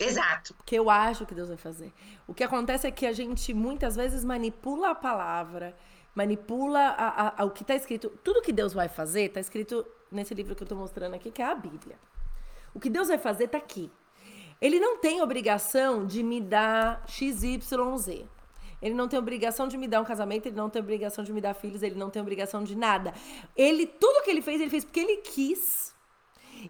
[0.00, 0.54] Exato.
[0.64, 1.92] Que eu acho que Deus vai fazer.
[2.26, 5.76] O que acontece é que a gente muitas vezes manipula a palavra,
[6.14, 8.08] manipula a, a, a, o que está escrito.
[8.22, 11.42] Tudo que Deus vai fazer está escrito nesse livro que eu estou mostrando aqui, que
[11.42, 11.98] é a Bíblia.
[12.74, 13.90] O que Deus vai fazer está aqui.
[14.60, 18.26] Ele não tem obrigação de me dar XYZ.
[18.80, 21.40] Ele não tem obrigação de me dar um casamento, ele não tem obrigação de me
[21.40, 23.12] dar filhos, ele não tem obrigação de nada.
[23.56, 25.94] Ele, tudo que ele fez, ele fez porque ele quis.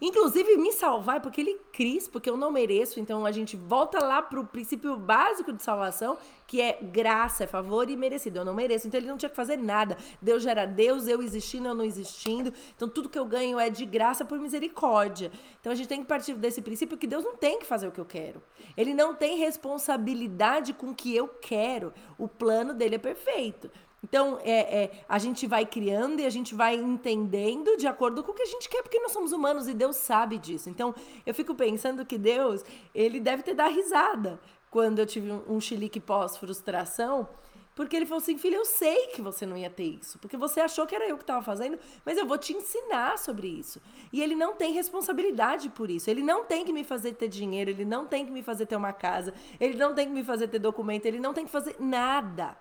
[0.00, 3.00] Inclusive, me salvar porque ele quis, porque eu não mereço.
[3.00, 7.46] Então, a gente volta lá para o princípio básico de salvação, que é graça, é
[7.46, 8.38] favor e merecido.
[8.38, 8.86] Eu não mereço.
[8.86, 9.96] Então, ele não tinha que fazer nada.
[10.20, 12.52] Deus já era Deus, eu existindo, eu não existindo.
[12.74, 15.30] Então, tudo que eu ganho é de graça por misericórdia.
[15.60, 17.92] Então, a gente tem que partir desse princípio que Deus não tem que fazer o
[17.92, 18.42] que eu quero.
[18.76, 21.92] Ele não tem responsabilidade com o que eu quero.
[22.16, 23.70] O plano dele é perfeito.
[24.02, 28.30] Então, é, é, a gente vai criando e a gente vai entendendo de acordo com
[28.30, 30.70] o que a gente quer, porque nós somos humanos e Deus sabe disso.
[30.70, 30.94] Então,
[31.26, 34.40] eu fico pensando que Deus, ele deve ter dado risada
[34.70, 37.28] quando eu tive um, um chilique pós-frustração,
[37.74, 40.60] porque ele falou assim: filha, eu sei que você não ia ter isso, porque você
[40.60, 43.80] achou que era eu que estava fazendo, mas eu vou te ensinar sobre isso.
[44.12, 46.08] E ele não tem responsabilidade por isso.
[46.10, 48.76] Ele não tem que me fazer ter dinheiro, ele não tem que me fazer ter
[48.76, 51.76] uma casa, ele não tem que me fazer ter documento, ele não tem que fazer
[51.80, 52.56] nada.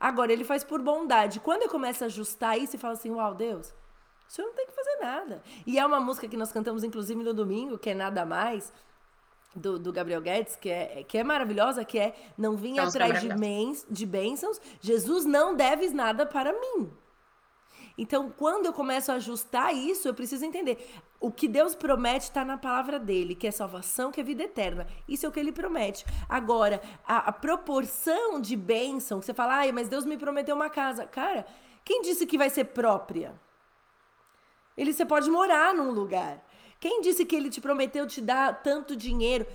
[0.00, 1.38] Agora, ele faz por bondade.
[1.40, 3.68] Quando eu começo a ajustar isso e falo assim, uau, Deus,
[4.26, 5.42] o senhor não tem que fazer nada.
[5.66, 8.72] E é uma música que nós cantamos, inclusive, no domingo, que é Nada Mais,
[9.54, 13.28] do, do Gabriel Guedes, que é, que é maravilhosa, que é Não vim atrás de,
[13.28, 16.90] bens, de bênçãos, Jesus não deves nada para mim.
[17.98, 20.78] Então, quando eu começo a ajustar isso, eu preciso entender.
[21.20, 24.86] O que Deus promete está na palavra dele, que é salvação, que é vida eterna.
[25.06, 26.06] Isso é o que ele promete.
[26.26, 30.70] Agora, a, a proporção de bênção, que você fala, ai, mas Deus me prometeu uma
[30.70, 31.06] casa.
[31.06, 31.46] Cara,
[31.84, 33.38] quem disse que vai ser própria?
[34.78, 36.42] Ele, você pode morar num lugar.
[36.80, 39.46] Quem disse que ele te prometeu te dar tanto dinheiro?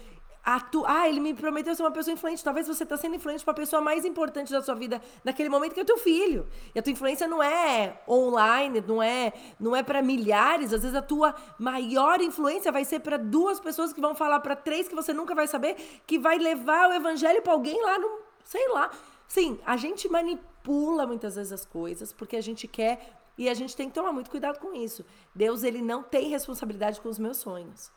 [0.59, 2.43] Tu, ah, ele me prometeu ser uma pessoa influente.
[2.43, 5.73] Talvez você está sendo influente para a pessoa mais importante da sua vida naquele momento,
[5.73, 6.47] que é o teu filho.
[6.73, 10.71] E a tua influência não é online, não é, não é para milhares.
[10.71, 14.55] Às vezes a tua maior influência vai ser para duas pessoas que vão falar para
[14.55, 15.75] três que você nunca vai saber,
[16.05, 18.91] que vai levar o evangelho para alguém lá no, sei lá.
[19.27, 23.75] Sim, a gente manipula muitas vezes as coisas porque a gente quer E a gente
[23.75, 25.03] tem que tomar muito cuidado com isso.
[25.33, 27.91] Deus, ele não tem responsabilidade com os meus sonhos.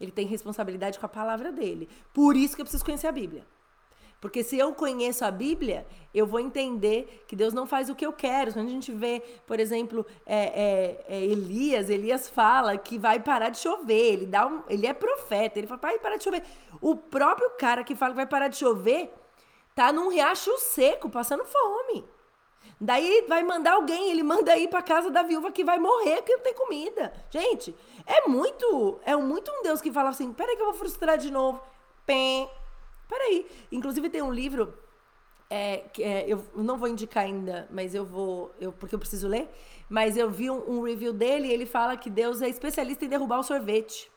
[0.00, 1.88] Ele tem responsabilidade com a palavra dele.
[2.12, 3.44] Por isso que eu preciso conhecer a Bíblia.
[4.20, 8.04] Porque se eu conheço a Bíblia, eu vou entender que Deus não faz o que
[8.04, 8.52] eu quero.
[8.52, 13.50] Quando a gente vê, por exemplo, é, é, é Elias, Elias fala que vai parar
[13.50, 14.14] de chover.
[14.14, 15.58] Ele, dá um, ele é profeta.
[15.58, 16.42] Ele fala, vai parar de chover.
[16.80, 19.12] O próprio cara que fala que vai parar de chover
[19.74, 22.04] tá num riacho seco, passando fome.
[22.80, 26.36] Daí vai mandar alguém, ele manda ir para casa da viúva que vai morrer porque
[26.36, 27.12] não tem comida.
[27.30, 27.74] Gente,
[28.04, 31.30] é muito, é muito um Deus que fala assim: peraí que eu vou frustrar de
[31.30, 31.60] novo.
[32.04, 32.48] Pem.
[33.08, 33.46] Peraí.
[33.72, 34.74] Inclusive tem um livro
[35.48, 39.48] é, é, eu não vou indicar ainda, mas eu vou, eu, porque eu preciso ler.
[39.88, 43.08] Mas eu vi um, um review dele e ele fala que Deus é especialista em
[43.08, 44.10] derrubar o sorvete.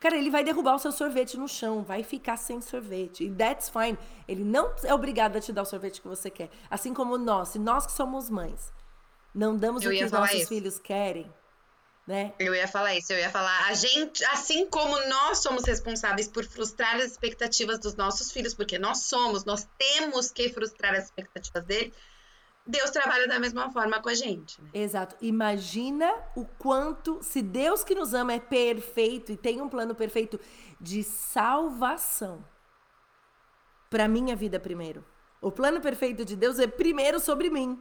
[0.00, 3.24] Cara, ele vai derrubar o seu sorvete no chão, vai ficar sem sorvete.
[3.24, 3.98] E that's fine.
[4.28, 6.50] Ele não é obrigado a te dar o sorvete que você quer.
[6.70, 8.72] Assim como nós, se nós que somos mães,
[9.34, 10.48] não damos eu o que os nossos isso.
[10.48, 11.32] filhos querem,
[12.06, 12.32] né?
[12.38, 16.44] Eu ia falar isso, eu ia falar, a gente, assim como nós somos responsáveis por
[16.44, 21.64] frustrar as expectativas dos nossos filhos, porque nós somos, nós temos que frustrar as expectativas
[21.64, 21.92] dele,
[22.68, 24.60] Deus trabalha da mesma forma com a gente.
[24.60, 24.68] Né?
[24.74, 25.16] Exato.
[25.22, 30.38] Imagina o quanto, se Deus que nos ama é perfeito e tem um plano perfeito
[30.78, 32.44] de salvação
[33.88, 35.02] para minha vida primeiro.
[35.40, 37.80] O plano perfeito de Deus é primeiro sobre mim.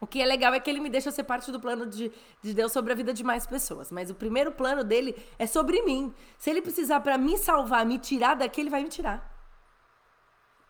[0.00, 2.10] O que é legal é que ele me deixa ser parte do plano de,
[2.42, 3.92] de Deus sobre a vida de mais pessoas.
[3.92, 6.12] Mas o primeiro plano dele é sobre mim.
[6.38, 9.31] Se ele precisar para me salvar, me tirar daqui, ele vai me tirar.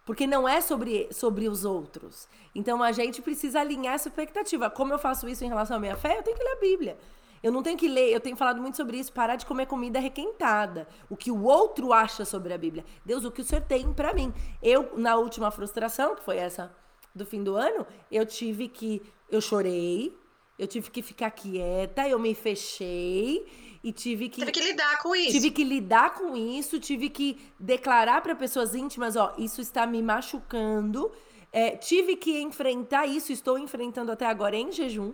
[0.05, 2.29] Porque não é sobre, sobre os outros.
[2.55, 4.69] Então a gente precisa alinhar essa expectativa.
[4.69, 6.19] Como eu faço isso em relação à minha fé?
[6.19, 6.99] Eu tenho que ler a Bíblia.
[7.43, 9.99] Eu não tenho que ler, eu tenho falado muito sobre isso, parar de comer comida
[9.99, 10.87] requentada.
[11.11, 12.85] O que o outro acha sobre a Bíblia.
[13.05, 14.33] Deus, o que o Senhor tem para mim.
[14.63, 16.73] Eu, na última frustração, que foi essa
[17.15, 19.03] do fim do ano, eu tive que.
[19.29, 20.17] Eu chorei,
[20.59, 23.47] eu tive que ficar quieta, eu me fechei
[23.83, 25.31] e tive que tive que lidar com isso.
[25.33, 30.01] Tive que lidar com isso, tive que declarar para pessoas íntimas, ó, isso está me
[30.03, 31.11] machucando.
[31.53, 35.13] É, tive que enfrentar isso, estou enfrentando até agora em jejum,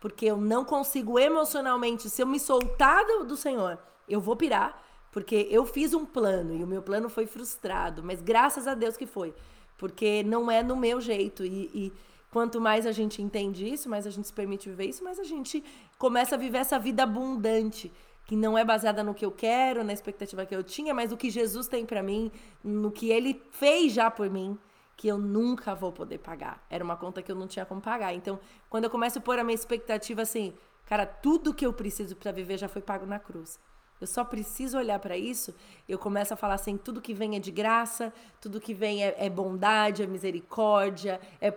[0.00, 3.78] porque eu não consigo emocionalmente, se eu me soltar do, do Senhor,
[4.08, 4.82] eu vou pirar,
[5.12, 8.96] porque eu fiz um plano e o meu plano foi frustrado, mas graças a Deus
[8.96, 9.34] que foi,
[9.76, 11.92] porque não é no meu jeito e, e
[12.30, 15.24] Quanto mais a gente entende isso, mais a gente se permite viver isso, mais a
[15.24, 15.64] gente
[15.98, 17.90] começa a viver essa vida abundante,
[18.26, 21.16] que não é baseada no que eu quero, na expectativa que eu tinha, mas no
[21.16, 22.30] que Jesus tem para mim,
[22.62, 24.58] no que ele fez já por mim,
[24.94, 26.62] que eu nunca vou poder pagar.
[26.68, 28.12] Era uma conta que eu não tinha como pagar.
[28.12, 30.52] Então, quando eu começo a pôr a minha expectativa assim,
[30.84, 33.58] cara, tudo que eu preciso para viver já foi pago na cruz.
[34.00, 35.54] Eu só preciso olhar para isso.
[35.88, 39.14] Eu começo a falar assim: tudo que vem é de graça, tudo que vem é,
[39.18, 41.50] é bondade, é misericórdia, é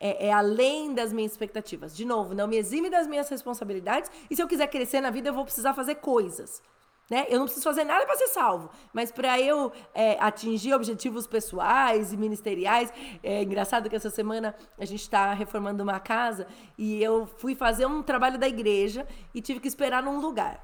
[0.00, 1.96] é, é, além das minhas expectativas.
[1.96, 4.10] De novo, não me exime das minhas responsabilidades.
[4.30, 6.62] E se eu quiser crescer na vida, eu vou precisar fazer coisas.
[7.10, 7.26] Né?
[7.30, 12.12] Eu não preciso fazer nada para ser salvo, mas para eu é, atingir objetivos pessoais
[12.12, 12.92] e ministeriais.
[13.22, 16.46] É engraçado que essa semana a gente está reformando uma casa
[16.76, 20.62] e eu fui fazer um trabalho da igreja e tive que esperar num lugar.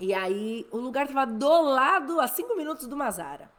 [0.00, 3.50] E aí o lugar estava do lado, a cinco minutos do Mazara.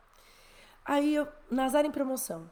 [0.84, 2.50] Aí eu, Nazara em promoção.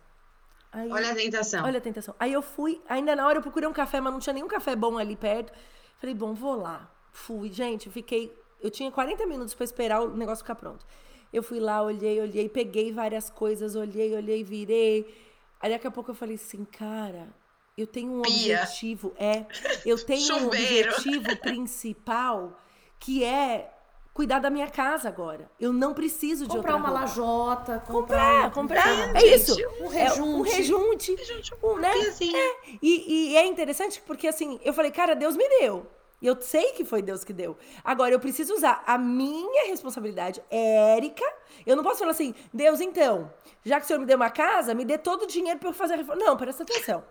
[0.78, 1.66] Aí, olha a tentação.
[1.66, 2.14] Olha a tentação.
[2.20, 4.76] Aí eu fui, ainda na hora eu procurei um café, mas não tinha nenhum café
[4.76, 5.52] bom ali perto.
[5.98, 6.88] Falei, bom, vou lá.
[7.12, 8.32] Fui, gente, fiquei.
[8.62, 10.86] Eu tinha 40 minutos para esperar o negócio ficar pronto.
[11.34, 15.12] Eu fui lá, olhei, olhei, peguei várias coisas, olhei, olhei, virei.
[15.60, 17.28] Aí daqui a pouco eu falei assim, cara,
[17.76, 18.62] eu tenho um Pia.
[18.62, 19.16] objetivo.
[19.18, 19.48] É,
[19.84, 22.62] eu tenho um objetivo principal
[23.00, 23.74] que é
[24.18, 25.48] cuidar da minha casa agora.
[25.60, 27.02] Eu não preciso de comprar uma roupa.
[27.02, 29.16] lajota, comprar, comprar, comprar.
[29.16, 29.56] É, isso.
[29.80, 31.92] Um rejunte, é, um rejunte, rejunte um, né?
[31.92, 32.78] É.
[32.82, 35.86] E, e é interessante porque assim, eu falei, cara, Deus me deu.
[36.20, 37.56] Eu sei que foi Deus que deu.
[37.84, 41.24] Agora, eu preciso usar a minha responsabilidade, Érica.
[41.64, 43.32] Eu não posso falar assim, Deus, então,
[43.64, 45.74] já que o senhor me deu uma casa, me dê todo o dinheiro para eu
[45.74, 46.26] fazer a reforma.
[46.26, 47.04] Não, presta atenção.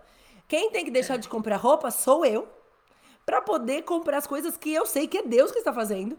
[0.45, 2.49] Quem tem que deixar de comprar roupa sou eu,
[3.25, 6.17] para poder comprar as coisas que eu sei que é Deus que está fazendo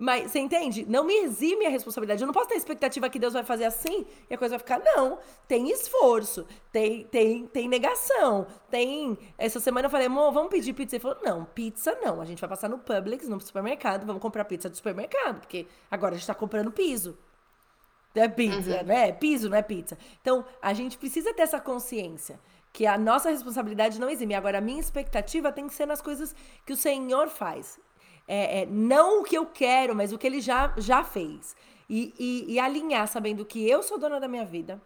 [0.00, 0.86] mas você entende?
[0.88, 2.22] Não me exime a responsabilidade.
[2.22, 4.58] Eu não posso ter a expectativa que Deus vai fazer assim e a coisa vai
[4.58, 4.80] ficar.
[4.96, 5.18] Não.
[5.46, 9.18] Tem esforço, tem, tem, tem negação, tem.
[9.36, 10.96] Essa semana eu falei, amor, vamos pedir pizza.
[10.96, 12.18] Ele falou, não, pizza não.
[12.18, 16.14] A gente vai passar no Publix, no supermercado, vamos comprar pizza do supermercado, porque agora
[16.14, 17.18] a gente tá comprando piso.
[18.14, 18.86] É pizza, uhum.
[18.86, 19.12] né?
[19.12, 19.98] Piso, não é pizza.
[20.22, 22.40] Então, a gente precisa ter essa consciência
[22.72, 24.34] que a nossa responsabilidade não exime.
[24.34, 26.34] Agora, a minha expectativa tem que ser nas coisas
[26.64, 27.78] que o Senhor faz
[28.32, 31.56] é, é, não o que eu quero, mas o que ele já, já fez.
[31.88, 34.80] E, e, e alinhar sabendo que eu sou dona da minha vida,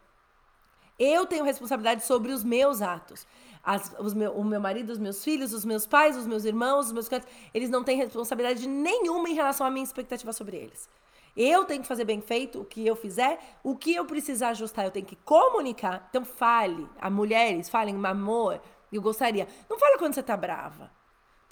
[0.99, 3.27] eu tenho responsabilidade sobre os meus atos.
[3.63, 6.93] As, meu, o meu marido, os meus filhos, os meus pais, os meus irmãos, os
[6.93, 10.89] meus clientes, eles não têm responsabilidade nenhuma em relação à minha expectativa sobre eles.
[11.37, 14.87] Eu tenho que fazer bem feito o que eu fizer, o que eu precisar ajustar,
[14.87, 16.07] eu tenho que comunicar.
[16.09, 18.59] Então fale, a mulheres, falem, amor,
[18.91, 19.47] eu gostaria.
[19.69, 20.91] Não fala quando você tá brava.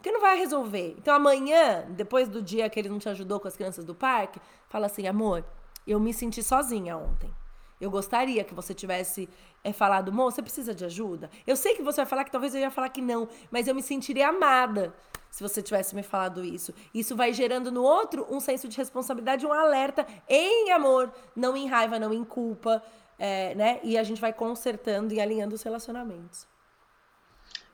[0.03, 0.97] Porque não vai resolver.
[0.99, 4.41] Então amanhã, depois do dia que ele não te ajudou com as crianças do parque,
[4.69, 5.45] fala assim, amor,
[5.87, 7.33] eu me senti sozinha ontem.
[7.81, 9.29] Eu gostaria que você tivesse
[9.63, 11.31] é, falado, moça, você precisa de ajuda?
[11.47, 13.77] Eu sei que você vai falar que talvez eu ia falar que não, mas eu
[13.77, 14.93] me sentiria amada
[15.31, 16.75] se você tivesse me falado isso.
[16.93, 21.69] Isso vai gerando no outro um senso de responsabilidade, um alerta em amor, não em
[21.69, 22.83] raiva, não em culpa,
[23.17, 23.79] é, né?
[23.85, 26.51] E a gente vai consertando e alinhando os relacionamentos.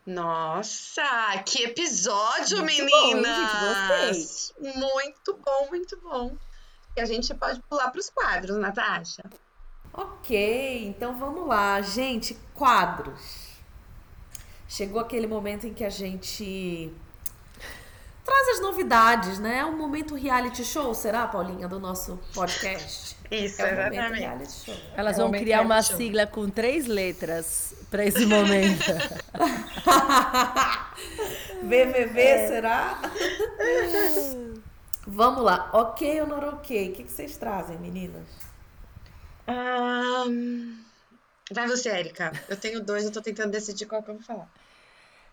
[0.09, 1.03] Nossa,
[1.45, 4.55] que episódio, muito meninas!
[4.57, 4.79] Bom, gente.
[4.79, 6.35] Muito bom, muito bom.
[6.97, 9.23] E a gente pode pular para os quadros, Natasha.
[9.93, 12.35] Ok, então vamos lá, gente.
[12.55, 13.49] Quadros.
[14.67, 16.91] Chegou aquele momento em que a gente
[18.29, 19.59] traz as novidades, né?
[19.59, 23.17] É um momento reality show, será, Paulinha, do nosso podcast?
[23.31, 24.71] Isso, é um exatamente.
[24.95, 25.97] Elas é vão criar uma show.
[25.97, 28.85] sigla com três letras para esse momento.
[31.63, 32.49] BBB, é.
[32.49, 33.01] será?
[35.07, 35.71] Vamos lá.
[35.73, 36.91] Ok ou não ok?
[36.91, 38.29] O que vocês trazem, meninas?
[39.49, 40.77] Um...
[41.51, 42.31] Vai você, Erika.
[42.47, 44.51] Eu tenho dois, eu tô tentando decidir qual que eu vou falar.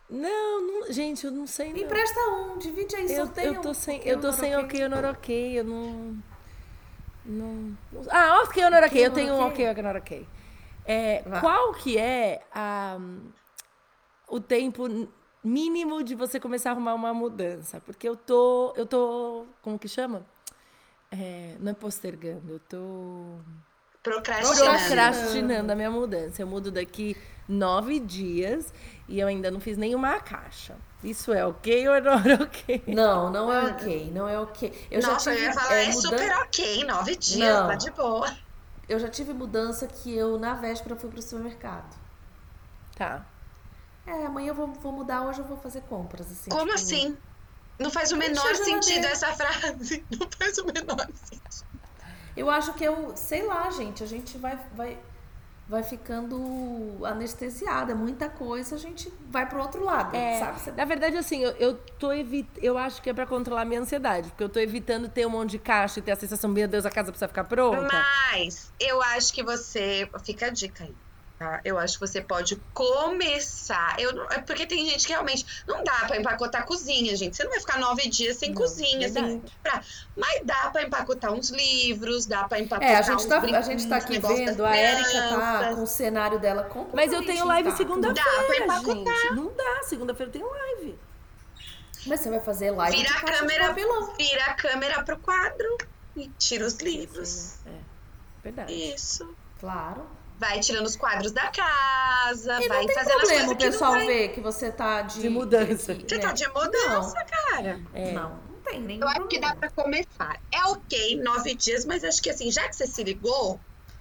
[0.10, 1.74] Não, não, gente, eu não sei.
[1.74, 5.10] Me empresta um, divide aí, eu, eu tô sem, eu tô sem ok ou não
[5.10, 6.18] ok, eu não,
[7.26, 7.78] não.
[8.12, 10.28] Ah, ok ou não ok, eu tenho um ok não ok.
[10.86, 13.00] É, qual que é a,
[14.28, 14.88] o tempo
[15.44, 17.82] mínimo de você começar a arrumar uma mudança?
[17.82, 20.24] Porque eu tô, eu tô, como que chama?
[21.12, 23.40] É, não é postergando, eu tô
[24.04, 24.78] procrastinando.
[24.78, 26.44] procrastinando a minha mudança.
[26.44, 27.18] Eu mudo daqui
[27.48, 28.74] nove dias
[29.08, 30.76] e eu ainda não fiz nenhuma caixa.
[31.04, 32.84] Isso é ok ou não é ok?
[32.88, 34.88] Não, não é ok, não é ok.
[34.90, 36.10] Eu Nossa, já tive, eu ia falar, é, é mudança...
[36.10, 37.68] super ok, nove dias, não.
[37.68, 38.38] tá de boa.
[38.88, 41.96] Eu já tive mudança que eu, na véspera, fui pro supermercado.
[42.96, 43.26] Tá.
[44.06, 46.50] É, amanhã eu vou, vou mudar, hoje eu vou fazer compras, assim.
[46.50, 46.76] Como tipo...
[46.76, 47.18] assim?
[47.78, 50.06] Não faz o menor sentido essa frase.
[50.10, 51.66] Não faz o menor sentido.
[52.36, 54.98] Eu acho que eu, sei lá, gente, a gente vai, vai,
[55.68, 60.78] vai ficando anestesiada, é muita coisa, a gente vai pro outro lado, é, sabe?
[60.78, 63.82] Na verdade, assim, eu, eu tô evitando, eu acho que é para controlar a minha
[63.82, 66.68] ansiedade, porque eu tô evitando ter um monte de caixa e ter a sensação, meu
[66.68, 67.88] Deus, a casa precisa ficar pronta.
[68.32, 70.96] Mas eu acho que você, fica a dica aí.
[71.38, 71.60] Tá?
[71.66, 74.00] Eu acho que você pode começar.
[74.00, 77.36] Eu, é porque tem gente que realmente não dá para empacotar a cozinha, gente.
[77.36, 79.82] Você não vai ficar nove dias sem não, cozinha, sem pra...
[80.16, 83.86] Mas dá para empacotar uns livros, dá para empacotar É, a gente tá, a gente
[83.86, 87.70] tá aqui vendo, a Erika tá com o cenário dela com Mas eu tenho live
[87.74, 89.36] segunda-feira, gente.
[89.36, 90.98] Não dá, segunda-feira eu tenho live.
[92.08, 95.78] Mas você vai fazer live vira a câmera, Vira a câmera pro quadro
[96.16, 97.28] e tira os livros.
[97.28, 97.76] Sim, né?
[97.76, 98.74] É, verdade.
[98.94, 99.36] Isso.
[99.60, 100.08] Claro
[100.38, 103.92] vai tirando os quadros da casa, e vai não tem fazendo problema as o pessoal
[103.94, 104.08] vai...
[104.08, 105.96] ver que você tá de, de mudança.
[105.96, 107.26] Você tá de mudança, não.
[107.26, 107.82] cara.
[107.94, 108.12] É.
[108.12, 110.40] Não, não tem nem Eu acho que dá pra começar.
[110.52, 113.60] É ok, nove dias, mas acho que assim, já que você se ligou,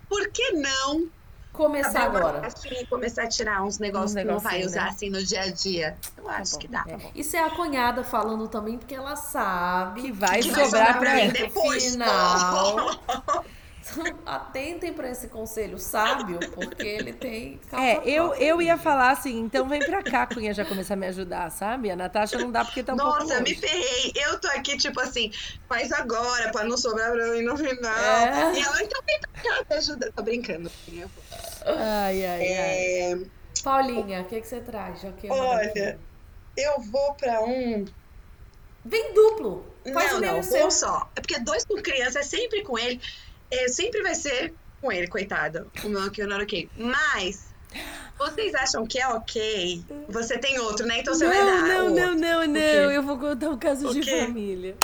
[0.09, 1.09] por que não
[1.53, 2.49] começar agora?
[2.64, 4.89] E começar a tirar uns negócios um que não vai usar né?
[4.91, 5.97] assim no dia a dia.
[6.16, 6.85] Eu tá acho bom, que dá.
[6.89, 6.99] É.
[7.14, 11.28] Isso é a cunhada falando também, porque ela sabe que vai que sobrar pra mim
[11.30, 11.93] depois.
[11.93, 12.91] Final.
[14.24, 17.61] atentem para esse conselho sábio, porque ele tem.
[17.72, 21.07] É, eu, eu ia falar assim, então vem pra cá, Cunha, já começar a me
[21.07, 21.91] ajudar, sabe?
[21.91, 24.12] A Natasha não dá porque tá um Nossa, me ferrei.
[24.14, 25.30] Eu tô aqui, tipo assim,
[25.68, 27.93] faz agora, pra não sobrar pra mim no final.
[27.93, 28.55] É.
[28.55, 30.12] E ela, então vem pra cá, me ajuda.
[30.15, 30.70] Tô brincando.
[31.66, 33.12] Ai, ai, é...
[33.12, 33.27] ai.
[33.62, 35.01] Paulinha, o que, que você traz?
[35.01, 35.98] Já que Olha,
[36.56, 37.85] eu vou pra um.
[38.85, 39.65] Vem duplo.
[39.93, 41.09] Faz não, o não, um só.
[41.16, 43.01] É porque dois com criança é sempre com ele
[43.55, 45.70] é, sempre vai ser com ele, coitado.
[45.82, 46.68] O meu aqui, o não ok.
[46.76, 47.48] Mas,
[48.18, 49.85] vocês acham que é ok?
[50.09, 51.01] Você tem outro, né?
[51.01, 51.62] Então você não, vai dar.
[51.62, 52.60] Não, não, não, não.
[52.93, 54.76] Eu vou contar um caso de família.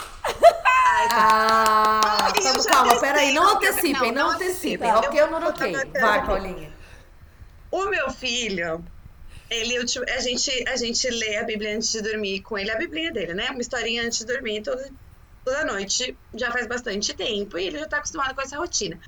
[1.12, 2.32] Ah, tá.
[2.36, 4.90] então, calma, peraí, não antecipem, não, não antecipem.
[4.92, 5.72] Ok ou não ok?
[5.98, 6.72] Vai, Paulinha.
[7.70, 8.84] O meu filho,
[9.48, 13.12] ele, a gente, a gente lê a Bíblia antes de dormir com ele, a Bíblia
[13.12, 13.48] dele, né?
[13.50, 14.82] Uma historinha antes de dormir, todo,
[15.44, 18.98] toda noite já faz bastante tempo e ele já tá acostumado com essa rotina.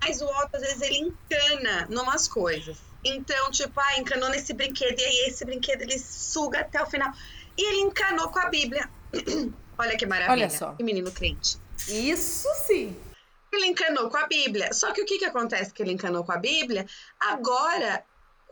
[0.00, 2.78] Mas o Otto, às vezes, ele encana numas coisas.
[3.04, 7.12] Então, tipo, ah, encanou nesse brinquedo e aí esse brinquedo ele suga até o final.
[7.56, 8.88] E ele encanou com a Bíblia.
[9.78, 10.32] Olha que maravilha.
[10.32, 10.72] Olha só.
[10.72, 11.58] Que menino crente.
[11.88, 12.96] Isso sim.
[13.52, 14.72] Ele encanou com a Bíblia.
[14.72, 16.86] Só que o que, que acontece que ele encanou com a Bíblia?
[17.18, 18.04] Agora,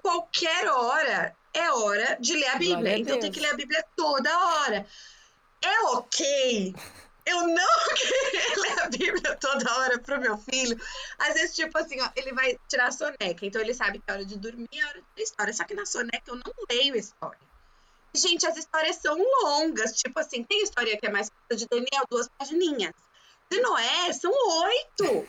[0.02, 2.94] qualquer hora, é hora de ler a Bíblia.
[2.94, 4.86] A então tem que ler a Bíblia toda hora.
[5.62, 6.74] É ok
[7.28, 10.80] eu não queria ler a Bíblia toda hora pro meu filho.
[11.18, 14.12] Às vezes, tipo assim, ó, ele vai tirar a soneca, então ele sabe que é
[14.12, 15.52] hora de dormir é hora de história.
[15.52, 17.38] Só que na soneca eu não leio história.
[18.14, 19.92] Gente, as histórias são longas.
[19.92, 22.94] Tipo assim, tem história que é mais de Daniel, duas pagininhas.
[23.50, 24.32] De Noé, são
[24.62, 25.26] oito.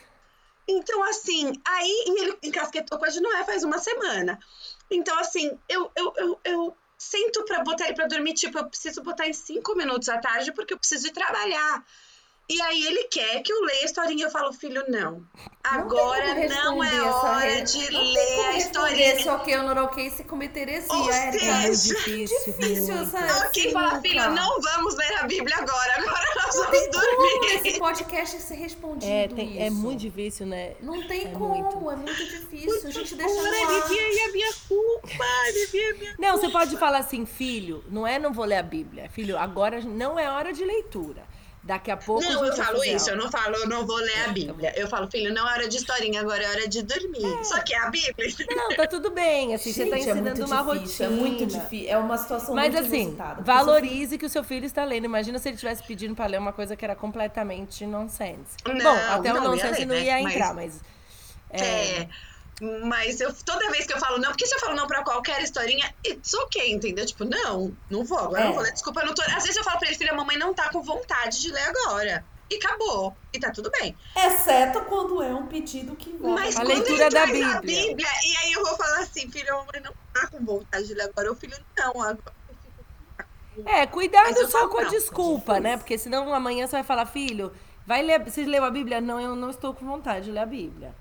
[0.67, 4.39] Então, assim, aí ele encasquetou com a de Noé faz uma semana.
[4.89, 9.01] Então, assim, eu, eu, eu, eu sento para botar ele para dormir, tipo, eu preciso
[9.01, 11.85] botar em cinco minutos à tarde porque eu preciso ir trabalhar.
[12.49, 14.25] E aí ele quer que eu leia a historinha.
[14.25, 15.23] Eu falo, filho, não.
[15.63, 19.19] Agora não, não é hora de não ler a historinha.
[19.23, 22.37] Só que eu não ok se cometer heresia, Ou é seja, é difícil.
[22.47, 25.93] difícil essa Ok, fala, filho, não vamos ler a Bíblia agora.
[25.97, 27.15] Agora nós não vamos dormir.
[27.15, 29.11] Como esse podcast ser respondido.
[29.11, 30.73] É, tem, é muito difícil, né?
[30.81, 31.91] Não tem é como, muito.
[31.91, 32.87] é muito difícil.
[32.87, 33.39] A gente deixa.
[33.39, 36.47] Aliviei a minha culpa, a minha Não, culpa.
[36.47, 39.07] você pode falar assim, filho, não é não vou ler a Bíblia.
[39.09, 41.28] Filho, agora não é hora de leitura.
[41.69, 42.23] Daqui a pouco.
[42.23, 44.73] Não, eu falo isso, eu não falo, eu não vou ler a é, Bíblia.
[44.75, 47.23] Eu falo, filho, não é hora de historinha, agora é hora de dormir.
[47.23, 47.43] É.
[47.43, 48.27] Só que é a Bíblia.
[48.49, 49.53] Não, tá tudo bem.
[49.53, 51.05] Assim, Gente, você tá é ensinando é uma difícil, rotina.
[51.05, 51.87] É muito difícil.
[51.87, 55.05] É uma situação Mas, muito assim, valorize que o seu filho está lendo.
[55.05, 58.57] Imagina se ele estivesse pedindo para ler uma coisa que era completamente nonsense.
[58.65, 60.01] Não, Bom, até não, o nonsense ia ler, não né?
[60.01, 60.81] ia entrar, mas.
[61.51, 62.07] mas é...
[62.61, 65.03] é mas eu, toda vez que eu falo não, porque se eu falo não pra
[65.03, 67.05] qualquer historinha, it's ok, entendeu?
[67.05, 68.45] Tipo, não, não vou, agora é.
[68.45, 69.21] não vou ler, desculpa, não tô.
[69.21, 71.63] Às vezes eu falo pra ele, filha, a mamãe não tá com vontade de ler
[71.63, 72.25] agora.
[72.49, 73.15] E acabou.
[73.31, 73.95] E tá tudo bem.
[74.15, 76.31] Exceto quando é um pedido que vai.
[76.31, 77.55] Mas a leitura ele da traz Bíblia.
[77.55, 78.09] a Bíblia.
[78.25, 81.03] E aí eu vou falar assim, filho, a mamãe não tá com vontade de ler
[81.03, 81.31] agora.
[81.31, 82.17] O filho, não, agora.
[83.65, 85.77] É, cuidado só com a desculpa, né?
[85.77, 87.53] Porque senão amanhã você vai falar, filho,
[87.85, 88.99] vai ler, você leu a Bíblia?
[88.99, 90.95] Não, eu não estou com vontade de ler a Bíblia.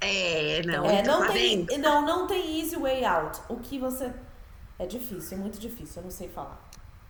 [0.00, 0.84] É, não.
[0.88, 1.78] É, então não, tá tem, bem.
[1.78, 3.40] não, não tem easy way out.
[3.48, 4.12] O que você.
[4.78, 6.60] É difícil, é muito difícil, eu não sei falar.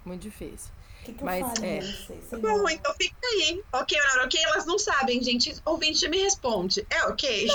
[0.05, 0.71] Muito difícil.
[1.01, 1.65] O que, que Mas, eu falo?
[1.67, 1.79] é.
[1.79, 2.21] Eu não sei.
[2.41, 2.69] Bom, não.
[2.71, 3.63] então fica aí.
[3.75, 4.41] Ok, Aurora, ok?
[4.45, 5.55] Elas não sabem, gente.
[5.67, 6.87] Ouvinte me responde.
[6.91, 7.47] É ok?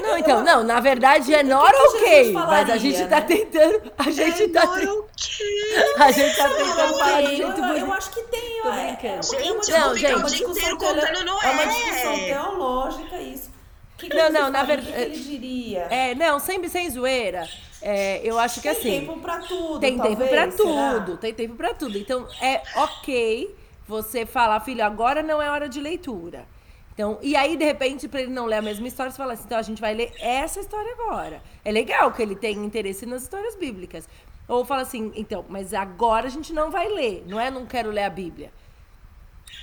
[0.00, 2.08] Não, então, não, na verdade é not que ok.
[2.24, 3.06] Jesus Mas a falaria, gente né?
[3.08, 3.92] tá tentando.
[3.98, 5.00] A gente é tá not tentando.
[5.00, 5.94] ok.
[6.02, 7.92] A gente tá Não, tentando falar de eu, jeito eu, eu bonito.
[7.92, 8.62] acho que tem.
[8.62, 9.08] Tô é- brincando.
[9.08, 11.46] É, uma- Gente, é uma eu discussão- vou ficar é uma discussão tele- contando Noé.
[11.46, 13.57] É uma discussão teológica isso.
[13.98, 15.80] Que, que Não, não, na verdade- que, ele diria?
[15.90, 17.48] É, não, sempre sem zoeira.
[17.82, 19.00] É, eu acho que tem assim.
[19.06, 20.56] tempo pra tudo, Tem tempo talvez, pra será?
[21.00, 21.98] tudo, tem tempo pra tudo.
[21.98, 23.54] Então é ok
[23.86, 26.46] você falar, filho, agora não é hora de leitura.
[26.94, 29.44] Então, e aí, de repente, pra ele não ler a mesma história, você fala assim,
[29.46, 31.40] então a gente vai ler essa história agora.
[31.64, 34.08] É legal que ele tenha interesse nas histórias bíblicas.
[34.48, 37.90] Ou fala assim, então, mas agora a gente não vai ler, não é não quero
[37.90, 38.50] ler a Bíblia.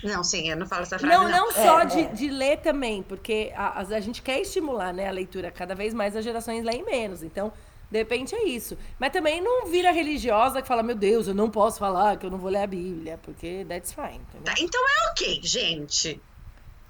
[0.04, 1.16] Não, sim, eu não falo essa frase.
[1.16, 2.06] Não, não só É, de, é.
[2.06, 5.52] de ler também, porque a, a, gente quer estimular né, a leitura.
[5.52, 7.24] Cada vez mais as gerações leem menos.
[7.24, 7.52] Então,
[7.90, 8.78] de repente é isso.
[9.00, 12.32] Mas também não vira religiosa que fala, meu Deus, eu não posso falar que eu
[12.32, 14.16] não vou ler a Bíblia, porque that's fine.
[14.16, 14.44] Entendeu?
[14.44, 16.22] Tá, então é ok, gente.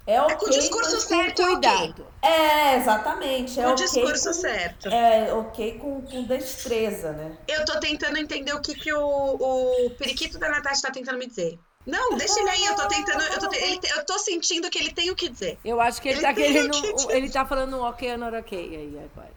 [0.06, 0.34] É ok.
[0.34, 1.46] É com o discurso certo, é.
[1.46, 2.06] Cuidado.
[2.22, 3.58] É, exatamente.
[3.58, 4.88] É Com o ok discurso com- certo.
[4.88, 7.36] É ok com, com destreza, né?
[7.48, 9.00] Eu tô tentando entender o que, que o,
[9.86, 11.58] o periquito da Natasha tá tentando me dizer.
[11.86, 13.22] Não, deixa ele aí, eu tô tentando.
[13.22, 15.56] Eu tô, ele eu tô sentindo que ele tem o que dizer.
[15.64, 16.70] Eu acho que ele, Ele tá querendo.
[16.82, 19.32] que um- ele tá falando um ok ou not ok aí agora.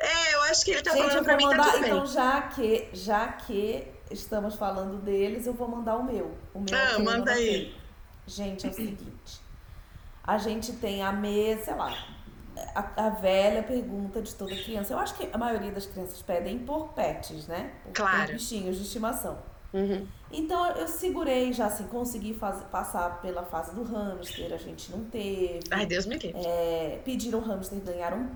[0.00, 1.72] É, eu acho que ele tá Gente, eu falando pra mim, tá mandar.
[1.72, 2.06] tudo Então, bem.
[2.08, 6.34] já que, já que estamos falando deles, eu vou mandar o meu.
[6.54, 7.48] O meu Ah, ok, manda aí.
[7.48, 7.74] ok.
[8.26, 9.40] Gente, é o seguinte.
[10.24, 11.94] A gente tem a mesa, sei lá.
[12.74, 14.92] A, a velha pergunta de toda criança.
[14.94, 17.72] Eu acho que a maioria das crianças pedem por pets, né?
[17.82, 18.26] Por, Claro.
[18.26, 19.38] por bichinhos de estimação.
[19.72, 20.06] Uhum.
[20.30, 25.04] Então eu segurei já assim, consegui faz- passar pela fase do hamster, a gente não
[25.04, 25.60] teve.
[25.70, 26.40] Ai, Deus me livre.
[26.44, 28.30] É, pediram hamster, ganharam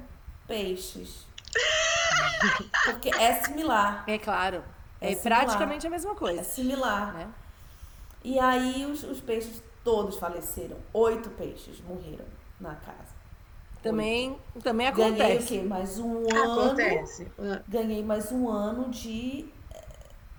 [0.47, 1.27] peixes.
[2.85, 4.05] Porque é similar.
[4.07, 4.63] É claro.
[5.01, 5.45] É, É similar.
[5.45, 6.43] praticamente a mesma É coisa.
[6.45, 7.15] similar.
[7.15, 7.29] Né?
[8.25, 10.77] E aí os, os peixes todos faleceram.
[10.93, 12.25] Oito peixes morreram
[12.61, 13.15] na casa.
[13.83, 15.47] Também, também Ganhei o acontece.
[15.47, 15.63] quê?
[15.63, 16.61] Mais um ano.
[16.63, 17.31] Acontece.
[17.69, 19.49] Ganhei mais um ano de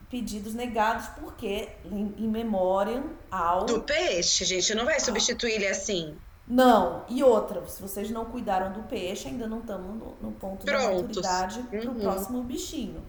[0.10, 3.66] pedidos negados, porque em, em memória ao.
[3.66, 6.16] Do peixe, gente, não vai substituir ele assim.
[6.48, 10.66] Não, e outra, se vocês não cuidaram do peixe, ainda não estamos no, no ponto
[10.66, 11.18] Prontos.
[11.18, 12.00] maturidade pro Uhum.
[12.00, 13.04] próximo bichinho.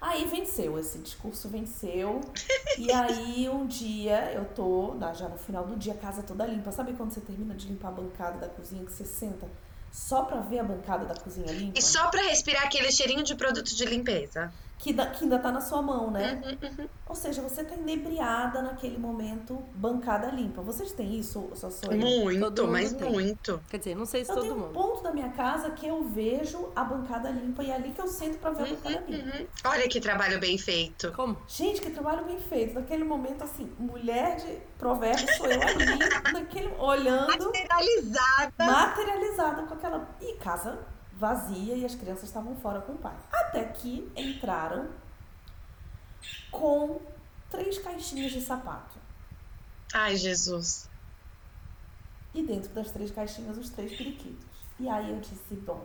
[0.00, 2.22] Aí venceu, esse discurso venceu.
[2.78, 6.72] e aí um dia eu tô, já no final do dia, a casa toda limpa.
[6.72, 9.46] Sabe quando você termina de limpar a bancada da cozinha, que você senta
[9.92, 11.78] só pra ver a bancada da cozinha limpa?
[11.78, 14.50] E só pra respirar aquele cheirinho de produto de limpeza.
[14.80, 16.40] Que, da, que ainda tá na sua mão, né?
[17.06, 20.62] Ou seja, você tá inebriada naquele momento, bancada limpa.
[20.62, 21.98] Vocês têm isso, só sou eu?
[21.98, 23.10] Muito, mas tem.
[23.12, 23.62] muito.
[23.68, 24.72] Quer dizer, não sei se Eu todo tenho um mundo.
[24.72, 28.08] ponto da minha casa que eu vejo a bancada limpa e é ali que eu
[28.08, 29.36] sento pra ver a bancada limpa.
[29.36, 29.46] Uhum.
[29.66, 31.12] Olha que trabalho bem feito.
[31.12, 31.36] Como?
[31.46, 32.74] Gente, que trabalho bem feito.
[32.74, 35.98] Naquele momento, assim, mulher de provérbio sou eu ali,
[36.32, 38.64] naquele, olhando, Materializada.
[38.64, 40.08] materializada com aquela.
[40.22, 40.78] E casa
[41.20, 43.14] vazia e as crianças estavam fora com o pai.
[43.30, 44.88] Até que entraram
[46.50, 47.00] com
[47.50, 48.98] três caixinhas de sapato.
[49.92, 50.88] Ai, Jesus.
[52.34, 54.46] E dentro das três caixinhas, os três periquitos.
[54.78, 55.84] E aí eu disse, bom.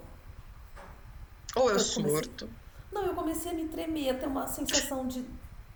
[1.55, 2.49] Ou eu Eu comecei- surto.
[2.91, 5.25] Não, eu comecei a me tremer, a ter uma sensação de,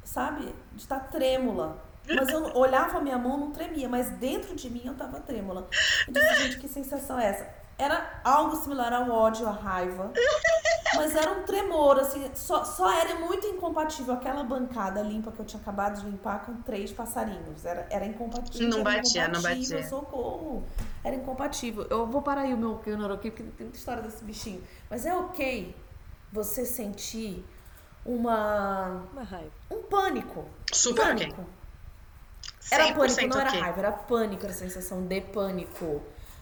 [0.04, 1.84] sabe, de estar trêmula.
[2.08, 5.68] Mas eu olhava a minha mão, não tremia, mas dentro de mim eu tava trêmula.
[6.08, 7.59] Eu disse, gente, que sensação é essa?
[7.80, 10.12] Era algo similar ao ódio, à raiva.
[10.96, 15.46] Mas era um tremor, assim, só, só era muito incompatível aquela bancada limpa que eu
[15.46, 17.64] tinha acabado de limpar com três passarinhos.
[17.64, 18.68] Era, era incompatível.
[18.70, 19.88] Não era batia, não batia.
[19.88, 20.66] Socorro.
[21.04, 21.86] Era incompatível.
[21.90, 24.62] Eu vou parar aí o meu câmera aqui, porque tem muita história desse bichinho.
[24.90, 25.74] Mas é ok
[26.34, 27.46] você sentir
[28.06, 29.52] uma Uma raiva.
[29.72, 30.46] um pânico.
[30.74, 31.28] Super ok.
[31.28, 31.46] pânico.
[32.72, 33.60] Era pânico, 100% não era ok.
[33.62, 36.02] raiva, era pânico, era sensação de pânico.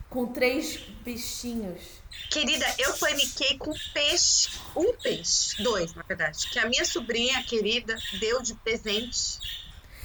[0.09, 1.81] Com três bichinhos.
[2.29, 4.49] Querida, eu paniquei com peixe.
[4.75, 5.61] Um peixe.
[5.61, 6.49] Dois, na verdade.
[6.49, 9.39] Que a minha sobrinha querida deu de presente.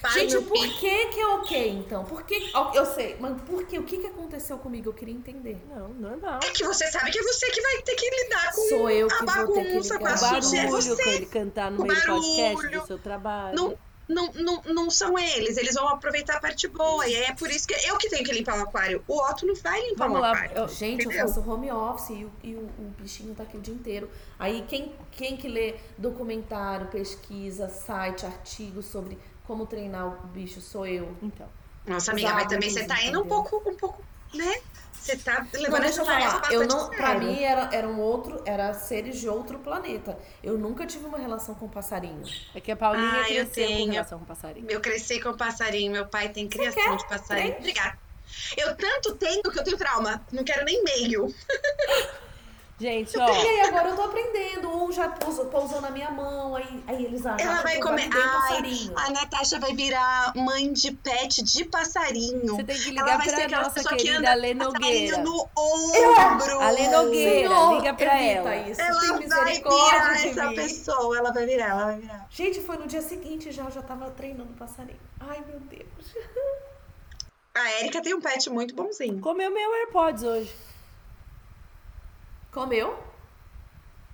[0.01, 0.79] Para Gente, meu por filho.
[0.81, 2.05] que que é ok, então?
[2.05, 2.51] Por que...
[2.75, 3.79] Eu sei, mas por que?
[3.79, 4.89] O que que aconteceu comigo?
[4.89, 5.63] Eu queria entender.
[5.69, 6.41] Não, normal.
[6.43, 9.07] É que você sabe que é você que vai ter que lidar com Sou eu
[9.07, 10.39] a que vou ter que bagunça, com a ligar.
[10.39, 10.67] O sujeira.
[10.67, 11.03] É barulho você.
[11.05, 12.81] com ele cantar no o meio do podcast barulho.
[12.81, 13.55] do seu trabalho.
[13.55, 13.79] Não,
[14.13, 17.07] não, não, não são eles, eles vão aproveitar a parte boa.
[17.09, 19.03] E é por isso que eu que tenho que limpar o aquário.
[19.09, 20.33] O Otto não vai limpar Vamos o lá.
[20.33, 20.57] aquário.
[20.57, 21.21] eu- Gente, Entendeu?
[21.21, 24.11] eu faço home office e, o, e o, o bichinho tá aqui o dia inteiro.
[24.39, 30.87] Aí quem, quem que lê documentário, pesquisa, site, artigo sobre como treinar o bicho sou
[30.87, 31.17] eu.
[31.23, 31.49] Então.
[31.87, 34.03] Nossa, Os amiga, mas também você tá indo um pouco, um pouco,
[34.35, 34.61] né?
[35.03, 36.53] Você tá Não, levando deixa essa falar.
[36.53, 37.23] Eu não, a pra sério.
[37.23, 40.17] mim era, era um outro, era seres de outro planeta.
[40.43, 42.23] Eu nunca tive uma relação com passarinho.
[42.55, 43.93] É que a Paulinha Ah, eu cresceu com tenho.
[43.93, 44.67] relação com o passarinho.
[44.71, 46.97] Eu cresci com passarinho, meu pai tem criação quer?
[46.97, 47.49] de passarinho.
[47.51, 47.59] Tem?
[47.59, 47.99] Obrigada.
[48.57, 50.25] Eu tanto tenho que eu tenho trauma.
[50.33, 51.35] Não quero nem meio.
[52.83, 53.25] Gente, E ó.
[53.33, 54.69] aí agora eu tô aprendendo.
[54.69, 58.09] Um já pousou, pousou na minha mão, aí, aí eles acham Ela vai eu comer.
[58.13, 62.57] Ai, a Natasha vai virar mãe de pet de passarinho.
[62.57, 64.55] Você tem que Ela ligar vai ser pra aquela nossa pessoa que querida anda com
[64.73, 65.17] Nogueira.
[65.17, 66.61] passarinho no ombro.
[66.61, 68.57] Alê Nogueira, Senhor, liga pra ela.
[68.57, 68.81] Isso.
[68.81, 70.55] Ela Tem vai misericórdia virar essa mim.
[70.57, 71.19] pessoa.
[71.19, 72.27] Ela vai virar, ela vai virar.
[72.31, 74.99] Gente, foi no dia seguinte já, eu já tava treinando passarinho.
[75.21, 76.17] Ai, meu Deus.
[77.55, 79.21] A Erika tem um pet muito bonzinho.
[79.21, 80.53] Comeu meu AirPods hoje.
[82.53, 83.03] Comeu?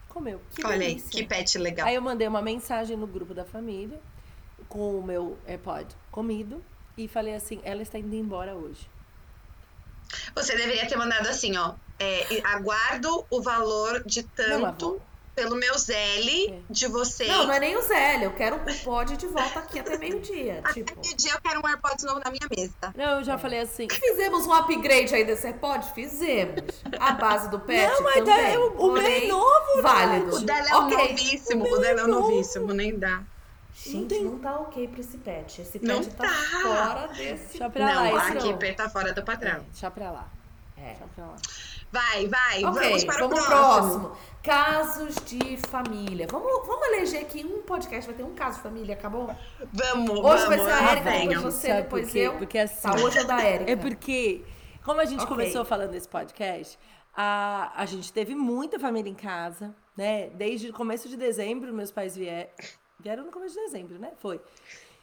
[0.09, 0.41] Comeu.
[0.55, 1.87] Que Olha aí, que pet legal.
[1.87, 4.01] Aí eu mandei uma mensagem no grupo da família
[4.69, 6.65] com o meu AirPod comido
[6.97, 8.89] e falei assim: ela está indo embora hoje.
[10.35, 11.75] Você deveria ter mandado assim, ó.
[11.99, 15.01] é, e aguardo o valor de Não, tanto avó.
[15.39, 16.59] Pelo meu Zelle É.
[16.69, 17.29] de vocês.
[17.31, 18.25] Não, não é nem o Zélio.
[18.25, 20.61] Eu quero o pod de volta aqui até meio-dia.
[20.65, 22.93] Até Tipo, que dia eu quero um AirPods novo na minha mesa.
[22.97, 23.87] Não, eu já falei assim.
[23.89, 25.93] fizemos um upgrade aí desse AirPod?
[25.95, 26.63] Fizemos.
[26.99, 28.55] A base do pet Não, mas também.
[28.55, 30.37] é o- o meu é novo, Válido.
[30.37, 31.09] O dela é um ok.
[31.09, 33.23] novíssimo, O o dela é é novíssimo, nem dá.
[33.75, 35.61] Gente, tem- não tá ok pra esse pet.
[35.63, 36.35] Esse Não pet tá, tá.
[36.63, 37.47] fora desse...
[37.59, 38.43] Deixa pra não, lá, a esse não.
[38.43, 39.61] Keeper tá fora do padrão.
[39.71, 40.29] Deixa pra lá.
[40.77, 40.81] É.
[40.95, 41.37] Deixa pra lá.
[41.91, 44.01] Vai, vai, Ok, vamos para vamos o pro próximo.
[44.11, 44.29] próximo.
[44.43, 46.27] Casos de família.
[46.31, 49.29] Vamos, vamos eleger aqui um podcast, vai ter um caso de família, acabou?
[49.73, 52.19] Vamos, Hoje vamos, vai ser a Erika, depois você, Sabe depois por quê?
[52.19, 52.33] eu.
[52.35, 52.83] Porque assim.
[52.89, 53.71] Tá, hoje é da Erika.
[53.73, 54.45] É porque,
[54.85, 55.29] como a gente Ok.
[55.29, 56.79] começou falando desse podcast,
[57.15, 60.29] a, a gente teve muita família em casa, né?
[60.35, 62.49] Desde o começo de dezembro, meus pais vieram.
[63.01, 64.13] Vieram no começo de dezembro, né?
[64.19, 64.41] Foi.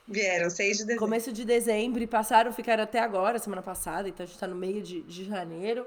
[0.07, 0.99] Vieram, 6 de dezembro.
[0.99, 4.55] Começo de dezembro e passaram, ficaram até agora, semana passada, então a gente tá no
[4.55, 5.85] meio de, de janeiro.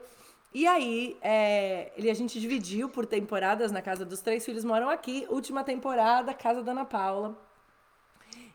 [0.52, 4.88] E aí, é, ele, a gente dividiu por temporadas na casa dos três filhos, moram
[4.88, 5.26] aqui.
[5.28, 7.38] Última temporada, casa da Ana Paula.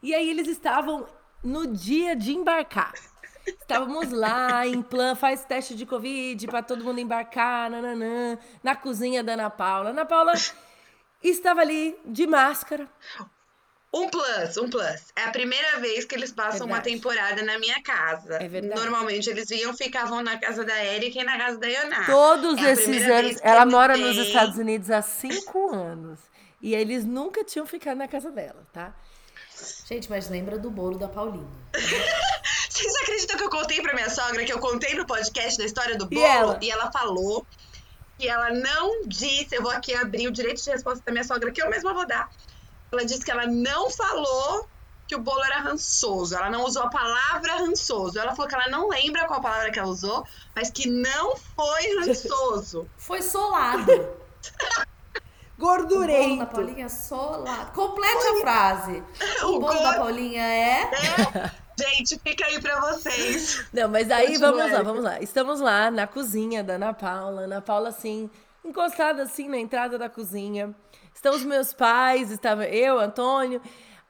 [0.01, 1.07] E aí eles estavam
[1.43, 2.93] no dia de embarcar.
[3.45, 9.23] Estávamos lá em plan, faz teste de Covid para todo mundo embarcar, nananã, na cozinha
[9.23, 9.89] da Ana Paula.
[9.89, 10.33] Ana Paula
[11.21, 12.89] estava ali de máscara.
[13.93, 15.03] Um plus, um plus.
[15.15, 16.95] É a primeira vez que eles passam uma Verdade.
[16.95, 18.37] temporada na minha casa.
[18.41, 18.81] É verdade.
[18.81, 22.05] Normalmente eles vinham, ficavam na casa da Erika e na casa da Ioná.
[22.07, 23.37] Todos É esses anos.
[23.43, 24.17] Ela mora nos.
[24.17, 26.19] Estados Unidos há cinco anos.
[26.61, 28.93] E eles nunca tinham ficado na casa dela, tá?
[29.87, 31.47] Gente, mas lembra do bolo da Paulinha.
[32.69, 35.95] Vocês acreditam que eu contei pra minha sogra, que eu contei no podcast da história
[35.95, 36.25] do E bolo?
[36.25, 36.59] ela?
[36.61, 37.45] E ela falou
[38.17, 41.51] que ela não disse, eu vou aqui abrir o direito de resposta da minha sogra,
[41.51, 42.29] que eu mesma vou dar.
[42.93, 44.67] Ela disse que ela não falou
[45.07, 46.35] que o bolo era rançoso.
[46.35, 48.17] Ela não usou a palavra rançoso.
[48.17, 50.25] Ela falou que ela não lembra qual palavra que ela usou,
[50.55, 52.87] mas que não foi rançoso.
[52.97, 53.91] Foi solado.
[55.57, 56.23] Gordurento.
[56.23, 57.71] O bolo da Paulinha é solado.
[57.73, 59.03] Complete a frase.
[59.43, 60.81] O, o bolo da Paulinha é...
[60.83, 61.51] é...
[61.77, 63.65] Gente, fica aí pra vocês.
[63.73, 65.19] Não, mas aí vamos lá, vamos lá.
[65.21, 67.41] Estamos lá na cozinha da Ana Paula.
[67.41, 68.29] Ana Paula, assim,
[68.63, 70.73] encostada assim na entrada da cozinha.
[71.23, 73.61] Estão os meus pais, estava eu, Antônio.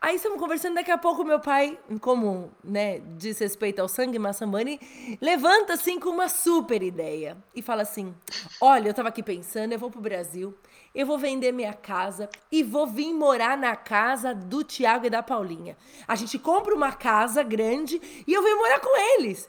[0.02, 4.80] Aí estamos conversando, daqui a pouco meu pai, comum, né, diz respeito ao sangue Massamani,
[5.22, 8.16] levanta assim com uma super ideia e fala assim:
[8.60, 10.58] "Olha, eu estava aqui pensando, eu vou pro Brasil,
[10.96, 15.22] eu vou vender minha casa e vou vir morar na casa do Tiago e da
[15.22, 15.78] Paulinha.
[16.08, 19.48] A gente compra uma casa grande e eu venho morar com eles."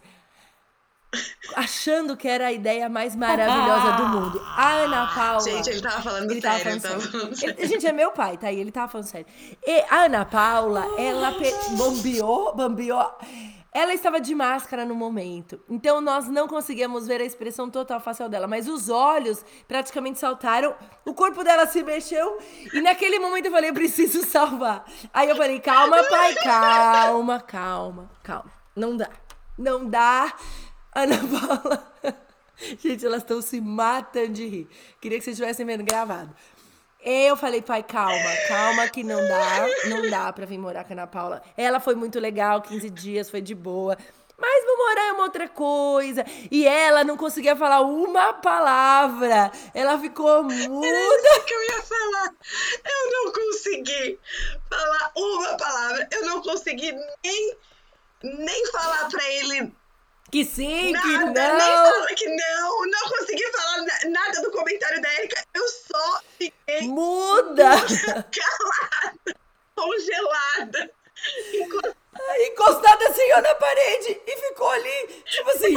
[1.55, 4.43] Achando que era a ideia mais maravilhosa do mundo.
[4.57, 5.43] A Ana Paula.
[5.43, 6.81] Gente, ele tava falando ele sério.
[6.81, 7.55] Tava falando sério.
[7.59, 9.27] Ele, gente, é meu pai, tá aí, ele tava falando sério.
[9.66, 11.35] E a Ana Paula, ela
[11.77, 13.19] bambiou, bambiou.
[13.77, 18.28] Ela estava de máscara no momento, então nós não conseguíamos ver a expressão total facial
[18.28, 22.39] dela, mas os olhos praticamente saltaram, o corpo dela se mexeu
[22.73, 24.85] e naquele momento eu falei, eu preciso salvar.
[25.12, 28.53] Aí eu falei, calma, pai, calma, calma, calma.
[28.77, 29.11] Não dá,
[29.59, 30.32] não dá.
[30.95, 31.93] Ana Paula.
[32.79, 34.69] Gente, elas estão se matando de rir.
[35.01, 36.35] Queria que vocês tivessem vendo gravado.
[37.01, 40.97] Eu falei, pai, calma, calma que não dá, não dá pra vir morar com a
[40.97, 41.43] Ana Paula.
[41.55, 43.99] Ela foi muito legal, 15 dias, foi de boa.
[44.39, 46.25] Mas vou morar é uma outra coisa.
[46.51, 49.51] E ela não conseguia falar uma palavra.
[49.75, 50.87] Ela ficou muda.
[50.87, 52.35] Era que eu ia falar.
[52.85, 54.19] Eu não consegui
[54.71, 56.09] falar uma palavra.
[56.11, 56.93] Eu não consegui
[57.23, 57.57] nem,
[58.23, 59.73] nem falar pra ele
[60.35, 62.06] que sim, nada, que não.
[62.06, 65.40] Nem que não, não consegui falar nada do comentário da Erika.
[65.55, 66.81] Eu só fiquei.
[66.89, 67.70] Muda!
[67.70, 69.36] Calada,
[69.77, 70.90] congelada.
[72.51, 75.77] Encostada assim ó, na parede e ficou ali, tipo assim.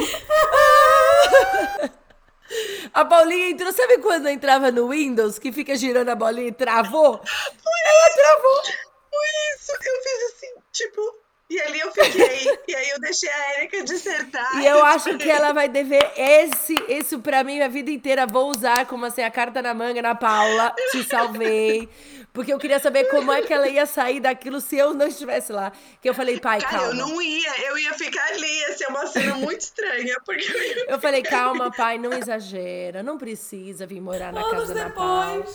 [2.92, 7.22] A Paulinha entrou, sabe quando entrava no Windows que fica girando a bolinha e travou?
[7.22, 8.62] Ela travou.
[8.64, 9.72] Foi isso.
[9.72, 11.14] Eu fiz assim, tipo,
[11.50, 14.60] e ali eu fiquei, e aí eu deixei a Erika dissertar.
[14.60, 18.26] E eu acho que ela vai dever esse, isso pra mim a vida inteira.
[18.26, 21.88] Vou usar como assim, a carta na manga na Paula, te salvei.
[22.32, 25.52] Porque eu queria saber como é que ela ia sair daquilo se eu não estivesse
[25.52, 25.72] lá.
[26.00, 26.86] Que eu falei, pai, Cara, calma.
[26.88, 30.16] eu não ia, eu ia ficar ali, ia ser uma cena muito estranha.
[30.24, 30.90] Porque eu, ia...
[30.90, 34.88] eu falei, calma, pai, não exagera, não precisa vir morar na Anos casa depois.
[34.88, 35.46] da Paula.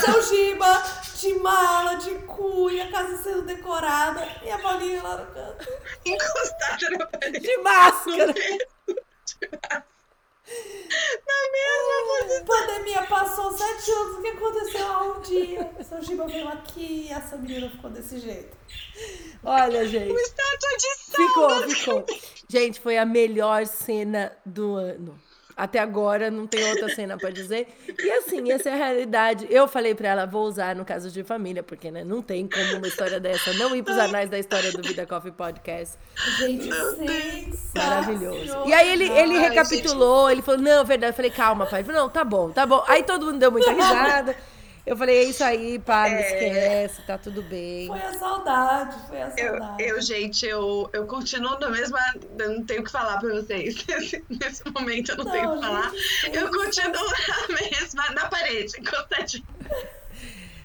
[0.00, 0.82] Seu Giba,
[1.18, 5.68] de mala, de cuia, casa sendo decorada e a bolinha lá no canto.
[6.04, 7.40] Encostada na parede.
[7.40, 8.34] De máscara.
[11.26, 12.44] Na mesma.
[12.46, 15.70] Pandemia passou sete anos, o que aconteceu há um dia?
[15.84, 18.56] Seu Giba veio aqui e essa menina ficou desse jeito.
[19.44, 20.10] Olha, gente.
[20.10, 21.26] Uma estátua de sal.
[21.26, 22.06] Ficou, ficou.
[22.48, 25.18] Gente, foi a melhor cena do ano.
[25.60, 27.68] Até agora não tem outra cena para dizer.
[27.86, 29.46] E assim, essa é a realidade.
[29.50, 32.78] Eu falei para ela, vou usar no caso de família, porque né, não tem como
[32.78, 35.98] uma história dessa não ir pros anais da história do Vida Coffee Podcast.
[36.38, 36.70] Gente,
[37.76, 38.64] Maravilhoso.
[38.66, 41.12] E aí ele, ele recapitulou, ele falou, não, verdade.
[41.12, 41.84] Eu falei, calma, pai.
[41.84, 42.82] falei, não, tá bom, tá bom.
[42.88, 44.34] Aí todo mundo deu muita risada.
[44.90, 46.20] Eu falei, é isso aí, pá, não é...
[46.20, 47.86] esquece, tá tudo bem.
[47.86, 49.84] Foi a saudade, foi a saudade.
[49.84, 51.96] Eu, eu gente, eu, eu continuo na mesma.
[52.36, 53.86] Eu não tenho o que falar pra vocês.
[54.28, 55.92] Nesse, momento eu não, não tenho o que falar.
[56.32, 59.44] Eu continuo na mesma, na parede, encostadinha.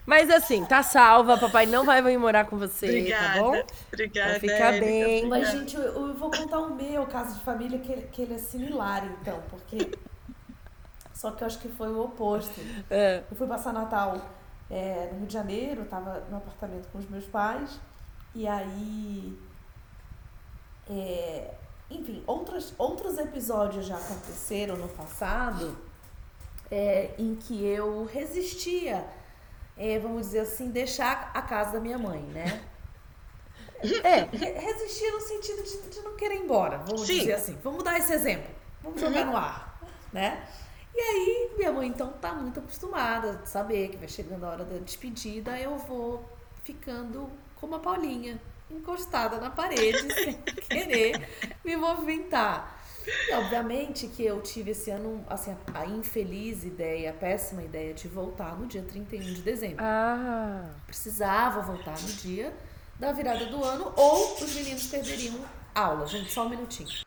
[0.08, 3.64] Mas assim, tá salva, papai não vai vir morar com você, obrigada, tá bom?
[3.94, 4.38] Obrigada.
[4.38, 5.28] Então fica bem.
[5.28, 8.38] Mas, gente, eu, eu, vou contar o meu caso de família, que, que ele é
[8.40, 9.92] similar, então, porque
[11.26, 12.54] só que eu acho que foi o oposto.
[12.90, 13.24] É.
[13.30, 14.22] Eu fui passar Natal
[14.70, 17.80] é, no Rio de Janeiro, eu tava no apartamento com os meus pais.
[18.36, 19.36] E aí.
[20.88, 21.56] É,
[21.90, 25.76] enfim, outros, outros episódios já aconteceram no passado
[26.70, 29.04] é, em que eu resistia,
[29.76, 32.64] é, vamos dizer assim, deixar a casa da minha mãe, né?
[34.04, 34.24] É,
[34.60, 37.20] resistir no sentido de, de não querer ir embora, vamos Sim.
[37.20, 37.58] dizer assim.
[37.64, 38.54] Vamos dar esse exemplo.
[38.82, 39.80] Vamos jogar no ar,
[40.14, 40.48] né?
[40.96, 44.64] E aí, minha mãe então tá muito acostumada a saber que vai chegando a hora
[44.64, 46.24] da despedida, eu vou
[46.64, 48.40] ficando como a Paulinha,
[48.72, 50.34] encostada na parede, sem
[50.70, 51.30] querer
[51.66, 52.82] me movimentar.
[53.06, 58.08] E obviamente que eu tive esse ano assim, a infeliz ideia, a péssima ideia de
[58.08, 59.84] voltar no dia 31 de dezembro.
[59.84, 60.70] Ah.
[60.88, 62.56] Precisava voltar no dia
[62.98, 65.36] da virada do ano ou os meninos perderiam
[65.76, 66.08] aula.
[66.08, 67.06] Gente, só um minutinho.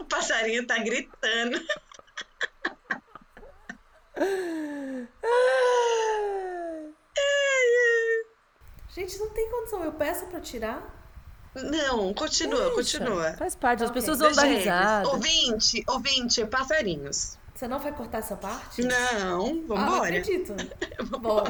[0.00, 1.60] O passarinho tá gritando.
[8.94, 9.84] Gente, não tem condição.
[9.84, 10.98] Eu peço pra tirar.
[11.54, 13.32] Não, continua, Deixa, continua.
[13.34, 14.00] Faz parte, as Ok.
[14.00, 15.08] pessoas vão dar risada.
[15.08, 17.36] Ouvinte, ouvinte, passarinhos.
[17.54, 18.82] Você não vai cortar essa parte?
[18.82, 20.02] Não, Ah, não vambora.
[20.08, 20.54] acredito.
[21.20, 21.44] Bom,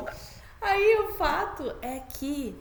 [0.60, 2.58] aí o fato é que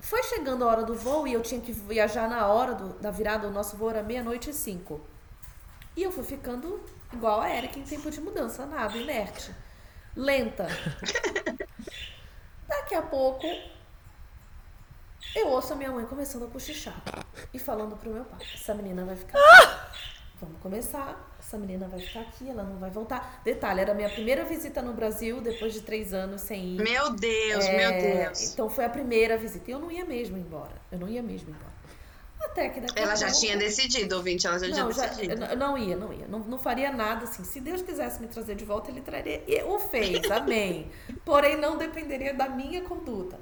[0.00, 3.10] foi chegando a hora do voo e eu tinha que viajar na hora do- da
[3.10, 3.46] virada.
[3.46, 5.00] O nosso voo era meia-noite e cinco.
[5.96, 6.80] E eu fui ficando
[7.12, 9.54] igual a Erika em tempo de mudança, nada, inerte.
[10.14, 10.66] Lenta.
[12.66, 13.46] Daqui a pouco,
[15.34, 16.96] eu ouço a minha mãe começando a cochichar
[17.52, 19.38] e falando pro meu pai: essa menina vai ficar.
[20.40, 21.34] Vamos começar.
[21.38, 23.40] Essa menina vai ficar aqui, ela não vai voltar.
[23.44, 26.82] Detalhe, era a minha primeira visita no Brasil depois de três anos sem ir.
[26.82, 28.52] Meu Deus, É, meu Deus.
[28.52, 29.70] Então foi a primeira visita.
[29.70, 30.74] E eu não ia mesmo embora.
[30.90, 31.75] Eu não ia mesmo embora.
[32.46, 35.06] Até que daqui a Ela já pouco- tinha decidido, ouvinte, ela já não, tinha já,
[35.08, 35.44] decidido.
[35.44, 36.26] eu não ia, não ia.
[36.26, 37.44] Não, não faria nada assim.
[37.44, 39.42] Se Deus quisesse me trazer de volta, ele traria.
[39.46, 40.90] E o fez, amém.
[41.24, 43.38] Porém, não dependeria da minha conduta.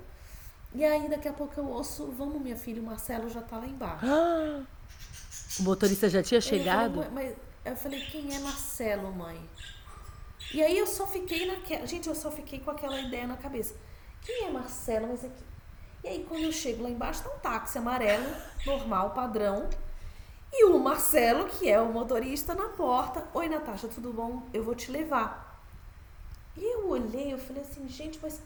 [0.75, 3.67] E aí, daqui a pouco eu ouço, vamos, minha filha, o Marcelo já tá lá
[3.67, 4.05] embaixo.
[5.61, 6.97] O motorista já tinha Aí eu falei, chegado?
[6.97, 7.33] "Mãe, mas
[7.65, 9.41] eu falei, quem é Marcelo, mãe?
[10.53, 11.87] E aí eu só fiquei naquela.
[11.87, 13.75] Gente, eu só fiquei com aquela ideia na cabeça.
[14.21, 15.07] Quem é Marcelo?
[15.09, 15.45] Mas aqui.
[16.05, 18.27] E aí, quando eu chego lá embaixo, tá um táxi amarelo,
[18.67, 19.71] normal, padrão.
[20.53, 23.27] E o Marcelo, que é o motorista, na porta.
[23.33, 24.43] Oi, Natasha, tudo bom?
[24.53, 25.65] Eu vou te levar.
[26.55, 28.39] E eu olhei, eu falei assim, gente, mas,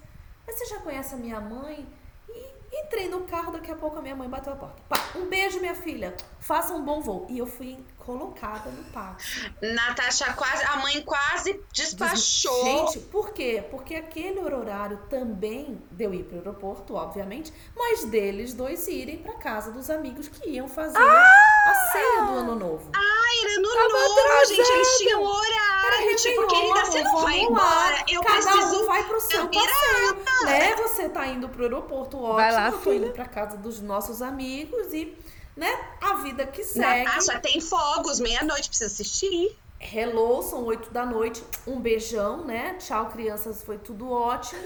[0.46, 1.84] mas você já conhece a minha mãe?
[2.28, 4.80] E entrei no carro, daqui a pouco a minha mãe bateu a porta.
[4.88, 6.16] Pá, um beijo, minha filha.
[6.38, 7.26] Faça um bom voo.
[7.28, 9.52] E eu fui colocada no táxi.
[9.60, 12.64] Natasha quase, a mãe quase despachou.
[12.64, 13.62] Gente, por quê?
[13.70, 19.34] Porque aquele horário também deu ir para o aeroporto, obviamente, mas deles dois irem para
[19.34, 22.90] casa dos amigos que iam fazer a ceia do ano novo.
[22.96, 25.68] Ai, era no novo, gente, eles tinham horário.
[26.16, 27.64] Tipo, Réveillon, querida, você não vai vamos lá.
[27.66, 28.04] embora.
[28.08, 28.82] Eu Cada preciso.
[28.82, 30.76] um vai pro seu eu passeio, né?
[30.76, 32.34] Você tá indo pro aeroporto, ótimo.
[32.34, 33.06] Vai lá, eu tô filha.
[33.06, 35.16] indo pra casa dos nossos amigos e,
[35.58, 35.68] né,
[36.00, 37.04] a vida que segue.
[37.04, 39.58] Natasha tem fogos, meia-noite, precisa assistir.
[39.80, 41.42] Hello, são oito da noite.
[41.66, 42.74] Um beijão, né?
[42.74, 44.62] Tchau, crianças, foi tudo ótimo.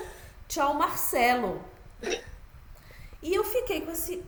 [0.46, 1.62] Tchau, Marcelo.
[3.22, 4.22] E eu fiquei com esse,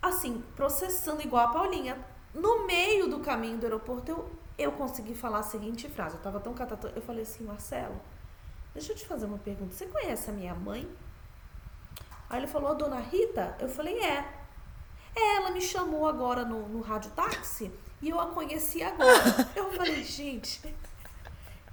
[0.00, 1.98] assim, processando igual a Paulinha.
[2.32, 6.14] No meio do caminho do aeroporto, eu, eu consegui falar a seguinte frase.
[6.14, 6.88] Eu tava tão catatô.
[6.94, 8.00] Eu falei assim, Marcelo,
[8.72, 9.74] deixa eu te fazer uma pergunta.
[9.74, 10.88] Você conhece a minha mãe?
[12.30, 13.56] Aí ele falou, a dona Rita?
[13.58, 14.43] Eu falei, é.
[15.16, 17.70] Ela me chamou agora no, no rádio táxi
[18.02, 19.12] e eu a conheci agora.
[19.54, 20.60] Eu falei, gente,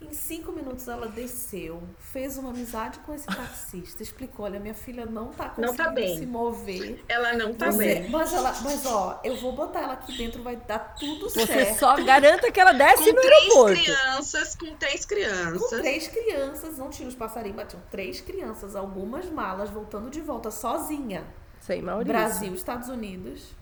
[0.01, 5.05] em cinco minutos ela desceu, fez uma amizade com esse taxista, explicou, olha, minha filha
[5.05, 6.17] não tá Não conseguindo tá bem.
[6.17, 7.03] se mover.
[7.09, 8.09] Ela não tá Você- bem.
[8.09, 11.79] mas, ela, mas ó, eu vou botar ela aqui dentro, vai dar tudo Você certo.
[11.79, 13.81] só garanta que ela desce Com no três aeroporto.
[13.83, 15.69] crianças, com três Com crianças.
[15.81, 20.49] três crianças, não tinha os passarinhos, mas tinham três crianças, algumas malas, voltando de volta
[20.49, 21.25] sozinha.
[21.61, 22.13] Sem Maurício.
[22.13, 23.55] Brasil, Estados Unidos.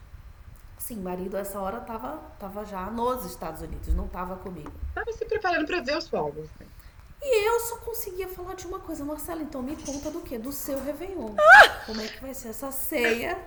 [0.78, 4.72] Sim, marido essa hora tava, tava já nos Estados Unidos, não tava comigo.
[4.96, 6.50] Tava se preparando pra ver os fogos.
[7.22, 10.40] E eu só conseguia falar de uma coisa, Marcela, então me conta do quê?
[10.40, 11.36] Do seu Réveillon.
[11.86, 13.38] Como é que vai ser essa ceia?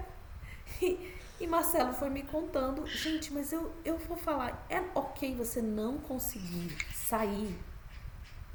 [0.80, 5.62] E, e Marcelo foi me contando, gente, mas eu, eu vou falar, é ok você
[5.62, 7.58] não conseguir sair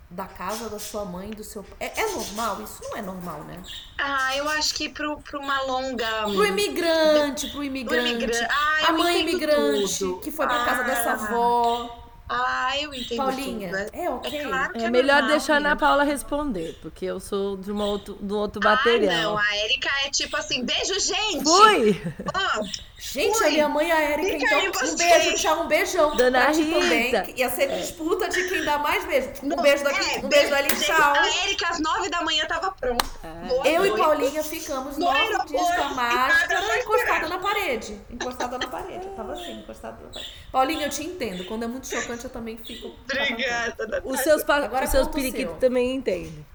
[0.09, 2.61] da casa da sua mãe, do seu é, é normal?
[2.61, 3.61] Isso não é normal, né?
[3.97, 6.23] Ah, eu acho que pro, pro uma longa.
[6.23, 8.11] Pro imigrante, pro imigrante.
[8.13, 8.47] imigrante.
[8.49, 10.19] Ah, a mãe imigrante tudo.
[10.21, 10.85] que foi pra casa Ah.
[10.85, 12.06] dessa avó.
[12.29, 13.17] Ah, eu entendo.
[13.17, 13.89] Paulinha, tudo.
[14.01, 14.43] é ok?
[14.43, 15.79] claro que É melhor normal, deixar a Ana gente.
[15.79, 19.31] Paula responder, porque eu sou de uma outro, do outro Ah, material.
[19.31, 21.43] não, a Erika é tipo assim, beijo, gente!
[21.43, 22.01] Fui!
[22.33, 22.63] Ó,
[22.99, 26.17] Gente, Ui, a minha mãe, a Erika, então, um beijo, tchau, um beijão.
[26.17, 26.79] Dona Rita.
[26.79, 27.33] também.
[27.37, 29.29] Ia ser disputa de quem dá mais beijo.
[29.43, 31.13] Um não, beijo daqui, é, um beijo gente, tchau.
[31.13, 33.05] A Erika às nove da manhã tava pronta.
[33.47, 34.03] Boa Eu e noite.
[34.03, 38.01] Paulinha ficamos No nove dias com a máscara encostada na parede.
[38.09, 39.05] Encostada na parede.
[39.05, 40.31] Eu tava assim, encostada na parede.
[40.51, 41.45] Paulinha, eu te entendo.
[41.45, 42.95] Quando é muito chocante, eu também fico.
[43.03, 44.01] Obrigada.
[44.05, 45.59] Os seus, Agora os seus periquitos seu.
[45.59, 46.45] também entendem.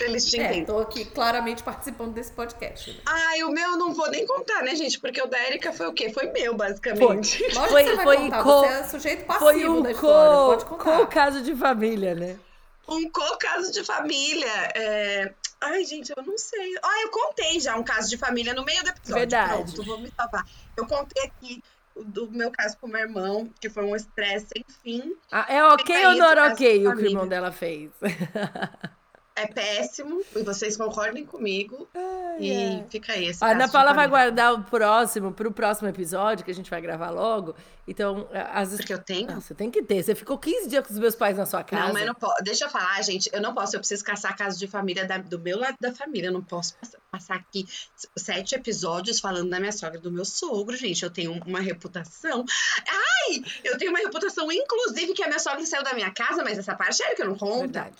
[0.00, 0.64] Eles te É, entendem.
[0.64, 2.92] tô aqui claramente participando desse podcast.
[2.92, 2.98] né?
[3.04, 5.00] Ai, o meu eu não vou nem contar, né, gente?
[5.00, 6.08] Porque o da Erika foi o quê?
[6.12, 7.42] Foi meu, basicamente.
[7.42, 9.90] Lógico Foi- que você vai foi contar, co- você é sujeito passivo Foi da um
[9.90, 10.98] história, co, pode contar.
[10.98, 12.38] co caso de família, né?
[12.86, 14.48] Um co-caso de família.
[14.74, 16.74] é, Ai, gente, eu não sei.
[16.80, 19.14] Ah, eu contei já um caso de família no meio do episódio.
[19.22, 19.72] Verdade.
[19.74, 20.46] Pronto, vou me salvar.
[20.76, 21.60] Eu contei aqui
[22.04, 25.16] do meu caso com meu irmão, que foi um estresse sem fim.
[25.30, 27.90] Ah, é ok ou não era ok o que o irmão dela fez?
[29.38, 31.88] é péssimo, e vocês concordem comigo.
[31.94, 32.84] Ai, e é.
[32.90, 36.50] fica aí esse A Ana Paula vai guardar o próximo para o próximo episódio, que
[36.50, 37.54] a gente vai gravar logo.
[37.88, 38.76] Então, as...
[38.76, 39.40] Porque eu tenho?
[39.40, 40.02] você tem que ter.
[40.02, 41.86] Você ficou 15 dias com os meus pais na sua casa.
[41.86, 42.44] Não, mas não posso.
[42.44, 43.30] Deixa eu falar, gente.
[43.32, 43.74] Eu não posso.
[43.74, 46.28] Eu preciso caçar a casa de família da, do meu lado da família.
[46.28, 46.74] Eu não posso
[47.10, 47.66] passar aqui
[48.14, 51.02] sete episódios falando da minha sogra do meu sogro, gente.
[51.02, 52.44] Eu tenho uma reputação.
[52.86, 53.42] Ai!
[53.64, 56.74] Eu tenho uma reputação, inclusive, que a minha sogra saiu da minha casa, mas essa
[56.74, 57.60] parte é que eu não conto.
[57.60, 57.96] Verdade.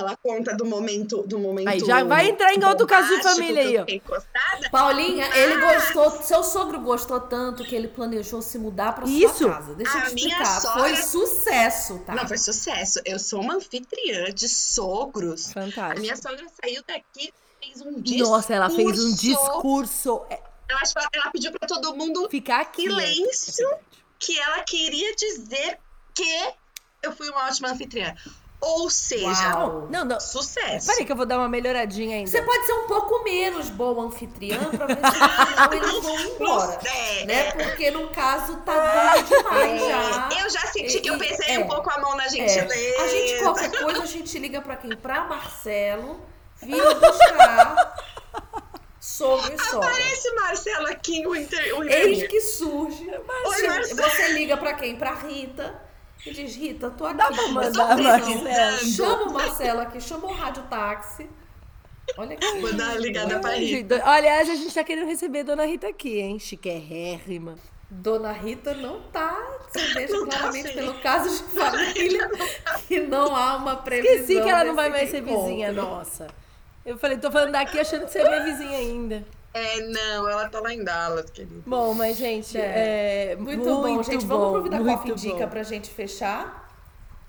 [0.00, 1.68] Ela conta do momento, do momento.
[1.68, 4.70] Aí já vai entrar em outro caso de família aí, ó.
[4.70, 5.74] Paulinha, ele ah.
[5.74, 9.74] gostou, seu sogro gostou tanto que ele planejou se mudar para sua casa.
[9.74, 10.60] Deixa eu te explicar.
[10.60, 10.80] Sogra...
[10.80, 12.14] Foi sucesso, tá?
[12.14, 13.00] Não, foi sucesso.
[13.04, 15.52] Eu sou uma anfitriã de sogros.
[15.52, 15.98] Fantástico.
[15.98, 18.30] A minha sogra saiu daqui fez um discurso.
[18.30, 20.22] Nossa, ela fez um discurso.
[20.30, 20.80] Ela,
[21.12, 22.82] ela pediu para todo mundo ficar aqui.
[22.82, 23.68] Silêncio,
[24.18, 25.78] que ela queria dizer
[26.14, 26.54] que
[27.02, 28.14] eu fui uma ótima anfitriã.
[28.60, 29.88] Ou seja, Uau.
[29.90, 30.20] não, não.
[30.20, 30.86] sucesso.
[30.86, 32.30] Peraí que eu vou dar uma melhoradinha ainda.
[32.30, 36.20] Você pode ser um pouco menos boa anfitriã pra ver se no final eles vão
[36.20, 36.80] embora.
[36.84, 37.52] É, né?
[37.52, 39.88] Porque no caso tá dando demais é.
[39.88, 40.28] já.
[40.42, 42.74] Eu já senti e, que eu pensei é, um pouco a mão na gentileza.
[42.74, 43.02] É.
[43.02, 44.94] A gente, qualquer coisa, a gente liga pra quem?
[44.94, 46.20] Pra Marcelo,
[46.60, 47.96] vir buscar
[49.00, 49.88] sobre sogra.
[49.88, 51.78] Aparece Marcelo aqui, o inter...
[51.78, 53.08] O Eis que surge.
[53.08, 54.02] Oi, Marcelo.
[54.02, 54.96] Você liga pra quem?
[54.96, 55.88] Pra Rita
[56.26, 57.16] e diz, Rita, tô aqui.
[57.16, 58.78] Dá pra mandar, Marcelo.
[58.78, 61.28] Chama o Marcelo aqui, chama o rádio táxi.
[62.16, 62.60] Olha aqui.
[62.60, 64.02] Vou dar uma ligada pra Rita.
[64.04, 66.38] Aliás, a gente tá querendo receber a Dona Rita aqui, hein?
[66.38, 67.56] Chiquérrima.
[67.90, 69.36] Dona Rita não tá,
[69.68, 72.30] você veja tá claramente tá pelo caso de família
[72.86, 74.14] que não há uma previsão.
[74.14, 76.28] Esqueci que ela não vai mais ser vizinha nossa.
[76.86, 79.26] Eu falei, tô falando daqui achando que você é minha vizinha ainda.
[79.52, 81.62] É, não, ela tá lá em Dallas, querido.
[81.66, 84.02] Bom, mas, gente, é, é muito, muito, bom.
[84.02, 86.68] Gente, bom, vamos pro Vida Coffee Indica pra gente fechar?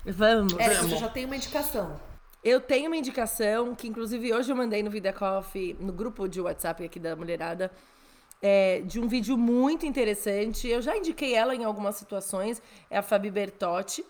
[0.04, 0.54] Vamos.
[0.58, 0.90] É, vamos.
[0.90, 2.00] você já tem uma indicação.
[2.44, 6.40] Eu tenho uma indicação, que inclusive hoje eu mandei no Vida Coffee, no grupo de
[6.40, 7.70] WhatsApp aqui da mulherada,
[8.40, 10.68] é, de um vídeo muito interessante.
[10.68, 14.04] Eu já indiquei ela em algumas situações, é a Fabi Bertotti.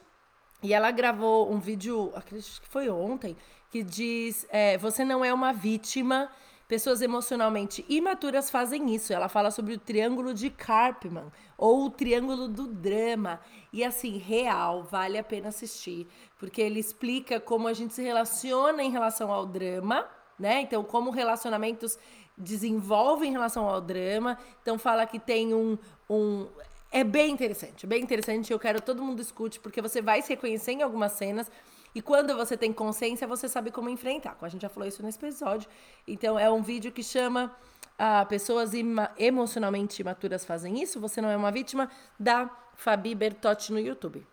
[0.63, 3.37] E ela gravou um vídeo, acredito que foi ontem,
[3.71, 6.31] que diz: é, Você não é uma vítima
[6.73, 9.13] Pessoas emocionalmente imaturas fazem isso.
[9.13, 13.41] Ela fala sobre o triângulo de Karpman ou o triângulo do drama.
[13.71, 16.09] E assim, real, vale a pena assistir,
[16.39, 20.09] porque ele explica como a gente se relaciona em relação ao drama,
[20.39, 20.63] né?
[20.63, 21.99] Então, como relacionamentos
[22.39, 24.39] desenvolvem em relação ao drama.
[24.63, 25.77] Então, fala que tem um,
[26.09, 26.47] um
[26.91, 28.51] é bem interessante, bem interessante.
[28.51, 31.51] Eu quero que todo mundo escute, porque você vai se reconhecer em algumas cenas.
[31.95, 34.37] E quando você tem consciência, você sabe como enfrentar.
[34.41, 35.69] A gente já falou isso nesse episódio.
[36.07, 37.55] Então, é um vídeo que chama
[37.99, 38.73] ah, Pessoas
[39.19, 40.99] Emocionalmente Imaturas Fazem Isso.
[41.01, 44.27] Você não é uma vítima, da Fabi Bertotti no YouTube.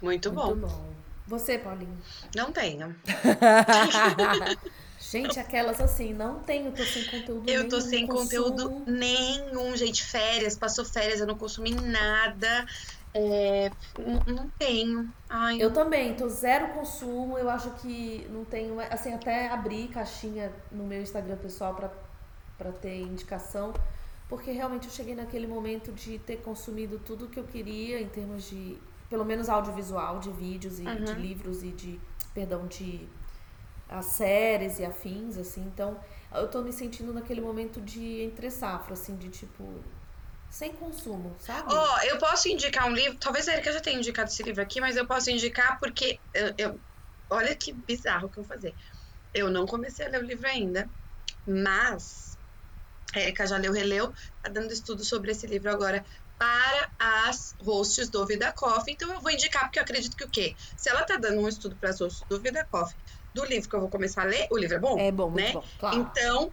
[0.00, 0.46] Muito bom.
[0.46, 0.94] Muito bom.
[1.26, 1.98] Você, Paulinho?
[2.34, 2.94] Não tenho.
[5.10, 10.02] Gente, aquelas assim, não tenho, tô sem conteúdo Eu tô sem conteúdo nenhum, gente.
[10.02, 12.66] Férias, passou férias, eu não consumi nada.
[13.14, 13.70] É,
[14.26, 15.12] não, tenho.
[15.28, 15.60] Ai.
[15.60, 17.36] Eu também, tô zero consumo.
[17.36, 18.80] Eu acho que não tenho.
[18.80, 23.74] Assim, até abri caixinha no meu Instagram pessoal para ter indicação,
[24.28, 28.48] porque realmente eu cheguei naquele momento de ter consumido tudo que eu queria em termos
[28.48, 28.78] de,
[29.10, 31.04] pelo menos audiovisual, de vídeos e uhum.
[31.04, 32.00] de livros e de,
[32.32, 33.06] perdão, de
[33.88, 35.60] as séries e afins, assim.
[35.66, 35.98] Então,
[36.34, 39.64] eu tô me sentindo naquele momento de entre safra, assim, de tipo
[40.52, 41.72] sem consumo, sabe?
[41.72, 44.60] Ó, oh, eu posso indicar um livro, talvez a Erika já tenha indicado esse livro
[44.60, 46.80] aqui, mas eu posso indicar porque eu, eu,
[47.30, 48.74] olha que bizarro que eu vou fazer.
[49.32, 50.86] Eu não comecei a ler o livro ainda,
[51.46, 52.36] mas
[53.14, 54.12] a Erika já leu, releu,
[54.42, 56.04] tá dando estudo sobre esse livro agora
[56.38, 58.92] para as hosts do Vida Coffee.
[58.92, 60.54] Então eu vou indicar porque eu acredito que o quê?
[60.76, 62.96] Se ela tá dando um estudo para as hosts do Vida Coffee,
[63.32, 64.98] do livro que eu vou começar a ler, o livro é bom?
[64.98, 65.52] É bom, né?
[65.52, 65.96] Bom, claro.
[65.96, 66.52] Então,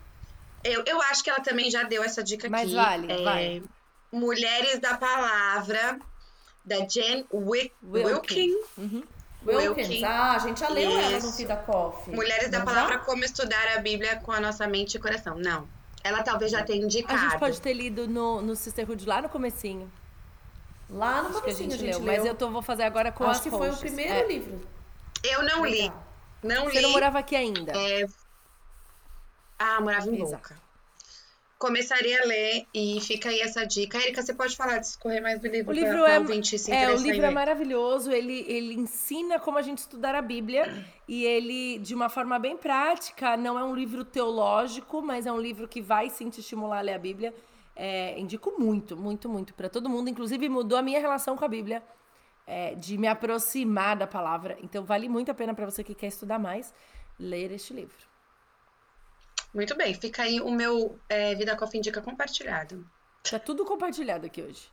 [0.63, 2.75] eu, eu acho que ela também já deu essa dica Mas aqui.
[2.75, 3.78] Mas vale, é, vale.
[4.11, 5.99] Mulheres da Palavra,
[6.65, 8.55] da Jen Wick, Wilkin.
[8.77, 9.03] Uhum.
[9.45, 10.03] Wilkins.
[10.03, 10.99] Ah, a gente já leu Isso.
[10.99, 12.13] ela no Fida Coffee.
[12.13, 12.99] Mulheres da Palavra, já?
[12.99, 15.37] como estudar a Bíblia com a nossa mente e coração.
[15.37, 15.67] Não.
[16.03, 17.19] Ela talvez já tenha indicado.
[17.19, 19.91] A gente pode ter lido no, no Sisterhood lá no comecinho.
[20.89, 22.17] Lá no comecinho a gente, a gente leu.
[22.17, 24.27] Mas eu tô, vou fazer agora com Acho as que foi o primeiro é.
[24.27, 24.67] livro.
[25.23, 25.93] Eu não Legal.
[26.43, 26.47] li.
[26.47, 26.81] Não Você li.
[26.81, 27.73] não morava aqui ainda?
[27.75, 28.05] É...
[29.57, 30.49] Ah, morava em Exato.
[30.49, 30.68] Boca
[31.59, 33.97] começaria a ler e fica aí essa dica.
[33.97, 35.71] Erika, você pode falar, discorrer mais do livro?
[35.71, 38.11] O livro é, é, o livro é maravilhoso.
[38.11, 42.55] Ele, ele ensina como a gente estudar a Bíblia e ele, de uma forma bem
[42.57, 46.79] prática, não é um livro teológico, mas é um livro que vai sim te estimular
[46.79, 47.33] a ler a Bíblia.
[47.75, 50.09] É, indico muito, muito, muito para todo mundo.
[50.09, 51.83] Inclusive mudou a minha relação com a Bíblia.
[52.49, 54.57] é, de me aproximar da palavra.
[54.63, 56.73] Então, vale muito a pena para você que quer estudar mais
[57.19, 58.08] ler este livro.
[59.53, 62.85] Muito bem, fica aí o meu é, Vida Coffee Indica compartilhado.
[63.29, 64.69] Tá tudo compartilhado aqui hoje.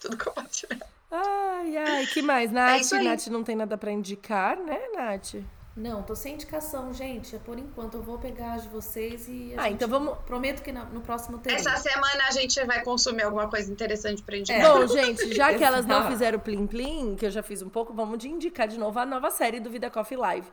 [0.00, 0.84] Tudo compartilhado.
[1.10, 2.52] Ai, ai, que mais?
[2.52, 5.34] Nath, é Nath não tem nada para indicar, né, Nath?
[5.76, 7.34] Não, tô sem indicação, gente.
[7.34, 7.94] É por enquanto.
[7.94, 9.54] Eu vou pegar as de vocês e.
[9.56, 10.18] ah, então vamos.
[10.26, 11.58] Prometo que no, no próximo terei.
[11.58, 14.60] Essa semana a gente vai consumir alguma coisa interessante pra indicar.
[14.60, 14.68] É.
[14.68, 17.94] Bom, gente, já que elas não fizeram Plim Plim, que eu já fiz um pouco,
[17.94, 20.48] vamos de indicar de novo a nova série do Vida Coffee Live.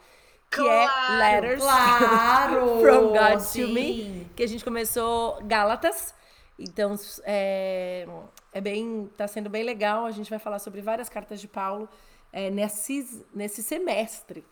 [0.49, 3.65] Que é claro, é Letters claro, from God sim.
[3.65, 4.27] to Me.
[4.35, 6.13] Que a gente começou Gálatas.
[6.57, 8.07] Então, é,
[8.51, 9.09] é bem.
[9.15, 10.05] tá sendo bem legal.
[10.05, 11.87] A gente vai falar sobre várias cartas de Paulo
[12.31, 14.45] é, nesse, nesse semestre.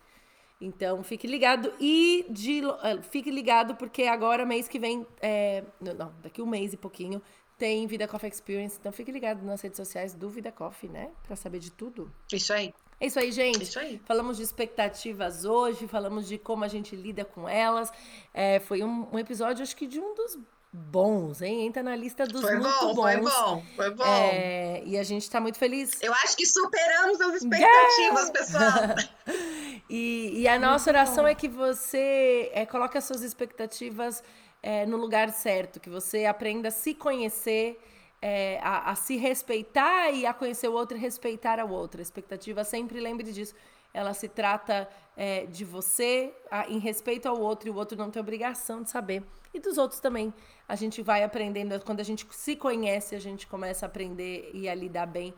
[0.60, 6.14] Então, fique ligado e de, uh, fique ligado porque agora, mês que vem, é, não,
[6.22, 7.22] daqui um mês e pouquinho,
[7.58, 8.78] tem Vida Coffee Experience.
[8.80, 11.12] Então, fique ligado nas redes sociais do Vida Coffee, né?
[11.24, 12.12] Pra saber de tudo.
[12.32, 12.74] Isso aí.
[13.00, 13.64] É isso aí, gente.
[13.64, 14.02] Isso aí.
[14.06, 17.92] Falamos de expectativas hoje, falamos de como a gente lida com elas.
[18.34, 20.38] É, foi um, um episódio, acho que de um dos
[20.76, 21.66] bons, hein?
[21.66, 23.04] Entra na lista dos foi muito bom, bons.
[23.04, 24.04] Foi bom, foi bom.
[24.06, 26.02] É, e a gente tá muito feliz.
[26.02, 28.32] Eu acho que superamos as expectativas, yeah!
[28.32, 28.74] pessoal.
[29.90, 34.22] e, e, a nossa oração é que você é, coloque as suas expectativas
[34.62, 37.80] é, no lugar certo, que você aprenda a se conhecer,
[38.22, 42.02] é, a, a, se respeitar e a conhecer o outro e respeitar ao outro.
[42.02, 43.54] A expectativa, sempre lembre disso.
[43.94, 48.12] Ela se trata é, de você a, em respeito ao outro e o outro não
[48.12, 49.24] tem obrigação de saber.
[49.54, 50.34] E dos outros também
[50.68, 54.68] a gente vai aprendendo, quando a gente se conhece, a gente começa a aprender e
[54.68, 55.34] a lidar bem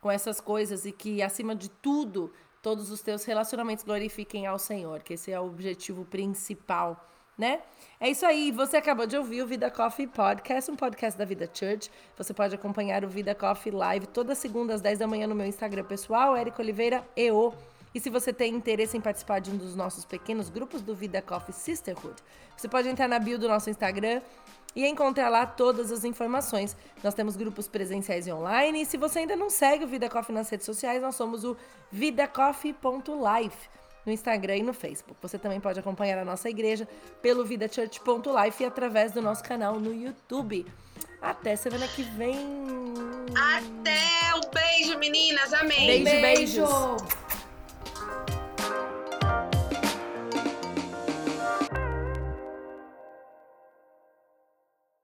[0.00, 2.32] com essas coisas e que, acima de tudo,
[2.62, 7.60] todos os teus relacionamentos glorifiquem ao Senhor, que esse é o objetivo principal, né?
[7.98, 11.48] É isso aí, você acabou de ouvir o Vida Coffee Podcast, um podcast da Vida
[11.52, 11.90] Church.
[12.16, 15.46] Você pode acompanhar o Vida Coffee Live toda segunda às 10 da manhã no meu
[15.46, 17.54] Instagram pessoal, Érico Oliveira EO.
[17.94, 21.22] E se você tem interesse em participar de um dos nossos pequenos grupos do Vida
[21.22, 22.16] Coffee Sisterhood,
[22.54, 24.20] você pode entrar na bio do nosso Instagram
[24.74, 26.76] e encontrar lá todas as informações.
[27.02, 28.82] Nós temos grupos presenciais e online.
[28.82, 31.56] E se você ainda não segue o Vida Coffee nas redes sociais, nós somos o
[31.90, 33.70] vidacoffee.life
[34.06, 35.18] no Instagram e no Facebook.
[35.20, 36.88] Você também pode acompanhar a nossa igreja
[37.20, 40.64] pelo vidachurch.life e através do nosso canal no YouTube.
[41.20, 42.38] Até semana que vem.
[43.34, 44.34] Até!
[44.36, 45.52] Um beijo, meninas.
[45.52, 46.04] Amém.
[46.04, 47.25] Beijo, beijo.